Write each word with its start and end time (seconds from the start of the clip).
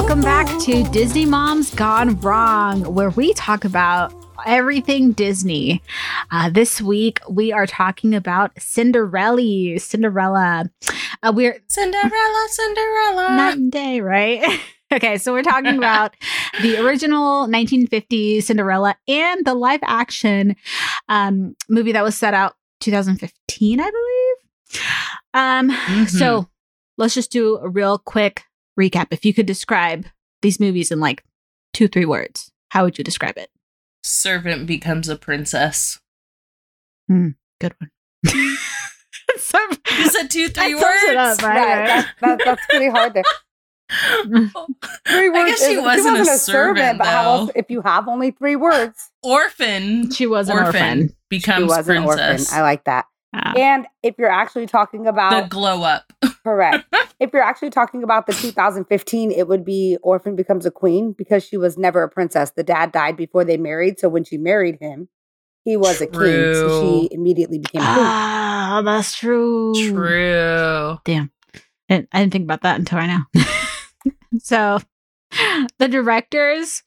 Welcome 0.00 0.22
back 0.22 0.46
to 0.62 0.82
Disney 0.84 1.26
Moms 1.26 1.74
Gone 1.74 2.18
Wrong, 2.20 2.94
where 2.94 3.10
we 3.10 3.34
talk 3.34 3.66
about 3.66 4.14
everything 4.46 5.12
Disney. 5.12 5.82
Uh, 6.32 6.48
this 6.48 6.80
week, 6.80 7.20
we 7.28 7.52
are 7.52 7.66
talking 7.66 8.14
about 8.14 8.50
Cinderella. 8.58 9.78
Cinderella. 9.78 10.70
Uh, 11.22 11.32
we're 11.36 11.62
Cinderella, 11.68 12.46
Cinderella. 12.48 13.28
night 13.36 13.56
and 13.58 13.70
day, 13.70 14.00
right? 14.00 14.58
okay, 14.92 15.18
so 15.18 15.34
we're 15.34 15.42
talking 15.42 15.76
about 15.78 16.16
the 16.62 16.78
original 16.78 17.46
1950s 17.46 18.44
Cinderella 18.44 18.96
and 19.06 19.44
the 19.44 19.54
live 19.54 19.80
action 19.82 20.56
um, 21.10 21.54
movie 21.68 21.92
that 21.92 22.02
was 22.02 22.16
set 22.16 22.32
out 22.32 22.54
2015, 22.80 23.78
I 23.78 23.90
believe. 23.90 24.80
Um, 25.34 25.70
Mhm. 25.70 26.08
So 26.08 26.48
let's 26.96 27.14
just 27.14 27.30
do 27.30 27.58
a 27.58 27.68
real 27.68 27.98
quick 27.98 28.44
recap. 28.80 29.08
If 29.10 29.24
you 29.24 29.34
could 29.34 29.46
describe 29.46 30.06
these 30.42 30.58
movies 30.60 30.90
in 30.90 31.00
like 31.00 31.22
two, 31.72 31.86
three 31.88 32.04
words, 32.06 32.50
how 32.70 32.84
would 32.84 32.96
you 32.98 33.04
describe 33.04 33.36
it? 33.38 33.50
Servant 34.02 34.66
becomes 34.66 35.08
a 35.08 35.16
princess. 35.16 36.00
Good 37.08 37.74
one. 37.78 37.90
so, 39.36 39.58
You 39.98 40.08
said 40.10 40.30
two, 40.30 40.48
three 40.48 40.74
That 40.74 40.80
sums 40.80 41.02
it 41.08 41.16
words. 41.16 41.38
up, 41.38 41.42
right? 41.48 41.56
Right, 41.58 41.86
that, 41.86 42.08
that, 42.20 42.40
that's 42.44 42.66
pretty 42.66 42.88
hard 42.88 43.14
there. 43.14 43.22
Three 44.24 45.26
I 45.26 45.28
words. 45.32 45.50
guess 45.50 45.66
she 45.66 45.72
is- 45.74 45.82
wasn't 45.82 46.18
a 46.20 46.24
servant, 46.38 46.98
but 46.98 47.06
how 47.08 47.24
else, 47.34 47.50
if 47.56 47.70
you 47.70 47.82
have 47.82 48.06
only 48.08 48.30
three 48.30 48.54
words, 48.56 49.10
Orphan. 49.22 50.10
she 50.12 50.26
was 50.26 50.48
an 50.48 50.56
orphan, 50.58 50.66
orphan. 50.74 51.08
she 51.08 51.14
becomes 51.28 51.66
was 51.68 51.88
an 51.88 52.04
orphan. 52.04 52.24
princess. 52.26 52.52
I 52.52 52.62
like 52.62 52.84
that. 52.84 53.06
Uh, 53.34 53.52
And 53.56 53.86
if 54.04 54.14
you're 54.18 54.30
actually 54.30 54.66
talking 54.66 55.06
about 55.08 55.30
the 55.30 55.38
about 55.38 55.50
glow 55.50 55.82
up. 55.82 56.12
Correct, 56.44 56.84
if 57.20 57.30
you're 57.32 57.42
actually 57.42 57.70
talking 57.70 58.02
about 58.02 58.26
the 58.26 58.32
2015, 58.32 59.30
it 59.30 59.48
would 59.48 59.64
be 59.64 59.98
orphan 60.02 60.36
becomes 60.36 60.66
a 60.66 60.70
queen 60.70 61.12
because 61.12 61.44
she 61.44 61.56
was 61.56 61.76
never 61.78 62.02
a 62.02 62.08
princess. 62.08 62.52
The 62.52 62.62
dad 62.62 62.92
died 62.92 63.16
before 63.16 63.44
they 63.44 63.56
married, 63.56 63.98
so 63.98 64.08
when 64.08 64.24
she 64.24 64.38
married 64.38 64.78
him, 64.80 65.08
he 65.64 65.76
was 65.76 66.00
a 66.00 66.06
king. 66.06 66.54
So 66.54 66.82
she 66.82 67.08
immediately 67.14 67.58
became 67.58 67.82
a 67.82 67.84
queen. 67.84 68.06
ah, 68.06 68.82
that's 68.84 69.14
true. 69.14 69.74
True. 69.74 70.98
Damn. 71.04 71.30
And 71.88 72.06
I 72.12 72.20
didn't 72.20 72.32
think 72.32 72.44
about 72.44 72.62
that 72.62 72.78
until 72.78 72.98
right 72.98 73.06
now. 73.06 73.26
so, 74.38 74.78
the 75.78 75.88
directors 75.88 76.82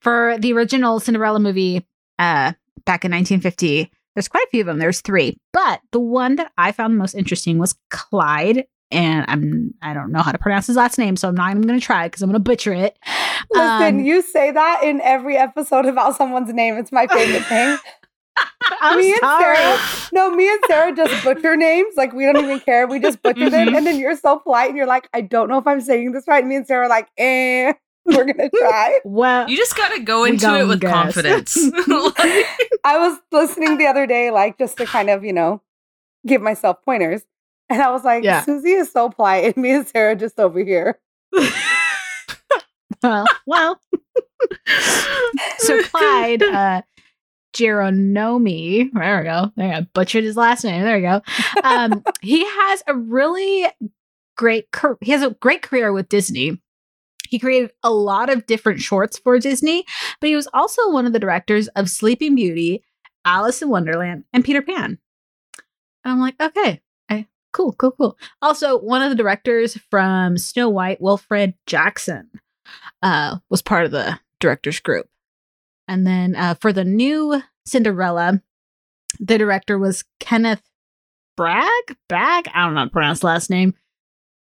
for 0.00 0.36
the 0.38 0.52
original 0.52 1.00
Cinderella 1.00 1.40
movie 1.40 1.86
uh, 2.18 2.52
back 2.84 3.04
in 3.04 3.12
1950, 3.12 3.90
there's 4.14 4.28
quite 4.28 4.46
a 4.46 4.50
few 4.50 4.60
of 4.60 4.66
them. 4.66 4.78
There's 4.78 5.00
three, 5.00 5.36
but 5.52 5.80
the 5.92 6.00
one 6.00 6.36
that 6.36 6.52
I 6.56 6.72
found 6.72 6.96
most 6.96 7.14
interesting 7.14 7.58
was 7.58 7.74
Clyde. 7.90 8.64
And 8.92 9.24
I'm 9.28 9.74
I 9.82 9.94
don't 9.94 10.12
know 10.12 10.22
how 10.22 10.30
to 10.32 10.38
pronounce 10.38 10.68
his 10.68 10.76
last 10.76 10.96
name, 10.98 11.16
so 11.16 11.28
I'm 11.28 11.34
not 11.34 11.50
even 11.50 11.62
going 11.62 11.78
to 11.78 11.84
try 11.84 12.06
because 12.06 12.22
I'm 12.22 12.30
going 12.30 12.34
to 12.42 12.48
butcher 12.50 12.72
it. 12.72 12.96
Listen, 13.52 13.98
Um, 13.98 13.98
you 14.00 14.22
say 14.22 14.50
that 14.52 14.80
in 14.84 15.00
every 15.00 15.36
episode 15.36 15.86
about 15.86 16.14
someone's 16.16 16.52
name. 16.52 16.76
It's 16.76 16.92
my 16.92 17.06
favorite 17.08 17.44
thing. 17.46 17.78
I'm 18.80 18.98
me 18.98 19.12
and. 19.12 19.20
Sarah, 19.40 19.78
no, 20.12 20.30
me 20.30 20.48
and 20.48 20.60
Sarah 20.68 20.94
just 20.94 21.24
butcher 21.24 21.56
names. 21.56 21.94
Like 21.96 22.12
we 22.12 22.24
don't 22.26 22.36
even 22.44 22.60
care. 22.60 22.86
We 22.86 23.00
just 23.00 23.22
butcher 23.22 23.48
them, 23.50 23.68
Mhm. 23.68 23.76
and 23.78 23.86
then 23.86 23.98
you're 23.98 24.16
so 24.16 24.38
polite, 24.38 24.68
and 24.68 24.76
you're 24.76 24.86
like, 24.86 25.08
I 25.14 25.20
don't 25.20 25.48
know 25.48 25.58
if 25.58 25.66
I'm 25.66 25.80
saying 25.80 26.12
this 26.12 26.24
right. 26.28 26.40
And 26.40 26.48
me 26.48 26.56
and 26.56 26.66
Sarah 26.66 26.86
are 26.86 26.88
like, 26.88 27.08
eh, 27.18 27.72
we're 28.04 28.24
gonna 28.24 28.50
try. 28.50 29.00
Well, 29.04 29.48
You 29.48 29.56
just 29.56 29.76
gotta 29.76 30.00
go 30.00 30.24
into 30.24 30.54
it 30.58 30.66
with 30.68 30.80
guess. 30.80 30.92
confidence. 30.92 31.56
Like, 31.88 32.46
I 32.84 32.98
was 32.98 33.18
listening 33.32 33.78
the 33.78 33.86
other 33.86 34.06
day, 34.06 34.30
like 34.30 34.58
just 34.58 34.76
to 34.78 34.86
kind 34.86 35.10
of, 35.10 35.24
you 35.24 35.32
know, 35.32 35.60
give 36.26 36.40
myself 36.42 36.78
pointers, 36.84 37.22
and 37.68 37.82
I 37.82 37.90
was 37.90 38.04
like, 38.04 38.24
Yeah. 38.24 38.42
Susie 38.42 38.72
is 38.72 38.90
so 38.90 39.10
polite, 39.10 39.44
and 39.44 39.56
me 39.56 39.70
and 39.72 39.86
Sarah 39.86 40.16
just 40.16 40.38
over 40.38 40.62
here. 40.64 40.98
well, 43.02 43.26
well. 43.46 43.80
so 45.58 45.82
Clyde 45.84 46.42
uh 46.42 46.82
Geronomi, 47.54 48.90
there 48.92 49.18
we 49.18 49.24
go. 49.24 49.50
There 49.56 49.74
I 49.74 49.80
butchered 49.94 50.24
his 50.24 50.36
last 50.36 50.62
name. 50.64 50.82
There 50.82 50.96
we 50.96 51.02
go. 51.02 51.22
Um, 51.64 52.04
he 52.20 52.44
has 52.44 52.82
a 52.86 52.94
really 52.94 53.66
great 54.36 54.70
car- 54.72 54.98
he 55.00 55.12
has 55.12 55.22
a 55.22 55.30
great 55.30 55.62
career 55.62 55.92
with 55.92 56.08
Disney. 56.10 56.60
He 57.28 57.38
created 57.38 57.72
a 57.82 57.90
lot 57.90 58.28
of 58.30 58.46
different 58.46 58.80
shorts 58.80 59.18
for 59.18 59.38
Disney, 59.38 59.84
but 60.20 60.28
he 60.28 60.36
was 60.36 60.48
also 60.52 60.90
one 60.90 61.06
of 61.06 61.12
the 61.12 61.18
directors 61.18 61.66
of 61.68 61.88
Sleeping 61.90 62.34
Beauty, 62.34 62.84
Alice 63.24 63.62
in 63.62 63.70
Wonderland, 63.70 64.24
and 64.32 64.44
Peter 64.44 64.62
Pan. 64.62 64.98
And 66.04 66.12
I'm 66.12 66.20
like, 66.20 66.36
okay, 66.40 66.82
cool, 67.56 67.72
cool, 67.72 67.92
cool. 67.92 68.18
Also, 68.42 68.78
one 68.78 69.00
of 69.00 69.08
the 69.08 69.16
directors 69.16 69.78
from 69.90 70.36
Snow 70.36 70.68
White, 70.68 71.00
Wilfred 71.00 71.54
Jackson, 71.66 72.28
uh, 73.02 73.38
was 73.48 73.62
part 73.62 73.86
of 73.86 73.92
the 73.92 74.20
directors 74.40 74.78
group. 74.78 75.08
And 75.88 76.06
then 76.06 76.36
uh, 76.36 76.54
for 76.54 76.70
the 76.72 76.84
new 76.84 77.42
Cinderella, 77.64 78.42
the 79.18 79.38
director 79.38 79.78
was 79.78 80.04
Kenneth 80.20 80.62
Bragg. 81.36 81.96
Bag? 82.08 82.48
I 82.52 82.64
don't 82.64 82.74
know 82.74 82.80
how 82.80 82.84
to 82.84 82.90
pronounce 82.90 83.20
the 83.20 83.26
last 83.26 83.48
name, 83.48 83.74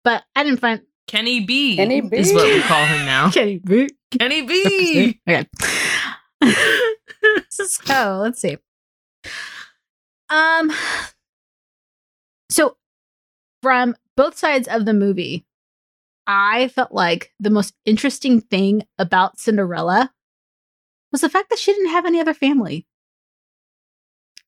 but 0.04 0.22
I 0.34 0.42
didn't 0.44 0.60
find 0.60 0.80
Kenny 1.06 1.40
B, 1.40 1.76
Kenny 1.76 2.00
B. 2.00 2.16
is 2.16 2.32
what 2.32 2.44
we 2.44 2.62
call 2.62 2.86
him 2.86 3.04
now. 3.04 3.30
Kenny 3.30 3.58
Bragg. 3.62 3.90
Kenny 4.10 4.42
B. 4.42 5.20
Okay. 5.28 5.46
so 7.50 8.18
let's 8.20 8.40
see. 8.40 8.56
Um. 10.30 10.72
So, 12.50 12.76
from 13.62 13.94
both 14.16 14.36
sides 14.36 14.68
of 14.68 14.84
the 14.84 14.92
movie, 14.94 15.46
I 16.26 16.68
felt 16.68 16.92
like 16.92 17.32
the 17.40 17.50
most 17.50 17.74
interesting 17.84 18.40
thing 18.40 18.82
about 18.98 19.38
Cinderella 19.40 20.12
was 21.10 21.20
the 21.22 21.28
fact 21.28 21.50
that 21.50 21.58
she 21.58 21.72
didn't 21.72 21.90
have 21.90 22.06
any 22.06 22.20
other 22.20 22.34
family. 22.34 22.86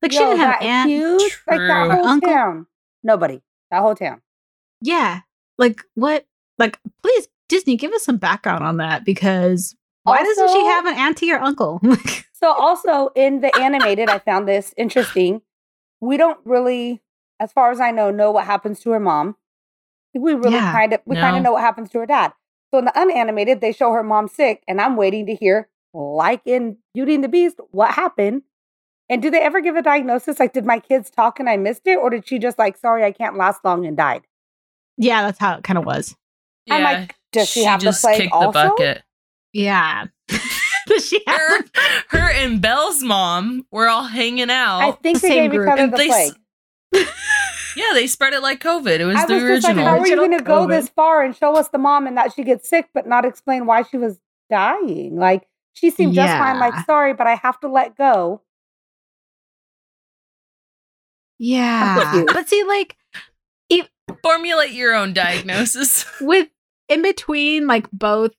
Like 0.03 0.13
she 0.13 0.19
didn't 0.19 0.39
have 0.39 0.61
that 0.61 0.63
aunt. 0.63 0.91
huge, 0.91 1.41
like 1.49 1.59
that 1.61 1.91
whole 1.91 2.07
Uncle- 2.07 2.29
town. 2.29 2.67
Nobody. 3.03 3.41
That 3.71 3.81
whole 3.81 3.95
town. 3.95 4.21
Yeah. 4.81 5.21
Like 5.57 5.83
what? 5.95 6.27
Like 6.59 6.79
please, 7.03 7.29
Disney, 7.49 7.77
give 7.77 7.93
us 7.93 8.05
some 8.05 8.19
background 8.19 8.65
on 8.65 8.77
that 8.79 9.05
because 9.05 9.75
why 10.03 10.23
doesn't 10.23 10.51
she 10.51 10.65
have 10.67 10.87
an 10.87 10.95
auntie 10.95 11.33
or 11.33 11.39
uncle? 11.41 11.81
So 12.35 12.53
also 12.53 13.09
in 13.17 13.41
the 13.41 13.57
animated, 13.59 14.11
I 14.11 14.19
found 14.19 14.47
this 14.47 14.75
interesting. 14.77 15.41
We 16.03 16.19
don't 16.19 16.39
really, 16.45 17.01
as 17.41 17.53
far 17.53 17.71
as 17.71 17.81
I 17.81 17.91
know, 17.91 18.11
know 18.11 18.31
what 18.31 18.47
happens 18.47 18.81
to 18.81 18.91
her 18.91 19.01
mom. 19.01 19.37
We 20.15 20.35
really 20.35 20.55
Yeah. 20.55 20.73
kind 20.73 20.93
of 20.93 21.01
we 21.07 21.17
kind 21.17 21.37
of 21.37 21.43
know 21.43 21.53
what 21.53 21.63
happens 21.63 21.91
to 21.91 21.99
her 21.99 22.07
dad. 22.07 22.33
So 22.71 22.79
in 22.79 22.85
the 22.85 22.99
unanimated, 22.99 23.61
they 23.61 23.73
show 23.73 23.93
her 23.93 24.03
mom 24.03 24.29
sick, 24.29 24.63
and 24.69 24.81
I'm 24.81 24.97
waiting 24.97 25.27
to 25.27 25.35
hear, 25.35 25.69
like 25.93 26.43
in 26.45 26.79
Beauty 26.95 27.15
and 27.15 27.25
the 27.25 27.29
Beast, 27.29 27.57
what 27.71 27.93
happened. 27.95 28.43
And 29.11 29.21
do 29.21 29.31
they 29.31 29.41
ever 29.43 29.61
give 29.61 29.77
a 29.77 29.83
diagnosis? 29.83 30.41
Like, 30.41 30.53
did 30.55 30.65
my 30.65 30.79
kids 30.79 31.11
talk 31.11 31.39
and 31.39 31.49
I 31.49 31.57
missed 31.59 31.87
it, 31.87 31.97
or 31.97 32.09
did 32.11 32.27
she 32.27 32.39
just 32.39 32.59
like, 32.59 32.77
sorry, 32.79 33.05
I 33.05 33.13
can't 33.13 33.37
last 33.37 33.65
long 33.65 33.85
and 33.87 33.97
died? 33.97 34.23
yeah, 34.97 35.23
that's 35.23 35.39
how 35.39 35.57
it 35.59 35.65
kind 35.65 35.77
of 35.79 35.85
was. 35.85 36.15
I'm 36.71 36.83
like, 36.83 37.15
does 37.33 37.49
she 37.51 37.65
have 37.65 37.81
the 37.81 37.87
just 37.87 38.01
plague 38.03 38.21
kicked 38.23 38.33
also? 38.33 38.53
the 38.53 38.69
bucket. 38.71 39.03
Yeah. 39.53 40.07
Does 40.87 41.07
she 41.09 41.21
have 41.27 41.39
Her, 41.41 41.59
her 42.11 42.31
and 42.31 42.61
Belle's 42.61 43.03
mom 43.03 43.67
were 43.71 43.89
all 43.89 44.05
hanging 44.05 44.51
out. 44.51 44.81
I 44.81 44.91
think 44.93 45.21
The 45.21 45.29
they 45.29 45.35
same 45.35 45.51
gave 45.51 45.59
group. 45.61 45.67
each 45.69 45.73
other 45.73 45.83
And 45.83 45.93
the 45.93 45.97
they 45.97 46.09
s- 46.11 46.33
plague. 46.93 47.07
yeah, 47.77 47.91
they 47.95 48.07
spread 48.07 48.33
it 48.33 48.43
like 48.43 48.63
COVID. 48.63 49.01
It 49.01 49.05
was 49.05 49.17
I 49.17 49.27
the 49.27 49.35
was 49.35 49.43
just 49.43 49.65
like, 49.65 49.77
original. 49.77 49.85
how 49.85 49.99
are 49.99 50.07
you 50.07 50.17
going 50.17 50.37
to 50.37 50.45
go 50.45 50.67
this 50.67 50.89
far 50.89 51.23
and 51.23 51.37
show 51.37 51.57
us 51.57 51.69
the 51.69 51.79
mom 51.79 52.07
and 52.07 52.17
that 52.17 52.33
she 52.35 52.45
gets 52.45 52.69
sick, 52.69 52.89
but 52.95 53.07
not 53.07 53.25
explain 53.25 53.67
why 53.67 53.83
she 53.83 53.97
was 53.97 54.19
dying? 54.51 55.17
Like 55.17 55.47
she 55.73 55.91
seemed 55.91 56.15
just 56.15 56.33
fine. 56.33 56.59
Like 56.59 56.87
sorry, 56.87 57.15
but 57.15 57.27
I 57.27 57.35
have 57.37 57.59
to 57.61 57.69
let 57.69 57.97
go. 57.97 58.43
Yeah. 61.39 62.25
But 62.33 62.49
see, 62.49 62.63
like 62.65 62.97
Formulate 64.23 64.73
your 64.73 64.95
own 64.95 65.13
diagnosis. 65.13 66.05
with 66.21 66.49
in 66.89 67.03
between 67.03 67.67
like 67.67 67.91
both 67.91 68.33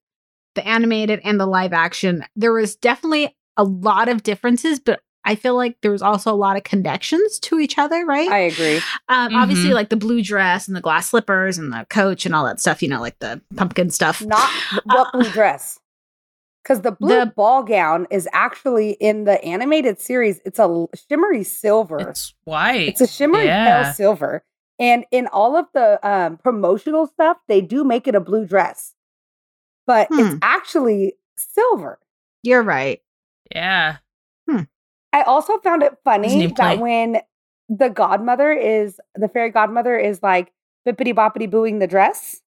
the 0.54 0.66
animated 0.66 1.20
and 1.24 1.40
the 1.40 1.46
live 1.46 1.74
action, 1.74 2.24
there 2.36 2.54
was 2.54 2.76
definitely 2.76 3.36
a 3.58 3.64
lot 3.64 4.10
of 4.10 4.24
differences, 4.24 4.80
but 4.80 5.02
I 5.26 5.36
feel 5.36 5.56
like 5.56 5.78
there 5.82 5.92
was 5.92 6.02
also 6.04 6.32
a 6.32 6.36
lot 6.38 6.56
of 6.56 6.64
connections 6.64 7.40
to 7.40 7.60
each 7.60 7.78
other, 7.78 8.06
right? 8.06 8.30
I 8.30 8.38
agree. 8.40 8.78
um, 9.10 9.36
obviously 9.36 9.72
Mhm. 9.72 9.74
like 9.74 9.90
the 9.90 9.96
blue 9.98 10.22
dress 10.22 10.68
and 10.68 10.76
the 10.78 10.82
glass 10.82 11.10
slippers 11.10 11.58
and 11.58 11.74
the 11.74 11.86
coach 11.90 12.26
and 12.26 12.36
all 12.36 12.46
that 12.46 12.60
stuff, 12.60 12.82
you 12.84 12.88
know, 12.90 13.02
like 13.02 13.18
the 13.20 13.42
pumpkin 13.56 13.90
stuff. 13.90 14.22
Not 14.24 14.50
what 14.86 15.12
blue 15.12 15.30
dress. 15.32 15.80
Because 16.64 16.82
the 16.82 16.92
blue 16.94 17.20
The- 17.20 17.26
ball 17.28 17.64
gown 17.64 18.08
is 18.10 18.28
actually 18.34 18.92
in 18.94 19.24
the 19.26 19.44
animated 19.44 20.00
series. 20.00 20.40
It's 20.46 20.58
a 20.60 20.88
shimmery 21.10 21.44
silver. 21.44 22.10
It's, 22.10 22.34
white. 22.44 22.88
It's 22.88 23.02
a 23.02 23.08
shimmery 23.08 23.46
yeah. 23.46 23.84
pale 23.84 23.94
silver. 23.94 24.44
And 24.80 25.06
in 25.12 25.28
all 25.28 25.56
of 25.56 25.68
the 25.74 26.00
um, 26.08 26.38
promotional 26.38 27.08
stuff, 27.08 27.38
they 27.48 27.62
do 27.62 27.84
make 27.84 28.08
it 28.08 28.16
a 28.16 28.20
blue 28.20 28.46
dress, 28.46 28.94
but 29.88 30.08
Hmm. 30.12 30.20
it's 30.20 30.36
actually 30.42 31.14
silver. 31.38 32.00
You're 32.44 32.64
right. 32.64 33.02
yeah. 33.56 33.98
I 35.16 35.22
also 35.24 35.58
found 35.60 35.82
it 35.84 35.94
funny 36.04 36.48
that 36.48 36.80
when 36.80 37.22
the 37.70 37.90
godmother 37.90 38.52
is 38.52 39.00
the 39.16 39.28
fairy 39.28 39.50
godmother 39.50 39.98
is 39.98 40.22
like 40.22 40.52
bippity 40.88 41.14
boppity 41.14 41.50
booing 41.50 41.80
the 41.80 41.88
dress, 41.88 42.42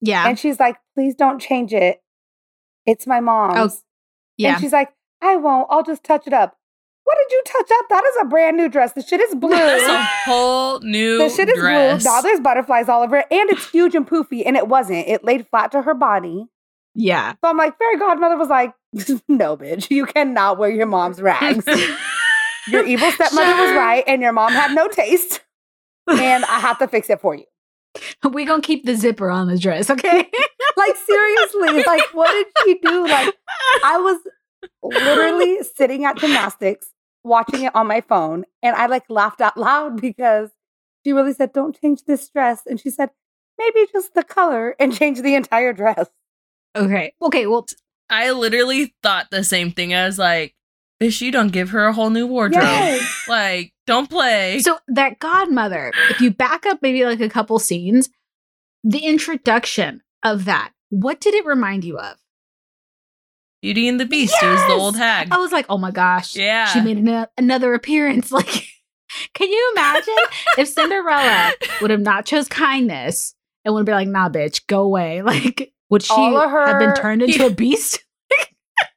Yeah. 0.00 0.26
and 0.28 0.38
she's 0.38 0.58
like, 0.60 0.76
"Please 0.94 1.14
don't 1.14 1.40
change 1.40 1.72
it. 1.74 2.00
It's 2.86 3.06
my 3.06 3.18
oh, 3.18 3.22
mom's. 3.22 3.82
Yeah. 4.36 4.52
And 4.54 4.60
she's 4.60 4.72
like, 4.72 4.92
I 5.20 5.36
won't. 5.36 5.68
I'll 5.70 5.82
just 5.84 6.02
touch 6.04 6.26
it 6.26 6.32
up. 6.32 6.56
What 7.04 7.16
did 7.18 7.32
you 7.34 7.42
touch 7.44 7.70
up? 7.78 7.88
That 7.90 8.04
is 8.04 8.14
a 8.22 8.24
brand 8.24 8.56
new 8.56 8.68
dress. 8.68 8.92
The 8.92 9.02
shit 9.02 9.20
is 9.20 9.34
blue. 9.44 9.50
That's 9.50 9.84
a 9.86 10.02
whole 10.30 10.80
new 10.80 11.18
the 11.18 11.28
shit 11.28 11.48
is 11.48 11.58
dress. 11.58 12.02
blue. 12.02 12.10
Now 12.12 12.20
there's 12.22 12.40
butterflies 12.40 12.88
all 12.88 13.02
over 13.02 13.16
it, 13.18 13.26
and 13.30 13.50
it's 13.50 13.68
huge 13.70 13.94
and 13.94 14.08
poofy, 14.08 14.42
and 14.46 14.56
it 14.56 14.68
wasn't. 14.68 15.06
It 15.08 15.24
laid 15.24 15.46
flat 15.48 15.72
to 15.72 15.82
her 15.82 15.94
body. 15.94 16.46
yeah. 16.94 17.32
So 17.44 17.50
I'm 17.50 17.56
like, 17.56 17.76
fairy 17.78 17.98
godmother 17.98 18.36
was 18.36 18.48
like, 18.48 18.72
no, 19.28 19.56
bitch, 19.56 19.90
you 19.90 20.06
cannot 20.06 20.58
wear 20.58 20.70
your 20.70 20.86
mom's 20.86 21.20
rags. 21.20 21.66
your 22.68 22.84
evil 22.84 23.10
stepmother 23.12 23.56
was 23.62 23.76
right, 23.76 24.04
and 24.06 24.22
your 24.22 24.32
mom 24.32 24.52
had 24.52 24.74
no 24.74 24.88
taste, 24.88 25.40
and 26.08 26.44
I 26.44 26.60
have 26.60 26.78
to 26.78 26.88
fix 26.88 27.08
it 27.10 27.20
for 27.20 27.34
you. 27.34 27.44
we 28.32 28.44
gonna 28.44 28.62
keep 28.62 28.84
the 28.84 28.94
zipper 28.94 29.30
on 29.30 29.48
the 29.48 29.58
dress, 29.58 29.90
okay? 29.90 30.30
Like 30.76 30.96
seriously, 30.96 31.84
like 31.84 32.02
what 32.14 32.32
did 32.32 32.46
she 32.64 32.78
do? 32.78 33.06
Like 33.06 33.34
I 33.84 33.98
was 33.98 34.18
literally 34.82 35.58
sitting 35.76 36.04
at 36.04 36.16
gymnastics 36.16 36.88
watching 37.24 37.64
it 37.64 37.74
on 37.74 37.86
my 37.86 38.00
phone, 38.00 38.44
and 38.62 38.74
I 38.74 38.86
like 38.86 39.04
laughed 39.08 39.40
out 39.40 39.56
loud 39.56 40.00
because 40.00 40.50
she 41.04 41.12
really 41.12 41.34
said, 41.34 41.52
"Don't 41.52 41.78
change 41.78 42.04
this 42.06 42.28
dress," 42.28 42.62
and 42.66 42.80
she 42.80 42.90
said, 42.90 43.10
"Maybe 43.58 43.86
just 43.92 44.14
the 44.14 44.24
color 44.24 44.74
and 44.80 44.94
change 44.94 45.20
the 45.20 45.34
entire 45.34 45.72
dress." 45.72 46.08
okay. 46.76 47.12
Okay. 47.20 47.46
Well, 47.46 47.66
I 48.12 48.30
literally 48.32 48.94
thought 49.02 49.30
the 49.30 49.42
same 49.42 49.72
thing. 49.72 49.94
I 49.94 50.04
was 50.06 50.18
like, 50.18 50.54
bitch, 51.00 51.20
you 51.20 51.32
don't 51.32 51.50
give 51.52 51.70
her 51.70 51.86
a 51.86 51.92
whole 51.92 52.10
new 52.10 52.26
wardrobe. 52.26 52.62
Yes. 52.62 53.08
Like, 53.28 53.72
don't 53.86 54.10
play. 54.10 54.58
so 54.60 54.78
that 54.88 55.18
godmother, 55.18 55.92
if 56.10 56.20
you 56.20 56.30
back 56.30 56.66
up 56.66 56.80
maybe 56.82 57.04
like 57.04 57.20
a 57.20 57.28
couple 57.28 57.58
scenes, 57.58 58.10
the 58.84 58.98
introduction 59.06 60.02
of 60.22 60.44
that, 60.44 60.72
what 60.90 61.20
did 61.20 61.34
it 61.34 61.46
remind 61.46 61.84
you 61.84 61.98
of? 61.98 62.16
Beauty 63.62 63.86
and 63.88 63.98
the 64.00 64.04
Beast. 64.06 64.34
It 64.42 64.46
was 64.46 64.66
the 64.66 64.72
old 64.74 64.96
hag. 64.96 65.28
I 65.30 65.36
was 65.38 65.52
like, 65.52 65.66
oh 65.68 65.78
my 65.78 65.92
gosh. 65.92 66.34
yeah. 66.36 66.66
She 66.66 66.80
made 66.80 66.98
an- 66.98 67.26
another 67.38 67.74
appearance. 67.74 68.30
Like, 68.42 68.66
can 69.34 69.48
you 69.50 69.72
imagine 69.76 70.14
if 70.58 70.68
Cinderella 70.68 71.52
would 71.80 71.90
have 71.90 72.00
not 72.00 72.24
chose 72.24 72.48
kindness 72.48 73.34
and 73.64 73.74
would 73.74 73.84
be 73.86 73.92
like, 73.92 74.08
nah, 74.08 74.28
bitch, 74.30 74.66
go 74.66 74.82
away? 74.82 75.22
Like, 75.22 75.72
would 75.92 76.02
she 76.02 76.12
All 76.12 76.36
of 76.36 76.50
have 76.50 76.78
been 76.80 76.94
turned 76.94 77.22
into 77.22 77.46
a 77.46 77.50
beast? 77.62 78.02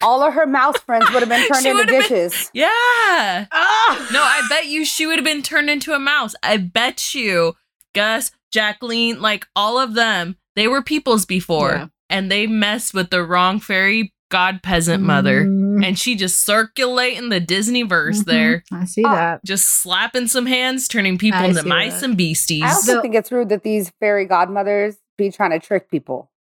All 0.01 0.24
of 0.24 0.33
her 0.33 0.45
mouse 0.47 0.77
friends 0.80 1.06
would 1.12 1.19
have 1.21 1.30
been 1.30 1.47
turned 1.47 1.62
She 1.63 1.69
into 1.69 1.81
would 1.83 1.89
have 1.89 2.09
been- 2.09 2.19
dishes. 2.30 2.50
yeah. 2.53 3.45
Oh, 3.51 4.09
No, 4.12 4.21
I 4.21 4.45
bet 4.50 4.65
you 4.68 4.83
she 4.86 5.06
would 5.06 5.18
have 5.18 5.25
been 5.25 5.42
turned 5.44 5.69
into 5.69 5.94
a 5.94 6.00
mouse. 6.00 6.33
I 6.42 6.57
bet 6.57 7.13
you 7.13 7.53
Gus, 7.94 8.31
Jacqueline, 8.51 9.21
like 9.21 9.45
all 9.56 9.77
of 9.80 9.94
them, 9.94 10.38
they 10.56 10.68
were 10.68 10.81
peoples 10.81 11.25
before 11.25 11.71
Yeah. 11.71 11.88
and 12.09 12.31
they 12.31 12.47
messed 12.47 12.94
with 12.94 13.09
the 13.09 13.24
wrong 13.24 13.59
fairy 13.59 14.13
god 14.31 14.63
peasant 14.63 15.03
mother. 15.03 15.45
Mm, 15.45 15.86
And 15.86 16.00
she 16.00 16.15
just 16.15 16.44
circulating 16.44 17.30
the 17.30 17.39
Disney 17.39 17.83
verse 17.83 18.21
mhm. 18.21 18.25
there, 18.25 18.63
I 18.71 18.86
see 18.86 19.03
Ah, 19.06 19.13
that. 19.15 19.45
just 19.45 19.68
slapping 19.68 20.27
some 20.27 20.45
hands, 20.45 20.88
turning 20.88 21.18
people 21.18 21.39
I 21.41 21.45
into 21.48 21.63
mice 21.63 22.00
that. 22.01 22.03
and 22.06 22.18
beasties. 22.18 22.63
I 22.63 22.69
also 22.69 22.94
So- 22.95 23.01
think 23.01 23.15
it's 23.15 23.31
rude 23.31 23.50
that 23.50 23.63
these 23.63 23.91
fairy 24.00 24.25
godmothers 24.25 24.95
be 25.18 25.30
trying 25.31 25.51
to 25.51 25.59
trick 25.59 25.89
people. 25.91 26.31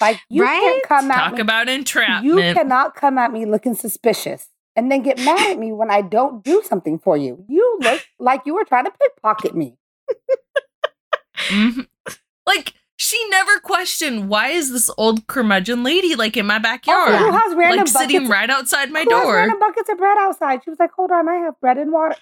Like 0.00 0.20
you 0.28 0.42
Right? 0.42 0.60
can't 0.60 0.82
come 0.84 1.10
at 1.10 1.16
Talk 1.24 1.34
me. 1.34 1.40
about 1.40 1.68
entrapment. 1.68 2.24
You 2.24 2.36
cannot 2.54 2.94
come 2.94 3.16
at 3.18 3.32
me 3.32 3.46
looking 3.46 3.74
suspicious 3.74 4.48
and 4.76 4.90
then 4.90 5.02
get 5.02 5.18
mad 5.18 5.52
at 5.52 5.58
me 5.58 5.72
when 5.72 5.90
I 5.90 6.02
don't 6.02 6.42
do 6.44 6.62
something 6.64 6.98
for 6.98 7.16
you. 7.16 7.44
You 7.48 7.78
look 7.80 8.02
like 8.18 8.42
you 8.44 8.54
were 8.54 8.64
trying 8.64 8.84
to 8.86 8.90
pickpocket 8.90 9.54
me. 9.54 9.76
Mhm. 11.48 11.86
Like 12.46 12.74
she 12.96 13.18
never 13.28 13.58
questioned 13.60 14.28
why 14.28 14.48
is 14.48 14.70
this 14.72 14.88
old 14.96 15.26
curmudgeon 15.26 15.82
lady 15.82 16.14
like 16.14 16.36
in 16.36 16.46
my 16.46 16.58
backyard, 16.58 17.12
Also, 17.12 17.24
who 17.24 17.32
has 17.32 17.54
random 17.54 17.78
like 17.80 17.88
sitting 17.88 18.16
buckets? 18.22 18.30
right 18.30 18.50
outside 18.50 18.90
my 18.90 19.02
who 19.02 19.14
has 19.14 19.22
door. 19.24 19.34
random 19.34 19.58
buckets 19.58 19.88
of 19.90 19.98
bread 19.98 20.16
outside? 20.20 20.62
She 20.64 20.70
was 20.70 20.78
like, 20.78 20.92
"Hold 20.92 21.10
on, 21.10 21.28
I 21.28 21.36
have 21.36 21.58
bread 21.60 21.76
and 21.78 21.92
water, 21.92 22.16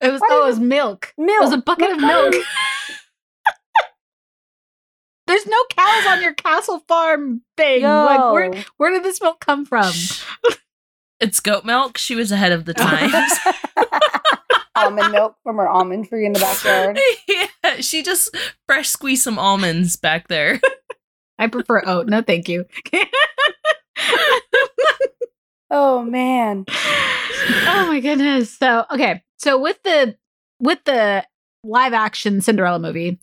It 0.00 0.10
was, 0.12 0.20
Why 0.20 0.28
oh, 0.30 0.42
it 0.44 0.46
was 0.46 0.58
milk. 0.60 1.12
milk." 1.18 1.40
It 1.40 1.44
was 1.44 1.52
a 1.52 1.58
bucket 1.58 1.90
of 1.92 2.00
milk. 2.00 2.34
There's 5.26 5.46
no 5.46 5.64
cows 5.70 6.06
on 6.08 6.22
your 6.22 6.34
castle 6.34 6.80
farm 6.88 7.42
thing. 7.56 7.82
Like, 7.82 8.32
where, 8.32 8.52
where 8.76 8.90
did 8.90 9.04
this 9.04 9.20
milk 9.20 9.40
come 9.40 9.64
from? 9.64 9.92
It's 11.20 11.38
goat 11.38 11.64
milk. 11.64 11.96
She 11.98 12.14
was 12.14 12.32
ahead 12.32 12.52
of 12.52 12.64
the 12.64 12.74
times. 12.74 13.32
almond 14.74 15.12
milk 15.12 15.36
from 15.42 15.56
her 15.56 15.68
almond 15.68 16.08
tree 16.08 16.26
in 16.26 16.32
the 16.32 16.40
backyard. 16.40 16.98
yeah, 17.28 17.76
she 17.80 18.02
just 18.02 18.36
fresh 18.66 18.88
squeezed 18.88 19.22
some 19.22 19.38
almonds 19.38 19.96
back 19.96 20.28
there. 20.28 20.60
I 21.38 21.46
prefer 21.46 21.82
oat. 21.86 22.08
No, 22.08 22.22
thank 22.22 22.48
you. 22.48 22.66
Oh 25.70 26.02
man, 26.02 26.66
oh 26.68 27.86
my 27.88 28.00
goodness. 28.00 28.58
So 28.58 28.84
okay. 28.92 29.22
So 29.38 29.58
with 29.58 29.82
the 29.82 30.16
with 30.60 30.84
the 30.84 31.24
live 31.64 31.94
action 31.94 32.40
Cinderella 32.42 32.78
movie, 32.78 33.18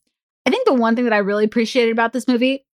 I 0.49 0.51
think 0.51 0.65
the 0.65 0.73
one 0.73 0.95
thing 0.95 1.03
that 1.03 1.13
I 1.13 1.19
really 1.19 1.45
appreciated 1.45 1.91
about 1.91 2.11
this 2.11 2.27
movie 2.27 2.65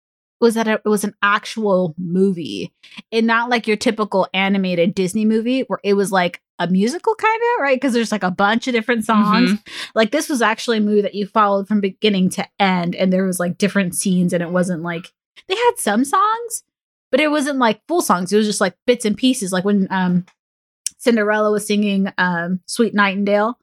was 0.40 0.54
that 0.54 0.68
it 0.68 0.82
was 0.84 1.02
an 1.02 1.14
actual 1.22 1.92
movie 1.98 2.72
and 3.10 3.26
not 3.26 3.50
like 3.50 3.66
your 3.66 3.76
typical 3.76 4.28
animated 4.32 4.94
Disney 4.94 5.24
movie 5.24 5.62
where 5.62 5.80
it 5.82 5.94
was 5.94 6.12
like 6.12 6.40
a 6.60 6.68
musical 6.68 7.16
kind 7.16 7.34
of, 7.34 7.62
right? 7.62 7.74
Because 7.74 7.92
there's 7.92 8.12
like 8.12 8.22
a 8.22 8.30
bunch 8.30 8.68
of 8.68 8.74
different 8.74 9.04
songs. 9.04 9.50
Like 9.96 10.12
this 10.12 10.28
was 10.28 10.40
actually 10.40 10.78
a 10.78 10.82
movie 10.82 11.00
that 11.00 11.16
you 11.16 11.26
followed 11.26 11.66
from 11.66 11.80
beginning 11.80 12.30
to 12.30 12.46
end 12.60 12.94
and 12.94 13.12
there 13.12 13.24
was 13.24 13.40
like 13.40 13.58
different 13.58 13.96
scenes 13.96 14.32
and 14.32 14.40
it 14.40 14.50
wasn't 14.50 14.82
like 14.82 15.12
they 15.48 15.56
had 15.56 15.72
some 15.78 16.04
songs, 16.04 16.62
but 17.10 17.18
it 17.18 17.32
wasn't 17.32 17.58
like 17.58 17.80
full 17.88 18.02
songs. 18.02 18.32
It 18.32 18.36
was 18.36 18.46
just 18.46 18.60
like 18.60 18.76
bits 18.86 19.04
and 19.04 19.16
pieces 19.16 19.52
like 19.52 19.64
when 19.64 19.88
um 19.90 20.26
Cinderella 20.98 21.50
was 21.50 21.66
singing 21.66 22.12
um 22.18 22.60
Sweet 22.66 22.94
Nightingale. 22.94 23.58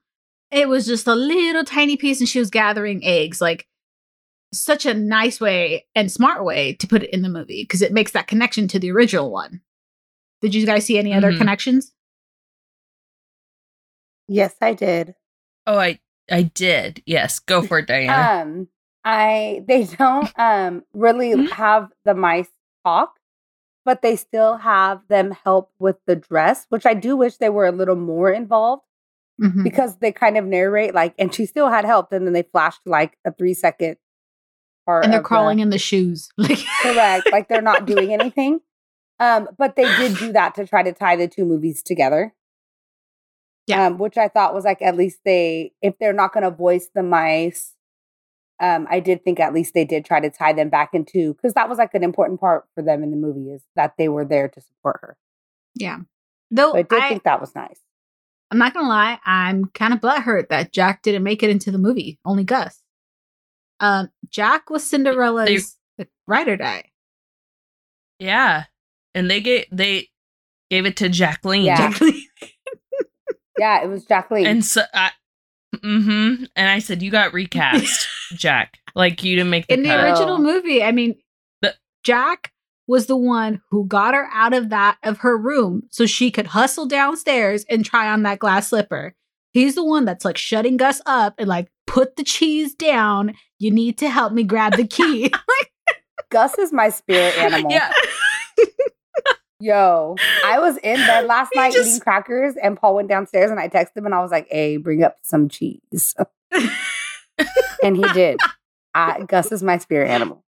It 0.52 0.68
was 0.68 0.86
just 0.86 1.08
a 1.08 1.16
little 1.16 1.64
tiny 1.64 1.96
piece 1.96 2.20
and 2.20 2.28
she 2.28 2.40
was 2.40 2.50
gathering 2.50 3.06
eggs 3.06 3.40
like 3.40 3.68
such 4.54 4.86
a 4.86 4.94
nice 4.94 5.40
way 5.40 5.86
and 5.96 6.12
smart 6.12 6.44
way 6.44 6.74
to 6.74 6.88
put 6.88 7.04
it 7.04 7.10
in 7.14 7.22
the 7.22 7.30
movie 7.30 7.64
because 7.64 7.82
it 7.82 7.94
makes 7.94 8.12
that 8.12 8.28
connection 8.28 8.68
to 8.70 8.80
the 8.80 8.92
original 8.92 9.32
one. 9.32 9.62
Did 10.42 10.54
you 10.56 10.66
guys 10.66 10.86
see 10.86 10.98
any 10.98 11.14
other 11.14 11.32
Mhm. 11.32 11.38
connections? 11.38 11.94
yes, 14.28 14.56
I 14.62 14.74
did. 14.74 15.16
Oh, 15.68 15.78
I 15.78 16.00
I 16.30 16.44
did. 16.44 17.04
Yes, 17.06 17.40
go 17.40 17.62
for 17.62 17.80
it, 17.80 17.88
Diana. 17.88 18.42
Um, 18.44 18.68
I 19.04 19.64
they 19.68 19.84
don't 19.98 20.32
um 20.40 20.84
really 20.94 21.34
Mhm. 21.34 21.52
have 21.52 21.90
the 22.06 22.14
mice 22.14 22.50
talk, 22.86 23.20
but 23.86 24.02
they 24.02 24.16
still 24.16 24.58
have 24.58 25.08
them 25.08 25.32
help 25.32 25.72
with 25.80 25.98
the 26.08 26.16
dress, 26.16 26.66
which 26.70 26.86
I 26.86 26.94
do 26.94 27.16
wish 27.18 27.38
they 27.38 27.50
were 27.50 27.66
a 27.66 27.72
little 27.72 27.96
more 27.96 28.32
involved 28.32 28.84
Mhm. 29.42 29.64
because 29.64 29.98
they 29.98 30.12
kind 30.12 30.38
of 30.38 30.46
narrate 30.46 30.94
like, 30.94 31.14
and 31.20 31.34
she 31.34 31.46
still 31.46 31.70
had 31.70 31.86
help, 31.86 32.12
and 32.12 32.26
then 32.26 32.34
they 32.34 32.44
flashed 32.44 32.82
like 32.86 33.18
a 33.26 33.32
three 33.34 33.54
second 33.54 33.98
part, 34.92 35.04
And 35.06 35.14
they're 35.14 35.20
of 35.20 35.24
the- 35.24 35.28
crawling 35.28 35.60
in 35.60 35.70
the 35.70 35.78
shoes. 35.78 36.30
Like 36.38 36.60
correct, 36.82 37.30
like 37.32 37.48
they're 37.48 37.62
not 37.62 37.86
doing 37.86 38.14
anything. 38.14 38.60
Um, 39.20 39.50
but 39.58 39.76
they 39.76 39.84
did 39.98 40.18
do 40.18 40.32
that 40.34 40.56
to 40.56 40.66
try 40.66 40.82
to 40.84 40.94
tie 40.94 41.16
the 41.16 41.28
two 41.28 41.46
movies 41.46 41.84
together. 41.84 42.34
Yeah. 43.68 43.86
Um, 43.88 43.98
which 44.00 44.18
I 44.18 44.28
thought 44.28 44.54
was 44.56 44.66
like 44.66 44.82
at 44.82 44.98
least 44.98 45.20
they, 45.24 45.74
if 45.82 45.94
they're 46.00 46.14
not 46.14 46.34
going 46.34 46.44
to 46.44 46.50
voice 46.52 46.90
the 46.94 47.04
mice, 47.04 47.76
um, 48.60 48.88
I 48.90 49.00
did 49.00 49.24
think 49.24 49.40
at 49.40 49.54
least 49.54 49.74
they 49.76 49.86
did 49.86 50.06
try 50.06 50.20
to 50.20 50.30
tie 50.32 50.54
them 50.54 50.70
back 50.70 50.90
into 50.94 51.34
because 51.36 51.54
that 51.54 51.70
was 51.70 51.78
like 51.78 51.94
an 51.94 52.04
important 52.04 52.40
part 52.40 52.66
for 52.74 52.82
them 52.84 53.04
in 53.04 53.12
the 53.12 53.18
movie 53.18 53.52
is 53.52 53.62
that 53.76 53.94
they 53.98 54.10
were 54.10 54.26
there 54.26 54.48
to 54.50 54.62
support 54.62 55.00
her. 55.02 55.18
Yeah. 55.76 56.00
Though 56.50 56.72
So 56.72 56.78
I 56.80 56.82
did 56.82 57.02
I, 57.04 57.10
think 57.10 57.24
that 57.24 57.40
was 57.40 57.54
nice. 57.56 57.80
I'm 58.50 58.58
not 58.58 58.74
gonna 58.74 58.90
lie, 58.90 59.20
I'm 59.24 59.66
kind 59.66 59.94
of 59.94 60.02
butthurt 60.02 60.50
that 60.50 60.74
Jack 60.74 61.04
didn't 61.04 61.24
make 61.24 61.42
it 61.44 61.50
into 61.52 61.70
the 61.72 61.78
movie. 61.78 62.20
Only 62.26 62.44
Gus. 62.44 62.81
Um, 63.82 64.10
Jack 64.30 64.70
was 64.70 64.84
Cinderella's 64.84 65.78
ride 66.28 66.48
or 66.48 66.56
die. 66.56 66.86
yeah, 68.20 68.66
and 69.14 69.30
they 69.30 69.42
gave 69.42 69.66
they 69.72 70.08
gave 70.70 70.86
it 70.86 70.96
to 70.98 71.10
Jacqueline. 71.10 71.64
Yeah. 71.64 71.90
Jacqueline. 71.90 72.22
Yeah, 73.60 73.84
it 73.84 73.90
was 73.90 74.06
Jacqueline. 74.06 74.48
And 74.48 74.66
so 74.66 74.82
I, 74.94 75.12
mm-hmm. 75.76 76.46
And 76.56 76.70
I 76.70 76.80
said, 76.80 77.04
you 77.04 77.12
got 77.12 77.34
recast, 77.34 78.08
Jack. 78.34 78.80
Like 78.96 79.24
you 79.24 79.36
didn't 79.36 79.52
make 79.52 79.68
the 79.68 79.74
In 79.76 79.84
the 79.84 79.94
original 80.04 80.36
Oh. 80.36 80.42
movie, 80.42 80.82
I 80.82 80.92
mean, 80.92 81.16
The- 81.62 81.76
Jack 82.04 82.54
was 82.88 83.06
the 83.06 83.18
one 83.18 83.62
who 83.70 83.86
got 83.86 84.16
her 84.16 84.28
out 84.34 84.54
of 84.54 84.70
that 84.70 84.98
of 85.04 85.20
her 85.20 85.38
room 85.38 85.84
so 85.92 86.06
she 86.08 86.32
could 86.32 86.48
hustle 86.48 86.88
downstairs 86.88 87.64
and 87.70 87.86
try 87.86 88.10
on 88.12 88.24
that 88.24 88.40
glass 88.40 88.70
slipper. 88.70 89.14
He's 89.54 89.76
the 89.76 89.86
one 89.86 90.06
that's 90.06 90.26
like 90.26 90.38
shutting 90.38 90.78
Gus 90.78 91.00
up 91.06 91.36
and 91.38 91.48
like 91.48 91.70
put 91.92 92.16
the 92.16 92.24
cheese 92.24 92.74
down. 92.74 93.34
You 93.60 93.70
need 93.72 93.98
to 94.00 94.10
help 94.10 94.32
me 94.34 94.44
grab 94.44 94.76
the 94.78 94.88
key. 94.88 95.32
Gus 96.30 96.58
is 96.58 96.72
my 96.72 96.90
spirit 96.90 97.38
animal. 97.38 97.70
Yeah, 97.72 97.92
Yo, 99.60 100.16
I 100.44 100.58
was 100.60 100.78
in 100.78 100.96
bed 100.96 101.26
last 101.28 101.52
He 101.54 101.60
night 101.60 101.74
just- 101.74 101.90
eating 101.90 102.00
crackers, 102.00 102.56
and 102.62 102.76
Paul 102.80 102.96
went 102.96 103.10
downstairs, 103.10 103.52
and 103.52 103.60
I 103.60 103.68
texted 103.68 103.98
him, 103.98 104.06
and 104.08 104.16
I 104.16 104.22
was 104.22 104.32
like, 104.32 104.48
"Hey, 104.50 104.78
bring 104.78 105.04
up 105.04 105.18
some 105.24 105.50
cheese," 105.50 106.16
and 107.84 107.96
he 107.96 108.04
did. 108.14 108.40
I, 108.96 109.22
Gus 109.28 109.52
is 109.52 109.62
my 109.62 109.78
spirit 109.78 110.10
animal. 110.10 110.44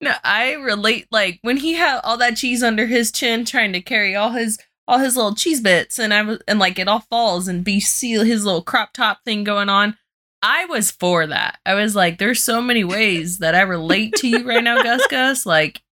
No, 0.00 0.14
I 0.24 0.54
relate 0.54 1.08
like 1.12 1.38
when 1.42 1.58
he 1.58 1.74
had 1.74 2.00
all 2.04 2.16
that 2.16 2.36
cheese 2.36 2.62
under 2.62 2.86
his 2.86 3.12
chin 3.12 3.44
trying 3.44 3.72
to 3.74 3.80
carry 3.82 4.16
all 4.16 4.30
his 4.30 4.58
all 4.88 4.98
his 4.98 5.16
little 5.16 5.34
cheese 5.34 5.60
bits 5.60 5.98
and 5.98 6.12
I 6.12 6.22
was 6.22 6.38
and 6.48 6.58
like 6.58 6.78
it 6.78 6.88
all 6.88 7.00
falls 7.00 7.48
and 7.48 7.64
be 7.64 7.80
see 7.80 8.12
his 8.12 8.44
little 8.44 8.62
crop 8.62 8.92
top 8.92 9.24
thing 9.24 9.44
going 9.44 9.68
on. 9.68 9.96
I 10.42 10.64
was 10.64 10.90
for 10.90 11.26
that. 11.28 11.60
I 11.64 11.74
was 11.74 11.94
like, 11.94 12.18
there's 12.18 12.42
so 12.42 12.60
many 12.60 12.82
ways 12.82 13.38
that 13.38 13.54
I 13.54 13.60
relate 13.60 14.14
to 14.16 14.28
you 14.28 14.44
right 14.46 14.62
now, 14.62 14.82
Gus 14.82 15.06
Gus. 15.06 15.46
Like, 15.46 15.82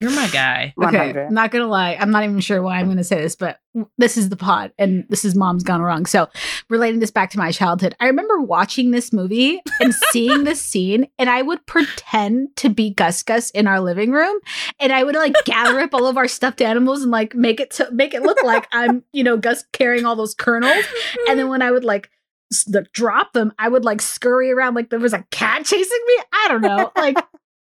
you're 0.00 0.10
my 0.10 0.28
guy. 0.28 0.72
Okay, 0.82 0.96
100. 1.12 1.30
not 1.30 1.50
gonna 1.50 1.66
lie, 1.66 1.96
I'm 2.00 2.10
not 2.10 2.24
even 2.24 2.40
sure 2.40 2.62
why 2.62 2.78
I'm 2.78 2.88
gonna 2.88 3.04
say 3.04 3.20
this, 3.20 3.36
but 3.36 3.58
this 3.98 4.16
is 4.16 4.28
the 4.30 4.36
pod, 4.36 4.72
and 4.78 5.04
this 5.08 5.24
is 5.24 5.34
Mom's 5.36 5.62
Gone 5.62 5.80
Wrong. 5.82 6.06
So, 6.06 6.28
relating 6.68 7.00
this 7.00 7.10
back 7.10 7.30
to 7.30 7.38
my 7.38 7.52
childhood, 7.52 7.94
I 8.00 8.06
remember 8.06 8.40
watching 8.40 8.90
this 8.90 9.12
movie 9.12 9.60
and 9.80 9.94
seeing 10.10 10.44
this 10.44 10.60
scene, 10.60 11.06
and 11.18 11.28
I 11.30 11.42
would 11.42 11.64
pretend 11.66 12.56
to 12.56 12.68
be 12.68 12.90
Gus 12.90 13.22
Gus 13.22 13.50
in 13.50 13.66
our 13.66 13.80
living 13.80 14.10
room, 14.10 14.38
and 14.80 14.92
I 14.92 15.04
would 15.04 15.14
like 15.14 15.34
gather 15.44 15.78
up 15.80 15.92
all 15.94 16.06
of 16.06 16.16
our 16.16 16.28
stuffed 16.28 16.60
animals 16.62 17.02
and 17.02 17.10
like 17.10 17.34
make 17.34 17.60
it 17.60 17.70
to 17.72 17.90
make 17.92 18.14
it 18.14 18.22
look 18.22 18.42
like 18.42 18.66
I'm, 18.72 19.04
you 19.12 19.22
know, 19.22 19.36
Gus 19.36 19.64
carrying 19.72 20.04
all 20.06 20.16
those 20.16 20.34
kernels, 20.34 20.84
and 21.28 21.38
then 21.38 21.48
when 21.48 21.62
I 21.62 21.70
would 21.70 21.84
like 21.84 22.10
s- 22.52 22.64
the, 22.64 22.86
drop 22.92 23.32
them, 23.34 23.52
I 23.58 23.68
would 23.68 23.84
like 23.84 24.00
scurry 24.00 24.50
around 24.50 24.74
like 24.74 24.90
there 24.90 24.98
was 24.98 25.12
a 25.12 25.24
cat 25.30 25.64
chasing 25.64 26.00
me. 26.06 26.14
I 26.32 26.46
don't 26.48 26.62
know, 26.62 26.90
like. 26.96 27.16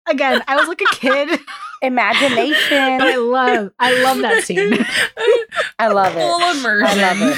Again, 0.10 0.44
I 0.48 0.56
was 0.58 0.68
like 0.68 0.82
a 0.82 0.96
kid, 0.96 1.40
Imagination. 1.82 2.98
but 2.98 3.08
I 3.08 3.16
love, 3.16 3.72
I 3.80 4.04
love 4.04 4.18
that 4.22 4.44
scene. 4.44 4.74
I 5.80 5.88
love 5.88 6.16
it. 6.18 6.28
Full 6.28 6.52
immersion. 6.52 7.00
I 7.00 7.14
love 7.14 7.38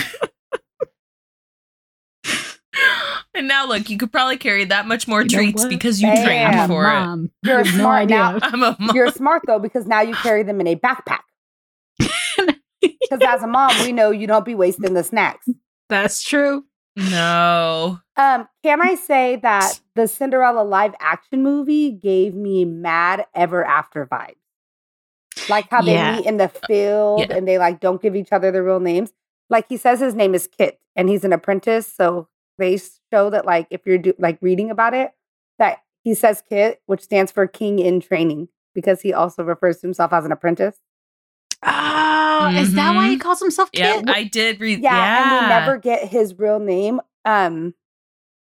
it. 2.24 2.42
and 3.36 3.48
now 3.48 3.68
look, 3.68 3.90
you 3.90 3.98
could 3.98 4.12
probably 4.12 4.38
carry 4.38 4.64
that 4.66 4.88
much 4.88 5.08
more 5.08 5.22
You 5.22 5.28
treats 5.30 5.66
because 5.66 6.02
you 6.02 6.08
Bam. 6.08 6.26
trained 6.26 6.56
I'm 6.56 6.72
a 6.72 6.74
for 6.74 6.86
it. 6.88 7.48
You're 7.48 7.60
You 7.60 7.66
have 7.66 7.74
no 7.76 7.80
smart 7.80 8.10
now. 8.10 8.40
I'm 8.42 8.64
a 8.64 8.78
mom. 8.80 8.96
You're 8.96 9.12
smart 9.12 9.44
though 9.46 9.60
because 9.60 9.86
now 9.86 10.02
you 10.02 10.16
carry 10.16 10.44
them 10.44 10.60
in 10.62 10.68
a 10.68 10.76
backpack. 10.76 11.22
Because 12.82 13.22
as 13.28 13.44
a 13.44 13.48
mom, 13.48 13.80
we 13.84 13.92
know 13.92 14.10
you 14.12 14.26
don't 14.26 14.46
be 14.46 14.56
wasting 14.56 14.94
the 14.94 15.04
snacks. 15.04 15.48
That's 15.90 16.24
true. 16.24 16.64
No. 16.96 18.00
Um, 18.18 18.48
can 18.64 18.82
I 18.82 18.96
say 18.96 19.38
that 19.38 19.80
the 19.96 20.08
Cinderella 20.08 20.64
live 20.64 20.94
action 21.00 21.44
movie 21.44 21.92
gave 21.92 22.34
me 22.36 22.66
mad 22.66 23.26
ever 23.34 23.64
after 23.66 24.06
vibes? 24.06 24.36
Like 25.50 25.70
how 25.70 25.82
they 25.82 25.94
Yeah. 25.94 26.18
meet 26.18 26.26
in 26.26 26.38
the 26.38 26.50
field 26.50 27.22
Yeah. 27.22 27.36
and 27.38 27.48
they 27.48 27.58
like 27.58 27.80
don't 27.80 28.02
give 28.02 28.16
each 28.16 28.32
other 28.32 28.52
their 28.52 28.64
real 28.64 28.80
names. 28.80 29.14
Like 29.50 29.68
he 29.70 29.78
says 29.78 30.00
his 30.00 30.14
name 30.16 30.36
is 30.36 30.48
Kit 30.48 30.80
and 30.96 31.10
he's 31.10 31.24
an 31.24 31.34
apprentice. 31.34 31.88
So 31.88 32.28
they 32.58 32.78
show 33.12 33.30
that 33.30 33.46
like 33.46 33.68
if 33.70 33.86
you're 33.86 33.98
do- 33.98 34.14
like 34.20 34.38
reading 34.42 34.70
about 34.70 34.94
it, 34.94 35.12
that 35.58 35.80
he 36.04 36.14
says 36.14 36.44
Kit, 36.48 36.82
which 36.86 37.02
stands 37.02 37.32
for 37.32 37.48
King 37.48 37.80
in 37.80 38.02
Training, 38.02 38.50
because 38.76 39.02
he 39.02 39.14
also 39.14 39.44
refers 39.44 39.78
to 39.78 39.88
himself 39.88 40.14
as 40.14 40.26
an 40.26 40.32
apprentice. 40.32 40.78
Oh, 41.64 42.52
is 42.56 42.74
that 42.74 42.96
why 42.96 43.10
he 43.10 43.18
calls 43.18 43.40
himself 43.40 43.70
Yeah, 43.74 43.94
Kid? 43.96 44.10
I 44.10 44.24
did 44.24 44.60
read. 44.60 44.80
Yeah, 44.82 44.96
Yeah, 44.96 45.24
and 45.24 45.44
we 45.44 45.50
never 45.50 45.78
get 45.78 46.08
his 46.08 46.38
real 46.38 46.60
name. 46.60 47.02
Um, 47.24 47.76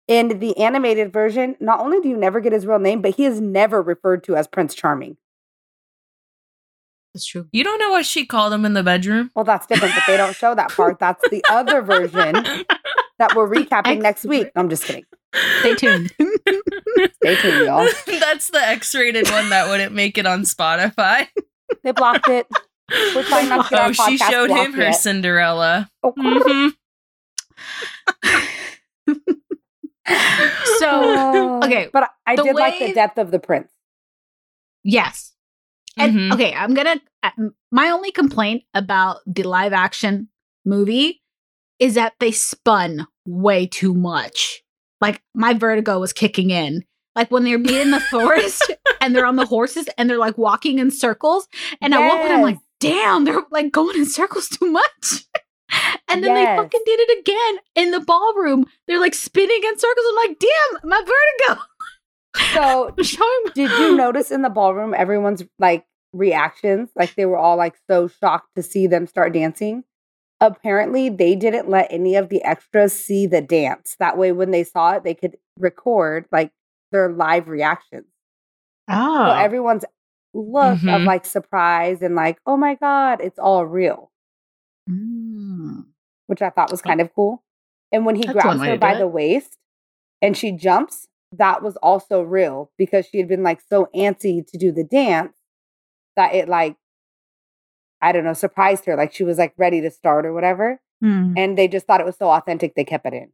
in 0.09 0.39
the 0.39 0.57
animated 0.59 1.13
version, 1.13 1.57
not 1.59 1.81
only 1.81 2.01
do 2.01 2.09
you 2.09 2.17
never 2.17 2.41
get 2.41 2.53
his 2.53 2.67
real 2.67 2.79
name, 2.79 3.03
but 3.03 3.17
he 3.17 3.25
is 3.25 3.41
never 3.41 3.83
referred 3.83 4.23
to 4.25 4.37
as 4.37 4.47
Prince 4.47 4.75
Charming. 4.75 5.17
That's 7.13 7.25
true. 7.27 7.49
You 7.51 7.65
don't 7.65 7.79
know 7.79 7.91
what 7.91 8.05
she 8.05 8.27
called 8.27 8.53
him 8.53 8.65
in 8.67 8.75
the 8.75 8.83
bedroom. 8.83 9.31
Well, 9.35 9.45
that's 9.47 9.67
different, 9.67 9.95
but 9.95 10.05
they 10.07 10.19
don't 10.19 10.37
show 10.37 10.55
that 10.55 10.71
part. 10.71 10.99
That's 10.99 11.27
the 11.31 11.43
other 11.51 11.81
version 11.81 12.35
that 13.19 13.35
we're 13.35 13.49
recapping 13.49 14.03
next 14.03 14.27
week. 14.27 14.51
I'm 14.55 14.69
just 14.69 14.85
kidding. 14.85 15.07
Stay 15.61 15.75
tuned. 15.75 16.13
Stay 16.19 17.37
tuned, 17.37 17.67
y'all. 17.67 17.89
That's 18.07 18.51
the 18.51 18.61
X-rated 18.63 19.31
one 19.31 19.49
that 19.51 19.69
wouldn't 19.69 19.95
make 19.95 20.19
it 20.19 20.27
on 20.27 20.43
Spotify. 20.43 21.29
They 21.83 21.93
blocked 21.93 22.29
it. 22.29 22.47
We're 23.15 23.23
trying 23.25 23.49
not 23.49 23.65
to 23.65 23.71
get 23.71 23.81
Oh, 23.81 23.83
our 23.85 23.95
she 23.95 24.17
showed 24.19 24.51
him 24.51 24.57
blocked 24.73 24.75
her 24.77 24.83
yet. 24.85 24.93
Cinderella. 24.93 25.91
Oh, 26.03 26.13
Mhm. 26.17 26.73
so, 30.79 31.61
okay, 31.65 31.89
but 31.93 32.11
I 32.27 32.37
the 32.37 32.43
did 32.45 32.55
like 32.55 32.79
the 32.79 32.93
depth 32.93 33.19
of 33.19 33.31
the 33.31 33.39
prince. 33.39 33.73
yes. 34.85 35.33
And 35.99 36.15
Mhm. 36.15 36.35
okay, 36.35 36.53
I'm 36.55 36.75
gonna. 36.75 37.01
uh, 37.23 37.31
My 37.73 37.89
only 37.91 38.13
complaint 38.13 38.65
about 38.75 39.21
the 39.27 39.43
live 39.43 39.73
action 39.73 40.29
movie 40.65 41.23
is 41.79 41.95
that 41.95 42.15
they 42.21 42.31
spun 42.33 43.07
way 43.27 43.67
too 43.67 43.95
much. 43.95 44.63
Like 45.01 45.23
my 45.35 45.55
vertigo 45.55 45.99
was 45.99 46.13
kicking 46.13 46.51
in. 46.51 46.85
Like 47.15 47.31
when 47.31 47.45
they're 47.45 47.59
being 47.59 47.81
in 47.81 47.91
the 47.93 48.01
forest 48.11 48.63
and 49.01 49.15
they're 49.17 49.25
on 49.27 49.37
the 49.37 49.47
horses 49.47 49.89
and 49.97 50.09
they're 50.09 50.19
like 50.19 50.37
walking 50.39 50.79
in 50.79 50.91
circles. 50.91 51.49
And 51.81 51.93
at 51.95 52.01
one 52.07 52.19
point 52.19 52.33
I'm 52.33 52.43
like, 52.43 52.59
damn, 52.81 53.25
they're 53.25 53.43
like 53.51 53.73
going 53.73 53.97
in 53.97 54.07
circles 54.07 54.49
too 54.49 54.71
much. 54.71 55.25
and 56.09 56.23
then 56.23 56.35
Yes. 56.35 56.57
they 56.59 56.63
fucking 56.63 56.83
did 56.87 57.01
it 57.01 57.19
again 57.21 57.59
in 57.75 57.91
the 57.91 58.01
ballroom. 58.01 58.67
They're 58.87 59.01
like 59.01 59.15
spinning 59.15 59.61
in 59.65 59.79
circles. 59.79 60.07
I'm 60.11 60.29
like, 60.29 60.39
damn, 60.39 60.81
my 60.91 61.01
vertigo. 61.01 61.63
So 62.55 62.91
Did 63.55 63.71
you 63.71 63.97
notice 63.97 64.31
in 64.31 64.43
the 64.43 64.51
ballroom 64.51 64.95
everyone's 64.95 65.43
like 65.59 65.85
reactions? 66.13 66.91
Like 66.97 67.15
they 67.15 67.27
were 67.27 67.39
all 67.39 67.57
like 67.57 67.77
so 67.89 68.09
shocked 68.09 68.49
to 68.57 68.63
see 68.63 68.87
them 68.87 69.07
start 69.07 69.33
dancing. 69.33 69.85
Apparently, 70.39 71.09
they 71.09 71.35
didn't 71.35 71.71
let 71.71 71.87
any 71.91 72.15
of 72.15 72.29
the 72.29 72.43
extras 72.45 72.93
see 72.93 73.27
the 73.27 73.41
dance. 73.41 73.97
That 73.99 74.19
way, 74.19 74.33
when 74.33 74.51
they 74.51 74.65
saw 74.65 74.93
it, 74.93 75.03
they 75.03 75.15
could 75.15 75.39
record 75.59 76.27
like 76.31 76.53
their 76.93 77.11
live 77.11 77.49
reactions. 77.49 78.05
Oh. 78.89 79.27
So 79.29 79.33
everyone's 79.33 79.87
look 80.37 80.75
of 80.75 80.81
Mhm. 80.81 81.07
like 81.07 81.25
surprise 81.25 82.03
and 82.03 82.15
like, 82.15 82.39
oh 82.47 82.57
my 82.57 82.75
God, 82.75 83.21
it's 83.21 83.39
all 83.39 83.65
real, 83.67 84.11
Mm. 84.89 85.87
which 86.27 86.43
I 86.43 86.51
thought 86.51 86.71
was 86.71 86.83
kind 86.83 87.01
of 87.01 87.15
cool. 87.15 87.43
And 87.93 88.05
when 88.05 88.17
he 88.17 88.23
That's 88.23 88.33
grabs 88.35 88.61
her 88.63 88.77
by 88.77 88.95
the 88.99 89.07
waist 89.09 89.59
and 90.21 90.37
she 90.37 90.53
jumps, 90.53 91.09
that 91.33 91.63
was 91.63 91.77
also 91.79 92.23
real 92.23 92.71
because 92.79 93.07
she 93.07 93.19
had 93.19 93.29
been 93.29 93.43
like 93.43 93.61
so 93.61 93.89
antsy 93.95 94.47
to 94.47 94.59
do 94.59 94.73
the 94.73 94.85
dance 94.85 95.37
that 96.17 96.35
it 96.35 96.49
like 96.49 96.77
I 98.03 98.13
don't 98.13 98.25
know, 98.25 98.35
surprised 98.35 98.85
her. 98.85 98.95
Like 98.97 99.13
she 99.15 99.25
was 99.25 99.39
like 99.39 99.55
ready 99.57 99.81
to 99.81 99.91
start 99.91 100.27
or 100.27 100.33
whatever. 100.35 100.81
Hmm. 101.01 101.33
And 101.37 101.57
they 101.57 101.67
just 101.67 101.87
thought 101.87 102.01
it 102.01 102.07
was 102.07 102.17
so 102.17 102.29
authentic 102.29 102.75
they 102.75 102.85
kept 102.85 103.07
it 103.07 103.15
in. 103.15 103.33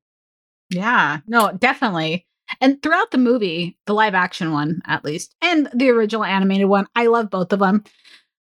Yeah, 0.70 1.18
no, 1.26 1.52
definitely. 1.52 2.26
And 2.60 2.82
throughout 2.82 3.10
the 3.10 3.18
movie, 3.18 3.76
the 3.86 3.94
live 3.94 4.14
action 4.14 4.52
one 4.52 4.82
at 4.86 5.04
least, 5.04 5.34
and 5.42 5.68
the 5.74 5.90
original 5.90 6.24
animated 6.24 6.66
one, 6.66 6.86
I 6.94 7.06
love 7.06 7.30
both 7.30 7.52
of 7.52 7.60
them. 7.60 7.84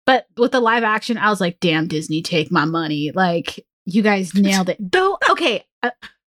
But 0.05 0.27
with 0.37 0.53
the 0.53 0.61
live 0.61 0.83
action, 0.83 1.17
I 1.17 1.29
was 1.29 1.41
like, 1.41 1.59
damn, 1.59 1.87
Disney, 1.87 2.21
take 2.21 2.51
my 2.51 2.65
money. 2.65 3.11
Like, 3.13 3.65
you 3.85 4.01
guys 4.01 4.33
nailed 4.35 4.69
it. 4.69 4.77
Though, 4.79 5.17
okay, 5.29 5.65
uh, 5.83 5.91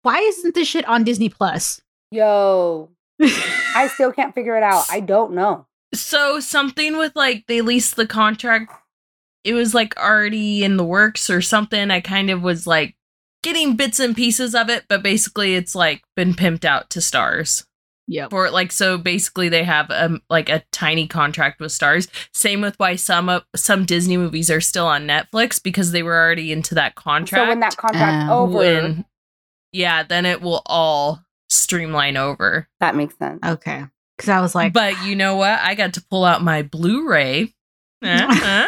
why 0.02 0.18
isn't 0.18 0.54
this 0.54 0.68
shit 0.68 0.88
on 0.88 1.04
Disney 1.04 1.28
Plus? 1.28 1.80
Yo, 2.10 2.90
I 3.20 3.90
still 3.92 4.12
can't 4.12 4.34
figure 4.34 4.56
it 4.56 4.62
out. 4.62 4.86
I 4.90 5.00
don't 5.00 5.32
know. 5.32 5.66
So 5.94 6.40
something 6.40 6.96
with 6.96 7.14
like 7.16 7.46
they 7.46 7.60
leased 7.60 7.96
the 7.96 8.06
contract. 8.06 8.72
It 9.44 9.54
was 9.54 9.74
like 9.74 9.96
already 9.98 10.64
in 10.64 10.76
the 10.76 10.84
works 10.84 11.30
or 11.30 11.40
something. 11.40 11.90
I 11.90 12.00
kind 12.00 12.30
of 12.30 12.42
was 12.42 12.66
like 12.66 12.94
getting 13.42 13.76
bits 13.76 14.00
and 14.00 14.14
pieces 14.16 14.54
of 14.54 14.68
it, 14.68 14.84
but 14.88 15.02
basically 15.02 15.54
it's 15.54 15.74
like 15.74 16.02
been 16.16 16.34
pimped 16.34 16.64
out 16.64 16.90
to 16.90 16.98
Starz. 17.00 17.64
Yeah. 18.10 18.28
for 18.30 18.50
like 18.50 18.72
so 18.72 18.96
basically 18.96 19.50
they 19.50 19.64
have 19.64 19.90
um 19.90 20.22
like 20.30 20.48
a 20.48 20.62
tiny 20.72 21.06
contract 21.06 21.60
with 21.60 21.72
Starz 21.72 22.08
same 22.32 22.62
with 22.62 22.74
why 22.78 22.96
some 22.96 23.28
of 23.28 23.44
some 23.54 23.84
disney 23.84 24.16
movies 24.16 24.50
are 24.50 24.62
still 24.62 24.86
on 24.86 25.06
netflix 25.06 25.62
because 25.62 25.92
they 25.92 26.02
were 26.02 26.16
already 26.16 26.50
into 26.50 26.74
that 26.76 26.94
contract 26.94 27.44
So 27.44 27.48
when 27.50 27.60
that 27.60 27.76
contract's 27.76 28.30
Oh. 28.32 28.44
over, 28.44 28.56
When- 28.56 29.04
yeah 29.72 30.04
then 30.04 30.24
it 30.24 30.40
will 30.40 30.62
all 30.64 31.22
streamline 31.50 32.16
over 32.16 32.66
that 32.80 32.96
makes 32.96 33.14
sense. 33.18 33.40
Okay. 33.44 33.84
Because 34.16 34.30
I 34.30 34.40
was 34.40 34.54
like, 34.54 34.72
but 34.72 35.04
you 35.04 35.14
know 35.14 35.36
what 35.36 35.58
i 35.60 35.74
got 35.74 35.92
to 35.92 36.04
pull 36.10 36.24
out 36.24 36.42
my 36.42 36.62
blu-ray 36.62 37.52
uh-huh. 38.02 38.66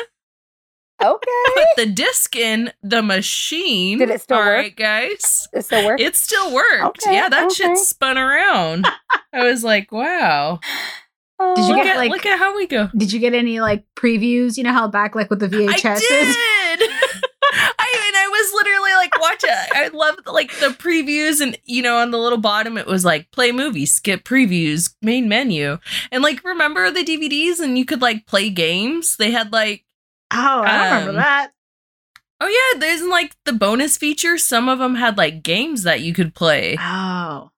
Okay. 1.03 1.31
put 1.55 1.65
the 1.77 1.87
disc 1.87 2.37
in 2.37 2.73
the 2.83 3.03
machine 3.03 3.99
Did 3.99 4.11
it 4.11 4.21
still 4.21 4.37
All 4.39 4.45
work? 4.45 4.55
right, 4.57 4.77
guys 4.77 5.49
It 5.53 5.65
still 5.65 5.87
works. 5.87 6.03
it 6.03 6.17
still 6.17 6.53
worked 6.53 7.03
Okay, 7.05 7.15
yeah 7.15 7.29
that 7.29 7.47
okay. 7.47 7.55
shit 7.55 7.79
spun 7.79 8.19
around 8.19 8.87
i 9.33 9.45
was 9.45 9.65
like 9.65 9.91
wow 9.93 10.61
Oh, 11.43 11.57
Did 11.57 11.63
you 11.69 11.75
look 11.75 11.85
get, 11.85 11.97
at, 11.97 11.99
like- 11.99 12.11
look 12.11 12.27
at 12.27 12.39
how 12.39 12.55
we 12.55 12.67
go 12.67 12.91
did 12.95 13.13
you 13.13 13.19
get 13.19 13.33
any 13.33 13.61
like 13.61 13.85
previews? 13.97 14.59
You 14.59 14.65
know 14.65 14.75
how 14.75 14.89
back 14.89 15.15
like 15.15 15.31
with 15.31 15.41
the 15.41 15.49
VHS 15.49 15.85
I 15.87 16.77
did. 16.79 16.91
I 17.53 17.93
mean, 18.05 18.15
I 18.15 18.29
was 18.31 18.53
literally 18.53 18.93
like, 18.93 19.19
watch 19.21 19.43
it. 19.43 19.71
I 19.75 19.89
loved 19.89 20.27
like 20.27 20.51
the 20.61 20.67
previews, 20.69 21.41
and 21.41 21.59
you 21.65 21.83
know, 21.83 21.97
on 21.97 22.11
the 22.11 22.19
little 22.19 22.39
bottom, 22.39 22.77
it 22.79 22.87
was 22.87 23.05
like 23.07 23.31
play 23.33 23.53
movie, 23.53 23.87
skip 23.87 24.23
previews, 24.23 24.95
main 25.03 25.29
menu, 25.29 25.79
and 26.13 26.23
like 26.23 26.45
remember 26.45 26.91
the 26.91 27.03
DVDs, 27.03 27.59
and 27.59 27.77
you 27.79 27.85
could 27.87 28.03
like 28.03 28.27
play 28.27 28.51
games. 28.51 29.17
They 29.17 29.31
had 29.31 29.51
like, 29.51 29.85
Oh, 30.33 30.63
I 30.65 30.79
don't 30.79 30.91
remember 31.01 31.11
Um, 31.11 31.17
that. 31.17 31.51
oh 32.41 32.47
yeah, 32.75 32.81
there's 32.81 33.03
like 33.03 33.35
the 33.45 33.53
bonus 33.53 33.97
features. 33.97 34.45
Some 34.45 34.69
of 34.69 34.79
them 34.79 34.95
had 34.97 35.17
like 35.19 35.43
games 35.43 35.83
that 35.83 36.01
you 36.01 36.13
could 36.15 36.35
play. 36.35 36.77
Oh. 36.79 37.51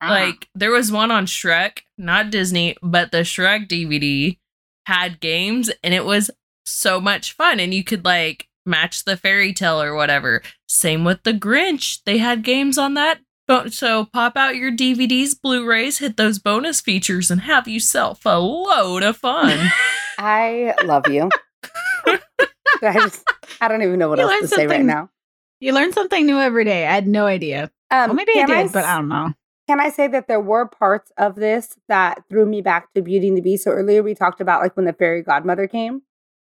Ah. 0.00 0.10
Like 0.10 0.48
there 0.54 0.70
was 0.70 0.92
one 0.92 1.10
on 1.10 1.26
Shrek, 1.26 1.80
not 1.96 2.30
Disney, 2.30 2.76
but 2.82 3.10
the 3.12 3.18
Shrek 3.18 3.68
DVD 3.68 4.38
had 4.86 5.20
games 5.20 5.70
and 5.82 5.92
it 5.92 6.04
was 6.04 6.30
so 6.64 7.00
much 7.00 7.32
fun 7.32 7.58
and 7.60 7.74
you 7.74 7.82
could 7.84 8.04
like 8.04 8.48
match 8.64 9.04
the 9.04 9.16
fairy 9.16 9.52
tale 9.52 9.80
or 9.82 9.94
whatever. 9.94 10.42
Same 10.68 11.04
with 11.04 11.22
the 11.24 11.32
Grinch. 11.32 12.00
They 12.04 12.18
had 12.18 12.42
games 12.44 12.78
on 12.78 12.94
that. 12.94 13.20
So 13.70 14.04
pop 14.12 14.36
out 14.36 14.56
your 14.56 14.70
DVDs, 14.70 15.30
Blu-rays, 15.40 15.98
hit 15.98 16.18
those 16.18 16.38
bonus 16.38 16.82
features 16.82 17.30
and 17.30 17.40
have 17.42 17.66
yourself 17.66 18.20
a 18.26 18.38
load 18.38 19.02
of 19.02 19.16
fun. 19.16 19.70
I 20.18 20.74
love 20.84 21.08
you. 21.08 21.30
I 22.82 22.92
just 22.94 23.24
I 23.60 23.68
don't 23.68 23.82
even 23.82 23.98
know 23.98 24.08
what 24.08 24.18
You 24.18 24.24
else 24.30 24.40
to 24.40 24.48
say 24.48 24.66
right 24.66 24.84
now. 24.84 25.10
You 25.60 25.72
learn 25.72 25.92
something 25.92 26.24
new 26.26 26.38
every 26.38 26.64
day. 26.64 26.86
I 26.86 26.92
had 26.92 27.08
no 27.08 27.26
idea. 27.26 27.70
Um, 27.90 28.10
Well, 28.10 28.14
maybe 28.14 28.32
I 28.36 28.46
did, 28.46 28.66
s- 28.66 28.72
but 28.72 28.84
I 28.84 28.96
don't 28.96 29.08
know. 29.08 29.34
Can 29.68 29.80
I 29.80 29.90
say 29.90 30.06
that 30.08 30.28
there 30.28 30.40
were 30.40 30.66
parts 30.66 31.10
of 31.18 31.34
this 31.34 31.76
that 31.88 32.22
threw 32.30 32.46
me 32.46 32.62
back 32.62 32.92
to 32.94 33.02
Beauty 33.02 33.28
and 33.28 33.36
the 33.36 33.42
Beast? 33.42 33.64
So 33.64 33.70
earlier 33.72 34.02
we 34.02 34.14
talked 34.14 34.40
about 34.40 34.62
like 34.62 34.76
when 34.76 34.86
the 34.86 34.92
fairy 34.92 35.22
godmother 35.22 35.66
came. 35.66 36.02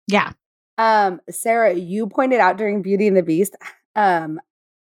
Yeah. 0.07 0.31
Um, 0.77 1.19
Sarah, 1.29 1.73
you 1.73 2.07
pointed 2.07 2.39
out 2.39 2.57
during 2.57 2.81
Beauty 2.81 3.07
and 3.07 3.17
the 3.17 3.23
Beast, 3.23 3.55
um, 3.95 4.39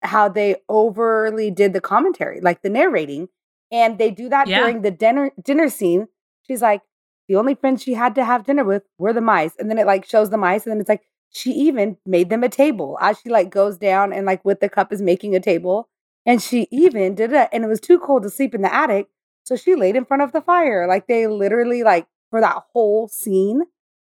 how 0.02 0.28
they 0.28 0.56
overly 0.68 1.50
did 1.50 1.72
the 1.72 1.80
commentary, 1.80 2.40
like 2.40 2.62
the 2.62 2.68
narrating, 2.70 3.28
and 3.72 3.98
they 3.98 4.10
do 4.10 4.28
that 4.28 4.46
Yeah. 4.46 4.60
during 4.60 4.82
the 4.82 4.90
dinner 4.90 5.30
dinner 5.42 5.68
scene. 5.68 6.06
She's 6.46 6.62
like, 6.62 6.82
the 7.30 7.36
only 7.36 7.54
friends 7.54 7.84
she 7.84 7.94
had 7.94 8.16
to 8.16 8.24
have 8.24 8.44
dinner 8.44 8.64
with 8.64 8.82
were 8.98 9.12
the 9.12 9.20
mice, 9.20 9.52
and 9.56 9.70
then 9.70 9.78
it 9.78 9.86
like 9.86 10.04
shows 10.04 10.30
the 10.30 10.36
mice, 10.36 10.64
and 10.64 10.72
then 10.72 10.80
it's 10.80 10.88
like 10.88 11.04
she 11.30 11.52
even 11.52 11.96
made 12.04 12.28
them 12.28 12.42
a 12.42 12.48
table 12.48 12.98
as 13.00 13.20
she 13.20 13.28
like 13.28 13.50
goes 13.50 13.78
down 13.78 14.12
and 14.12 14.26
like 14.26 14.44
with 14.44 14.58
the 14.58 14.68
cup 14.68 14.92
is 14.92 15.00
making 15.00 15.36
a 15.36 15.40
table, 15.40 15.88
and 16.26 16.42
she 16.42 16.66
even 16.72 17.14
did 17.14 17.32
it, 17.32 17.48
and 17.52 17.62
it 17.62 17.68
was 17.68 17.78
too 17.78 18.00
cold 18.00 18.24
to 18.24 18.30
sleep 18.30 18.52
in 18.52 18.62
the 18.62 18.74
attic, 18.74 19.06
so 19.44 19.54
she 19.54 19.76
laid 19.76 19.94
in 19.94 20.04
front 20.04 20.24
of 20.24 20.32
the 20.32 20.40
fire. 20.40 20.88
Like 20.88 21.06
they 21.06 21.28
literally 21.28 21.84
like 21.84 22.08
for 22.30 22.40
that 22.40 22.64
whole 22.72 23.06
scene, 23.06 23.62